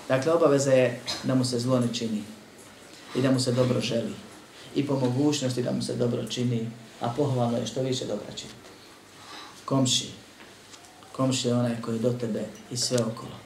Dakle, 0.08 0.32
obaveza 0.32 0.72
je 0.72 1.00
da 1.22 1.34
mu 1.34 1.44
se 1.44 1.58
zlo 1.58 1.80
ne 1.80 1.88
čini 1.94 2.22
i 3.14 3.22
da 3.22 3.30
mu 3.30 3.40
se 3.40 3.52
dobro 3.52 3.80
želi. 3.80 4.14
I 4.74 4.86
po 4.86 4.98
mogućnosti 4.98 5.62
da 5.62 5.72
mu 5.72 5.82
se 5.82 5.96
dobro 5.96 6.24
čini, 6.24 6.70
a 7.00 7.08
pohvalno 7.16 7.58
je 7.58 7.66
što 7.66 7.82
više 7.82 8.04
dobra 8.04 8.32
čini. 8.36 8.52
Komšiji 9.64 10.21
Komši 11.16 11.48
je 11.48 11.54
onaj 11.54 11.80
koji 11.80 11.98
do 11.98 12.12
tebe 12.12 12.44
i 12.70 12.76
sve 12.76 12.98
okolo 12.98 13.42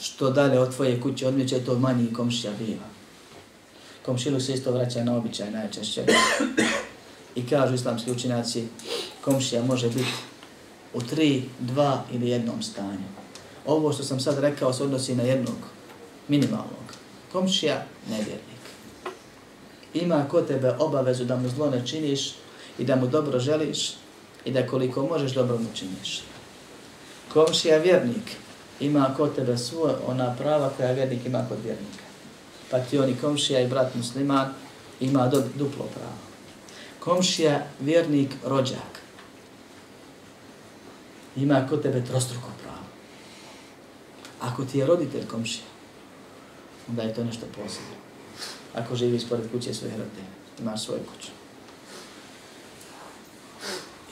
što 0.00 0.30
dalje 0.30 0.60
od 0.60 0.76
tvoje 0.76 1.00
kuće 1.00 1.28
odmiče, 1.28 1.64
to 1.64 1.78
manji 1.78 2.12
komšija 2.12 2.52
biva. 2.58 2.86
Komšilu 4.04 4.40
se 4.40 4.54
isto 4.54 4.72
vraća 4.72 5.04
na 5.04 5.16
običaj 5.16 5.50
najčešće. 5.50 6.04
I 7.34 7.46
kažu 7.46 7.74
islamski 7.74 8.10
učinaci, 8.10 8.64
komšija 9.20 9.64
može 9.64 9.88
biti 9.88 10.14
u 10.94 11.00
tri, 11.02 11.42
dva 11.58 12.04
ili 12.12 12.28
jednom 12.28 12.62
stanju. 12.62 13.08
Ovo 13.66 13.92
što 13.92 14.02
sam 14.02 14.20
sad 14.20 14.38
rekao 14.38 14.72
se 14.72 14.82
odnosi 14.82 15.14
na 15.14 15.22
jednog, 15.22 15.56
minimalnog. 16.28 16.94
Komšija, 17.32 17.86
nevjernik. 18.08 18.60
Ima 19.94 20.26
kod 20.30 20.46
tebe 20.46 20.74
obavezu 20.78 21.24
da 21.24 21.36
mu 21.36 21.48
zlo 21.48 21.70
ne 21.70 21.86
činiš 21.86 22.34
i 22.78 22.84
da 22.84 22.96
mu 22.96 23.06
dobro 23.06 23.38
želiš 23.38 23.90
i 24.44 24.52
da 24.52 24.66
koliko 24.66 25.06
možeš 25.06 25.32
dobro 25.32 25.58
mu 25.58 25.66
činiš. 25.74 26.29
Komšija, 27.32 27.78
vjernik, 27.78 28.36
ima 28.80 29.14
kod 29.16 29.34
tebe 29.34 29.58
svoje 29.58 29.94
ona 30.06 30.34
prava 30.38 30.70
koja 30.76 30.92
vjernik 30.92 31.26
ima 31.26 31.44
kod 31.48 31.58
vjernika. 31.64 32.04
Pa 32.70 32.78
ti 32.78 32.98
oni 32.98 33.16
komšija 33.20 33.60
i 33.60 33.68
brat 33.68 33.94
musliman 33.94 34.54
ima 35.00 35.28
do, 35.28 35.42
duplo 35.58 35.84
pravo. 35.94 36.18
Komšija, 37.00 37.66
vjernik, 37.80 38.30
rođak. 38.44 39.00
Ima 41.36 41.66
kod 41.68 41.82
tebe 41.82 42.04
trostruko 42.04 42.48
pravo. 42.62 42.84
Ako 44.40 44.64
ti 44.64 44.78
je 44.78 44.86
roditelj 44.86 45.26
komšija, 45.26 45.64
onda 46.88 47.02
je 47.02 47.14
to 47.14 47.24
nešto 47.24 47.46
posebno. 47.46 47.96
Ako 48.74 48.96
živi 48.96 49.16
ispored 49.16 49.50
kuće 49.52 49.74
svoje 49.74 49.92
rodine, 49.92 50.28
imaš 50.60 50.84
svoju 50.84 51.00
kuću. 51.14 51.39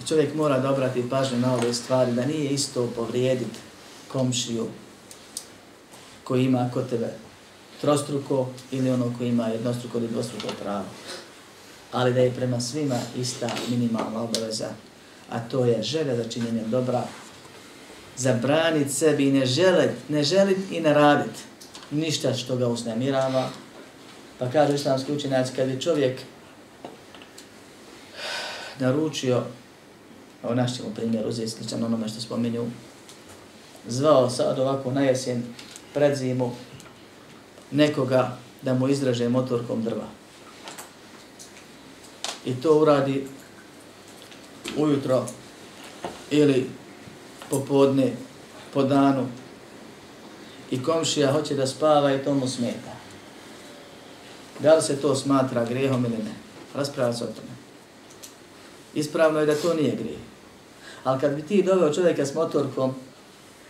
I 0.03 0.07
čovjek 0.07 0.35
mora 0.35 0.59
da 0.59 0.71
obrati 0.71 1.11
pažnju 1.11 1.39
na 1.39 1.55
ove 1.55 1.75
stvari, 1.75 2.13
da 2.13 2.27
nije 2.27 2.51
isto 2.51 2.91
povrijediti 2.97 3.59
komšiju 4.09 4.67
koji 6.25 6.45
ima 6.45 6.71
kod 6.75 6.91
tebe 6.91 7.09
trostruko 7.81 8.49
ili 8.71 8.91
ono 8.91 9.15
koji 9.19 9.29
ima 9.29 9.47
jednostruko 9.47 9.99
ili 9.99 10.09
dvostruko 10.09 10.49
pravo. 10.63 10.85
Ali 11.93 12.15
da 12.15 12.21
je 12.21 12.35
prema 12.35 12.61
svima 12.61 12.99
ista 13.17 13.49
minimalna 13.71 14.23
obaveza, 14.23 14.69
a 15.31 15.41
to 15.41 15.65
je 15.65 15.83
želja 15.83 16.17
za 16.17 16.25
činjenje 16.25 16.63
dobra, 16.67 17.03
zabraniti 18.17 18.93
sebi 18.93 19.29
i 19.29 19.33
ne 19.33 19.47
želit, 19.47 19.91
ne 20.09 20.25
želit 20.25 20.59
i 20.71 20.81
ne 20.81 20.95
radit 20.95 21.33
ništa 21.91 22.35
što 22.35 22.57
ga 22.57 22.69
uznemirava. 22.69 23.49
Pa 24.39 24.51
kaže 24.51 24.75
islamski 24.75 25.13
učenjaci, 25.13 25.53
kad 25.57 25.69
bi 25.69 25.81
čovjek 25.81 26.21
naručio, 28.79 29.43
Evo 30.43 30.55
naš 30.55 30.77
ćemo 30.77 30.89
primjer 30.95 31.27
uzeti 31.27 31.49
sličan 31.49 31.85
onome 31.85 32.09
što 32.09 32.21
spominju, 32.21 32.67
zvao 33.89 34.31
sad 34.31 34.59
ovako 34.59 34.93
na 34.93 35.03
jesen 35.03 35.43
pred 35.95 36.17
zimu 36.17 36.53
nekoga 37.71 38.37
da 38.63 38.75
mu 38.75 38.89
izraže 38.89 39.29
motorkom 39.29 39.83
drva. 39.83 40.07
I 42.45 42.55
to 42.55 42.79
uradi 42.79 43.27
ujutro 44.77 45.27
ili 46.31 46.71
popodne, 47.51 48.13
po 48.75 48.83
danu. 48.83 49.27
I 50.71 50.83
komšija 50.83 51.33
hoće 51.33 51.55
da 51.55 51.67
spava 51.67 52.15
i 52.15 52.25
to 52.25 52.35
mu 52.35 52.49
smeta. 52.49 52.93
Da 54.61 54.75
li 54.75 54.83
se 54.83 54.97
to 54.97 55.15
smatra 55.15 55.65
grehom 55.65 56.05
ili 56.05 56.17
ne? 56.17 56.35
Raspravlja 56.75 57.13
se 57.15 57.25
o 57.25 57.27
tome. 57.27 57.59
Ispravno 58.95 59.41
je 59.41 59.47
da 59.47 59.55
to 59.55 59.75
nije 59.75 59.97
grijeh. 59.97 60.28
Ali 61.05 61.21
kad 61.21 61.35
bi 61.35 61.43
ti 61.43 61.63
doveo 61.63 61.95
čovjeka 61.95 62.27
s 62.27 62.35
motorkom 62.35 62.95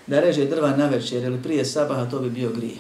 da 0.07 0.21
reže 0.21 0.45
drva 0.45 0.77
na 0.77 0.87
večer 0.87 1.25
ili 1.25 1.43
prije 1.43 1.65
sabaha, 1.65 2.11
to 2.11 2.19
bi 2.19 2.31
bio 2.31 2.51
grijeh. 2.51 2.79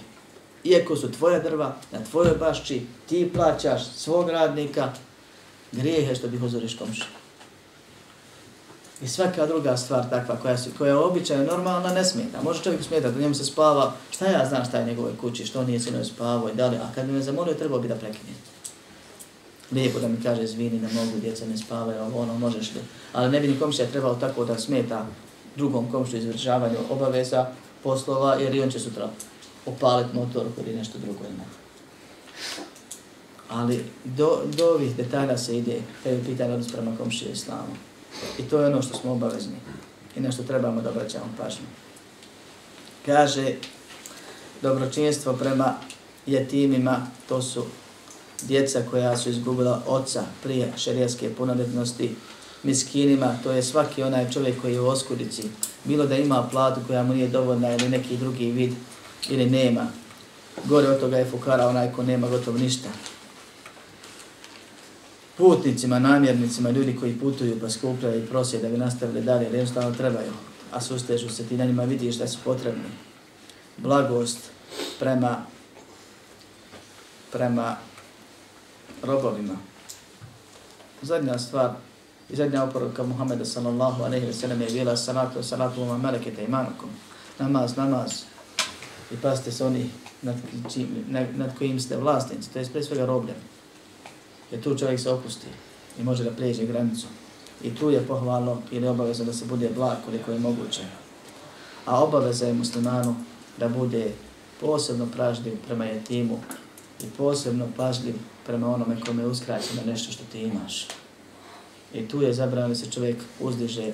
Iako 0.64 0.96
su 0.96 1.12
tvoje 1.12 1.40
drva, 1.40 1.76
na 1.92 1.98
tvojoj 2.10 2.34
bašči, 2.40 2.86
ti 3.08 3.30
plaćaš 3.34 3.86
svog 3.96 4.30
radnika, 4.30 4.92
grijehe 5.72 6.14
što 6.14 6.28
bi 6.28 6.46
uzoriš 6.46 6.74
komšu. 6.74 7.04
I 9.02 9.08
svaka 9.08 9.46
druga 9.46 9.76
stvar 9.76 10.10
takva 10.10 10.36
koja, 10.36 10.58
se, 10.58 10.70
koja 10.78 10.88
je 10.88 10.96
običajno 10.96 11.44
normalna 11.44 11.94
ne 11.94 12.04
smeta. 12.04 12.42
Može 12.42 12.62
čovjek 12.62 12.82
smeta 12.82 13.10
da 13.10 13.20
njemu 13.20 13.34
se 13.34 13.44
spava, 13.44 13.92
šta 14.10 14.26
ja 14.26 14.46
znam 14.48 14.64
šta 14.64 14.78
je 14.78 14.86
njegove 14.86 15.12
kući, 15.20 15.46
što 15.46 15.64
nije 15.64 15.80
sinoj 15.80 16.04
spavao 16.04 16.48
i 16.48 16.54
dalje, 16.54 16.76
a 16.76 16.92
kad 16.94 17.06
bi 17.06 17.12
me 17.12 17.22
zamolio 17.22 17.54
trebao 17.54 17.78
bi 17.78 17.88
da 17.88 17.94
prekine. 17.94 18.32
Lijepo 19.72 20.00
da 20.00 20.08
mi 20.08 20.22
kaže 20.22 20.46
zvini 20.46 20.78
da 20.78 20.88
mogu 20.88 21.18
djeca 21.20 21.46
ne 21.46 21.56
spavaju, 21.56 22.02
ovo 22.02 22.20
ono 22.20 22.38
možeš 22.38 22.74
li. 22.74 22.80
Ali 23.12 23.30
ne 23.30 23.40
bi 23.40 23.48
ni 23.48 23.58
komšija 23.58 23.90
trebao 23.90 24.14
tako 24.14 24.44
da 24.44 24.58
smeta 24.58 25.06
drugom 25.56 25.90
komšu 25.90 26.16
izvršavanju 26.16 26.76
obaveza 26.90 27.46
poslova 27.82 28.34
jer 28.34 28.54
i 28.54 28.62
on 28.62 28.70
će 28.70 28.78
sutra 28.78 29.10
opaliti 29.66 30.16
motor 30.16 30.46
ili 30.60 30.76
nešto 30.76 30.98
drugo 30.98 31.24
ima. 31.34 31.44
Ali 33.48 33.84
do, 34.04 34.42
do 34.56 34.64
ovih 34.64 34.96
detalja 34.96 35.38
se 35.38 35.58
ide 35.58 35.80
kada 36.02 36.16
je 36.16 36.24
pitanje 36.24 36.52
odnos 36.52 36.72
prema 36.72 36.96
komšije 36.96 37.32
islamu. 37.32 37.76
I 38.38 38.42
to 38.42 38.60
je 38.60 38.66
ono 38.66 38.82
što 38.82 38.98
smo 38.98 39.12
obavezni 39.12 39.56
i 40.16 40.20
na 40.20 40.32
što 40.32 40.42
trebamo 40.42 40.80
da 40.80 40.90
obraćamo 40.90 41.24
pažnju. 41.38 41.66
Kaže, 43.06 43.54
dobročinstvo 44.62 45.32
prema 45.32 45.74
jetimima, 46.26 47.06
to 47.28 47.42
su 47.42 47.64
djeca 48.42 48.82
koja 48.90 49.16
su 49.16 49.30
izgubila 49.30 49.82
oca 49.86 50.24
prije 50.42 50.72
šerijaske 50.76 51.34
punoljetnosti, 51.34 52.14
miskinima, 52.62 53.38
to 53.42 53.52
je 53.52 53.62
svaki 53.62 54.02
onaj 54.02 54.30
čovjek 54.30 54.60
koji 54.60 54.72
je 54.72 54.80
u 54.80 54.88
oskudici, 54.88 55.42
bilo 55.84 56.06
da 56.06 56.16
ima 56.16 56.48
platu 56.50 56.80
koja 56.86 57.02
mu 57.02 57.14
nije 57.14 57.28
dovoljna 57.28 57.74
ili 57.74 57.88
neki 57.88 58.16
drugi 58.16 58.50
vid, 58.50 58.72
ili 59.28 59.50
nema. 59.50 59.86
Gore 60.64 60.88
od 60.88 61.00
toga 61.00 61.16
je 61.16 61.30
fukara 61.30 61.68
onaj 61.68 61.92
ko 61.92 62.02
nema 62.02 62.28
gotovo 62.28 62.58
ništa 62.58 62.88
putnicima, 65.38 65.98
namjernicima, 65.98 66.70
ljudi 66.70 66.96
koji 67.00 67.18
putuju 67.18 67.60
pa 67.60 67.70
skupljaju 67.70 68.24
i 68.24 68.26
prosje 68.26 68.58
da 68.58 68.68
bi 68.68 68.78
nastavili 68.78 69.22
dalje, 69.22 69.44
jer 69.44 69.54
jednostavno 69.54 69.94
trebaju, 69.94 70.32
a 70.72 70.80
sustežu 70.80 71.28
se, 71.28 71.44
ti 71.44 71.56
na 71.56 71.64
njima 71.64 71.84
vidiš 71.84 72.14
da 72.14 72.28
su 72.28 72.38
potrebni. 72.44 72.90
Blagost 73.76 74.38
prema 74.98 75.46
prema 77.32 77.76
robovima. 79.02 79.56
Zadnja 81.02 81.38
stvar 81.38 81.70
i 82.30 82.36
zadnja 82.36 82.64
oporuka 82.64 83.02
Muhammeda 83.02 83.44
sallallahu 83.44 84.02
aleyhi 84.02 84.26
ve 84.26 84.32
sellem 84.32 84.62
je 84.62 84.70
bila 84.70 84.96
salatu, 84.96 85.42
salatu 85.42 85.82
uma 85.82 85.98
melekete 85.98 86.44
imanukum. 86.44 86.90
Namaz, 87.38 87.76
namaz. 87.76 88.12
I 89.12 89.16
pazite 89.16 89.52
se 89.52 89.64
oni 89.64 89.90
nad, 90.22 90.36
nad, 91.08 91.26
nad 91.36 91.58
kojim 91.58 91.80
ste 91.80 91.96
vlasnici, 91.96 92.50
to 92.52 92.58
je 92.58 92.68
pre 92.72 92.82
svega 92.82 93.06
robljeni 93.06 93.40
jer 94.50 94.62
tu 94.62 94.78
čovjek 94.78 95.00
se 95.00 95.10
opusti 95.10 95.46
i 96.00 96.04
može 96.04 96.24
da 96.24 96.30
pređe 96.30 96.66
granicu. 96.66 97.06
I 97.62 97.74
tu 97.74 97.90
je 97.90 98.06
pohvalno 98.06 98.62
ili 98.70 98.88
obavezno 98.88 99.24
da 99.24 99.32
se 99.32 99.44
bude 99.44 99.68
blag 99.74 99.96
koliko 100.04 100.32
je 100.32 100.38
moguće. 100.38 100.82
A 101.84 102.04
obaveza 102.04 102.46
je 102.46 102.54
muslimanu 102.54 103.16
da 103.58 103.68
bude 103.68 104.12
posebno 104.60 105.06
pražnjiv 105.06 105.56
prema 105.66 105.84
jetimu 105.84 106.38
i 107.02 107.06
posebno 107.16 107.68
pažljiv 107.76 108.14
prema 108.46 108.74
onome 108.74 109.00
kome 109.00 109.22
je 109.22 109.26
uskraćeno 109.26 109.82
nešto 109.86 110.12
što 110.12 110.24
ti 110.32 110.40
imaš. 110.40 110.86
I 111.94 112.08
tu 112.08 112.22
je 112.22 112.32
zabranio 112.32 112.74
se 112.74 112.90
čovjek 112.90 113.16
uzdiže 113.40 113.92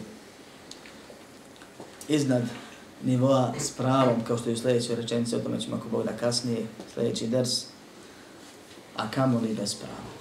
iznad 2.08 2.42
nivoa 3.04 3.54
s 3.58 3.70
pravom, 3.70 4.24
kao 4.26 4.38
što 4.38 4.48
je 4.48 4.54
u 4.54 4.58
sljedećoj 4.58 4.96
rečenici, 4.96 5.36
o 5.36 5.38
tome 5.38 5.60
ćemo 5.60 5.76
ako 5.76 5.88
Bog 5.88 6.04
da 6.04 6.16
kasnije, 6.16 6.66
sljedeći 6.94 7.26
ders, 7.26 7.64
a 8.96 9.10
kamo 9.10 9.40
li 9.40 9.54
bez 9.54 9.74
prava 9.74 10.14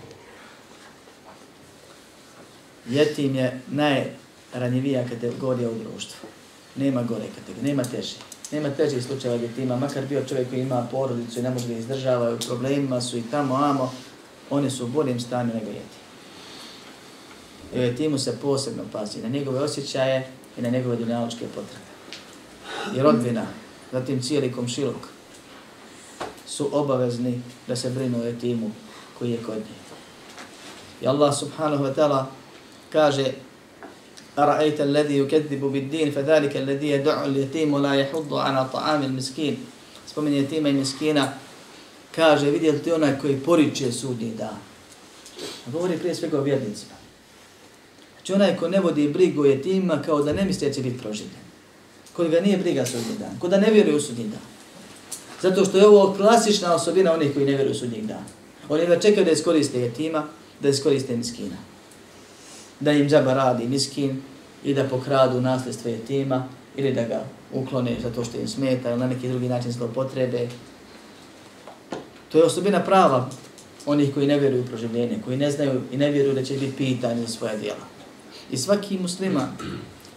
jetim 2.89 3.36
je 3.36 3.61
najranjivija 3.67 5.07
kategorija 5.09 5.69
u 5.69 5.79
društvu. 5.79 6.29
Nema 6.75 7.03
gore 7.03 7.25
kategorije, 7.36 7.63
nema 7.63 7.84
teže. 7.84 8.15
Nema 8.53 8.69
teže 8.69 9.01
slučajeva 9.01 9.37
gdje 9.37 9.63
ima, 9.63 9.75
makar 9.75 10.05
bio 10.05 10.23
čovjek 10.29 10.49
koji 10.49 10.61
ima 10.61 10.87
porodicu 10.91 11.39
i 11.39 11.41
ne 11.41 11.49
može 11.49 11.67
da 11.67 11.73
izdržava, 11.73 12.33
u 12.33 12.37
problemima 12.47 13.01
su 13.01 13.17
i 13.17 13.23
tamo, 13.31 13.55
amo, 13.55 13.93
oni 14.49 14.69
su 14.69 14.83
u 14.85 14.87
boljem 14.87 15.19
stanju 15.19 15.53
nego 15.53 15.71
jeti. 15.71 15.97
I 17.75 17.79
jetimu 17.79 18.17
se 18.17 18.37
posebno 18.41 18.83
pazi 18.91 19.21
na 19.21 19.29
njegove 19.29 19.59
osjećaje 19.59 20.27
i 20.57 20.61
na 20.61 20.69
njegove 20.69 20.95
dunjaločke 20.95 21.45
potrebe. 21.47 21.93
I 22.95 23.01
rodbina, 23.01 23.45
zatim 23.91 24.21
cijeli 24.21 24.51
komšilok, 24.51 25.07
su 26.47 26.69
obavezni 26.71 27.41
da 27.67 27.75
se 27.75 27.89
brinu 27.89 28.21
o 28.21 28.25
jetimu 28.25 28.71
koji 29.19 29.31
je 29.31 29.43
kod 29.43 29.55
njih. 29.57 29.83
I 31.01 31.07
Allah 31.07 31.37
subhanahu 31.37 31.83
wa 31.83 31.93
ta'ala 31.95 32.25
kaže 32.89 33.33
أرأيت 34.38 34.80
الذي 34.80 35.18
يكذب 35.18 35.64
بالدين 35.64 36.11
فذلك 36.11 36.56
الذي 36.56 36.90
يدع 36.90 37.24
اليتيم 37.24 37.74
ولا 37.74 37.94
يحض 37.94 38.34
على 38.34 38.68
طعام 38.72 39.02
المسكين 39.02 39.56
spominje 40.11 40.36
jetima 40.36 40.68
i 40.68 40.72
miskina 40.72 41.32
kaže 42.16 42.50
vidjeli 42.50 42.78
ti 42.78 42.92
onaj 42.92 43.18
koji 43.18 43.36
poriče 43.36 43.92
sudnji 43.92 44.30
dan 44.38 44.56
govori 45.66 45.98
prije 45.98 46.14
svega 46.14 46.38
o 46.38 46.42
vjernicima 46.42 46.92
znači 48.14 48.32
onaj 48.32 48.56
ko 48.56 48.68
ne 48.68 48.80
vodi 48.80 49.09
brigu 49.09 49.42
o 49.42 49.44
jetima 49.44 50.02
kao 50.06 50.22
da 50.22 50.32
ne 50.32 50.44
misli 50.44 50.68
da 50.68 50.74
će 50.74 50.82
biti 50.82 50.98
proživljen 50.98 51.44
koji 52.16 52.30
ga 52.30 52.40
nije 52.40 52.56
briga 52.56 52.86
sudnji 52.86 53.18
dan 53.18 53.38
ko 53.38 53.48
da 53.48 53.61
ne 53.61 53.70
vjeruje 53.70 53.96
u 53.96 54.00
sudnji 54.00 54.24
dan 54.24 54.40
zato 55.42 55.64
što 55.64 55.78
je 55.78 55.86
ovo 55.86 56.14
klasična 56.14 56.74
osobina 56.74 57.12
onih 57.12 57.34
koji 57.34 57.46
ne 57.46 57.52
vjeruju 57.52 57.72
u 57.72 57.78
sudnji 57.78 58.02
dan 58.02 58.24
oni 58.68 58.86
da 58.86 59.00
čekaju 59.00 59.24
da 59.24 59.30
iskoriste 59.30 59.80
jetima 59.80 60.26
da 60.61 60.68
iskoriste 60.68 61.16
miskina 61.16 61.56
da 62.84 62.91
im 62.91 63.09
džaba 63.09 63.34
radi 63.34 63.67
miskin 63.67 64.21
i 64.63 64.73
da 64.73 64.84
pokradu 64.84 65.41
nasljedstvo 65.41 65.91
jetima 65.91 66.47
ili 66.75 66.93
da 66.93 67.03
ga 67.03 67.23
uklone 67.53 67.95
zato 68.03 68.23
što 68.23 68.38
im 68.38 68.47
smeta 68.47 68.89
ili 68.89 68.99
na 68.99 69.07
neki 69.07 69.29
drugi 69.29 69.49
način 69.49 69.71
zlopotrebe. 69.71 70.47
To 72.29 72.38
je 72.38 72.43
osobina 72.43 72.79
prava 72.79 73.29
onih 73.86 74.13
koji 74.13 74.27
ne 74.27 74.39
vjeruju 74.39 74.61
u 74.61 74.65
proživljenje, 74.65 75.17
koji 75.25 75.38
ne 75.38 75.51
znaju 75.51 75.81
i 75.91 75.97
ne 75.97 76.11
vjeruju 76.11 76.36
da 76.36 76.43
će 76.43 76.53
biti 76.53 76.77
pitanje 76.77 77.21
za 77.21 77.27
svoja 77.27 77.57
djela. 77.57 77.86
I 78.51 78.57
svaki 78.57 78.99
musliman 78.99 79.57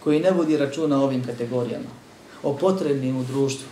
koji 0.03 0.19
ne 0.19 0.31
vodi 0.31 0.57
računa 0.57 1.01
o 1.01 1.03
ovim 1.03 1.23
kategorijama, 1.23 1.89
o 2.43 2.53
potrebnim 2.53 3.17
u 3.17 3.23
društvu, 3.23 3.67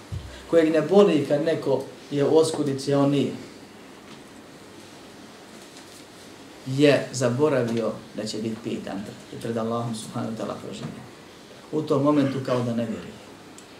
kojeg 0.49 0.73
ne 0.73 0.81
boli 0.81 1.25
kad 1.27 1.45
neko 1.45 1.83
je 2.11 2.25
u 2.25 2.37
oskudici, 2.37 2.93
a 2.93 2.99
on 2.99 3.09
nije, 3.09 3.31
je 6.67 7.07
zaboravio 7.11 7.91
da 8.15 8.25
će 8.25 8.37
biti 8.37 8.55
pitan 8.63 9.03
i 9.33 9.41
pred 9.41 9.57
Allahom 9.57 9.95
subhanahu 9.95 10.33
wa 10.33 10.37
ta'ala 10.37 10.53
proživljen. 10.63 11.05
U 11.71 11.81
tom 11.81 12.03
momentu 12.03 12.39
kao 12.45 12.63
da 12.63 12.73
ne 12.73 12.85
vjeruje. 12.85 13.13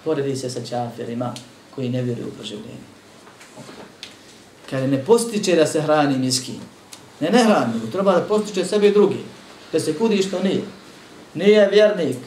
Poredi 0.03 0.36
se 0.36 0.49
sa 0.49 0.65
čafirima 0.65 1.33
koji 1.75 1.89
ne 1.89 2.01
vjeruju 2.01 2.27
u 2.27 2.31
proživljenje. 2.31 2.86
Kada 4.69 4.88
ne 4.88 5.05
postiče 5.05 5.55
da 5.55 5.65
se 5.65 5.81
hrani 5.81 6.17
miski, 6.17 6.53
ne 7.19 7.29
ne 7.29 7.43
hrani, 7.43 7.91
treba 7.91 8.11
da 8.11 8.21
postiče 8.21 8.65
sebe 8.65 8.88
i 8.88 8.93
drugi, 8.93 9.23
da 9.71 9.79
se 9.79 9.97
kudi 9.97 10.23
što 10.23 10.43
nije. 10.43 10.63
Nije 11.33 11.69
vjernik 11.69 12.17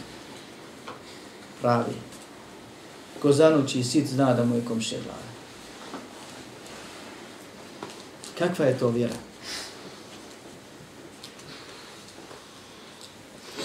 pravi. 1.60 1.94
Ko 3.22 3.32
zanuči 3.32 3.84
sit 3.84 4.06
zna 4.06 4.34
da 4.34 4.44
mu 4.44 4.56
je 4.56 4.64
komšija 4.64 5.00
glava. 5.04 5.28
Kakva 8.38 8.64
je 8.64 8.78
to 8.78 8.88
vjera? 8.88 9.27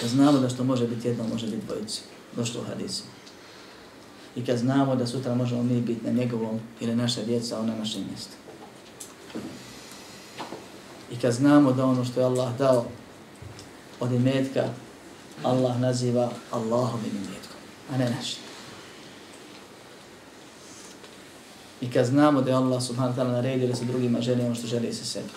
Kad 0.04 0.10
znamo 0.10 0.40
da 0.40 0.50
što 0.50 0.64
može 0.64 0.88
biti 0.88 1.08
jedno, 1.08 1.28
može 1.28 1.46
biti 1.46 1.66
dvojice. 1.66 2.02
Došlo 2.36 2.62
u 2.62 2.64
hadisu. 2.64 3.04
I 4.36 4.46
kad 4.46 4.58
znamo 4.58 4.96
da 4.96 5.08
sutra 5.08 5.36
možemo 5.36 5.64
mi 5.64 5.82
biti 5.82 6.06
na 6.06 6.12
njegovom 6.12 6.60
ili 6.80 6.96
naša 6.96 7.24
djeca, 7.24 7.60
ona 7.60 7.76
naše 7.76 8.00
mjesto. 8.10 8.34
I 11.12 11.16
kad 11.22 11.34
znamo 11.34 11.72
da 11.72 11.86
ono 11.86 12.06
što 12.06 12.20
je 12.20 12.26
Allah 12.26 12.58
dao 12.58 12.86
od 14.00 14.12
imetka, 14.12 14.64
Allah 15.44 15.80
naziva 15.80 16.32
Allahom 16.52 17.00
imetkom, 17.00 17.60
a 17.94 17.98
ne 17.98 18.10
našim. 18.10 18.44
I 21.82 21.92
kad 21.92 22.06
znamo 22.06 22.42
da 22.42 22.50
je 22.50 22.56
Allah 22.56 22.84
subhanahu 22.84 23.18
wa 23.18 23.24
ta'ala 23.24 23.32
naredio 23.32 23.68
da 23.68 23.76
se 23.76 23.86
drugima 23.86 24.22
želi 24.22 24.46
ono 24.46 24.56
što 24.56 24.68
želi 24.68 24.94
se 24.94 25.06
sebi. 25.06 25.30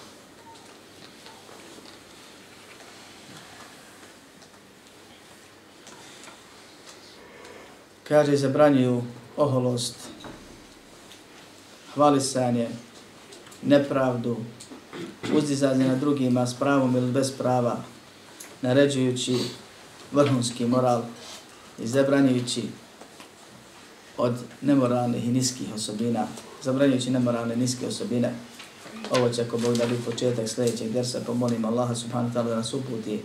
Kaže, 8.08 8.36
zabranjuju 8.36 9.02
oholost, 9.36 9.94
hvalisanje, 11.94 12.68
nepravdu, 13.62 14.36
uzdizanje 15.34 15.88
na 15.88 15.94
drugima 15.94 16.46
s 16.46 16.54
pravom 16.54 16.96
ili 16.96 17.12
bez 17.12 17.32
prava, 17.32 17.76
naređujući 18.62 19.36
vrhunski 20.12 20.66
moral 20.66 21.02
i 21.78 21.86
zabranjujući 21.86 22.62
od 24.18 24.34
nemoralnih 24.60 25.24
i 25.24 25.32
niskih 25.32 25.66
osobina, 25.74 26.26
zabranjujući 26.62 27.10
nemoralne 27.10 27.54
i 27.54 27.58
niske 27.58 27.86
osobine. 27.86 28.34
Ovo 29.10 29.28
će 29.28 29.42
ako 29.42 29.58
Bog 29.58 29.76
da 29.76 29.86
biti 29.86 30.04
početak 30.04 30.48
sljedećeg 30.48 30.92
dersa, 30.92 31.20
pomolim 31.26 31.62
pa 31.62 31.68
Allaha 31.68 31.94
subhanahu 31.94 32.34
ta'ala 32.34 32.48
da 32.48 32.56
nas 32.56 32.74
uputi 32.74 33.20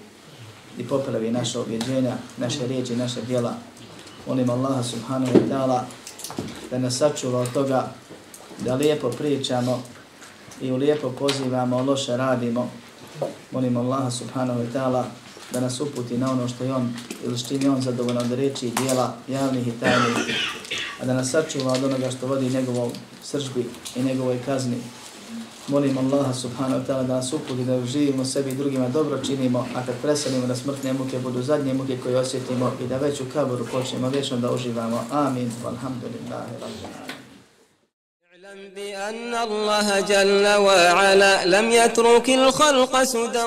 i 0.78 0.88
popravi 0.88 1.32
naše 1.32 1.60
objeđenja, 1.60 2.18
naše 2.38 2.68
riječi, 2.68 2.96
naše 2.96 3.22
djela. 3.22 3.71
Molim 4.28 4.50
Allaha 4.50 4.84
subhanahu 4.84 5.34
wa 5.34 5.50
ta'ala 5.50 5.86
da 6.72 6.78
nas 6.78 6.98
sačuva 6.98 7.40
od 7.40 7.54
toga 7.54 7.92
da 8.60 8.76
lijepo 8.76 9.10
pričamo 9.10 9.84
i 10.62 10.72
u 10.72 10.76
lijepo 10.76 11.10
pozivamo, 11.10 11.84
loše 11.84 12.18
radimo. 12.18 12.70
Molim 13.52 13.78
Allaha 13.78 14.12
subhanahu 14.12 14.60
wa 14.60 14.68
ta'ala 14.74 15.04
da 15.54 15.60
nas 15.60 15.80
uputi 15.80 16.18
na 16.18 16.32
ono 16.32 16.48
što 16.48 16.64
je 16.64 16.74
on 16.74 16.94
ili 17.26 17.38
s 17.38 17.48
čim 17.48 17.62
je 17.62 17.70
on 17.70 17.82
zadovoljan 17.82 18.26
od 18.26 18.32
reči 18.32 18.68
i 18.68 18.72
dijela 18.72 19.14
javnih 19.28 19.68
i 19.68 19.72
tajnih, 19.72 20.18
a 21.02 21.06
da 21.06 21.14
nas 21.14 21.30
sačuva 21.30 21.72
od 21.74 21.84
onoga 21.84 22.12
što 22.12 22.28
vodi 22.28 22.50
njegovom 22.50 22.92
sržbi 23.24 23.66
i 23.96 24.04
njegovoj 24.04 24.40
kazni. 24.46 24.78
Molim 25.71 25.99
Allaha 25.99 26.35
subhanahu 26.35 26.81
wa 26.81 26.87
ta'ala 26.87 27.03
da 27.03 27.15
nas 27.15 27.33
uputi 27.33 27.65
da 27.65 27.87
živimo 27.87 28.25
sebi 28.25 28.51
i 28.51 28.55
drugima 28.55 28.89
dobro 28.89 29.19
činimo, 29.19 29.67
a 29.77 29.87
kad 29.87 29.95
preselimo 30.03 30.47
da 30.47 30.57
smrtne 30.57 30.93
muke 30.93 31.19
budu 31.19 31.43
zadnje 31.43 31.75
muke 31.75 31.97
koje 32.03 32.19
osjetimo 32.19 32.73
i 32.85 32.87
da 32.87 32.97
već 32.97 33.21
u 33.21 33.25
kaboru 33.33 33.67
počnemo 33.73 34.09
vječno 34.09 34.37
da 34.37 34.53
uživamo. 34.53 35.05
Amin. 35.11 35.53
Walhamdulillahi 35.65 36.53
rabbi. 36.61 37.17
بأن 38.77 39.35
الله 39.35 40.01
جل 40.01 40.47
وعلا 40.47 41.45
لم 41.45 41.71
يترك 41.71 42.29
الخلق 42.31 43.03
سدى 43.03 43.45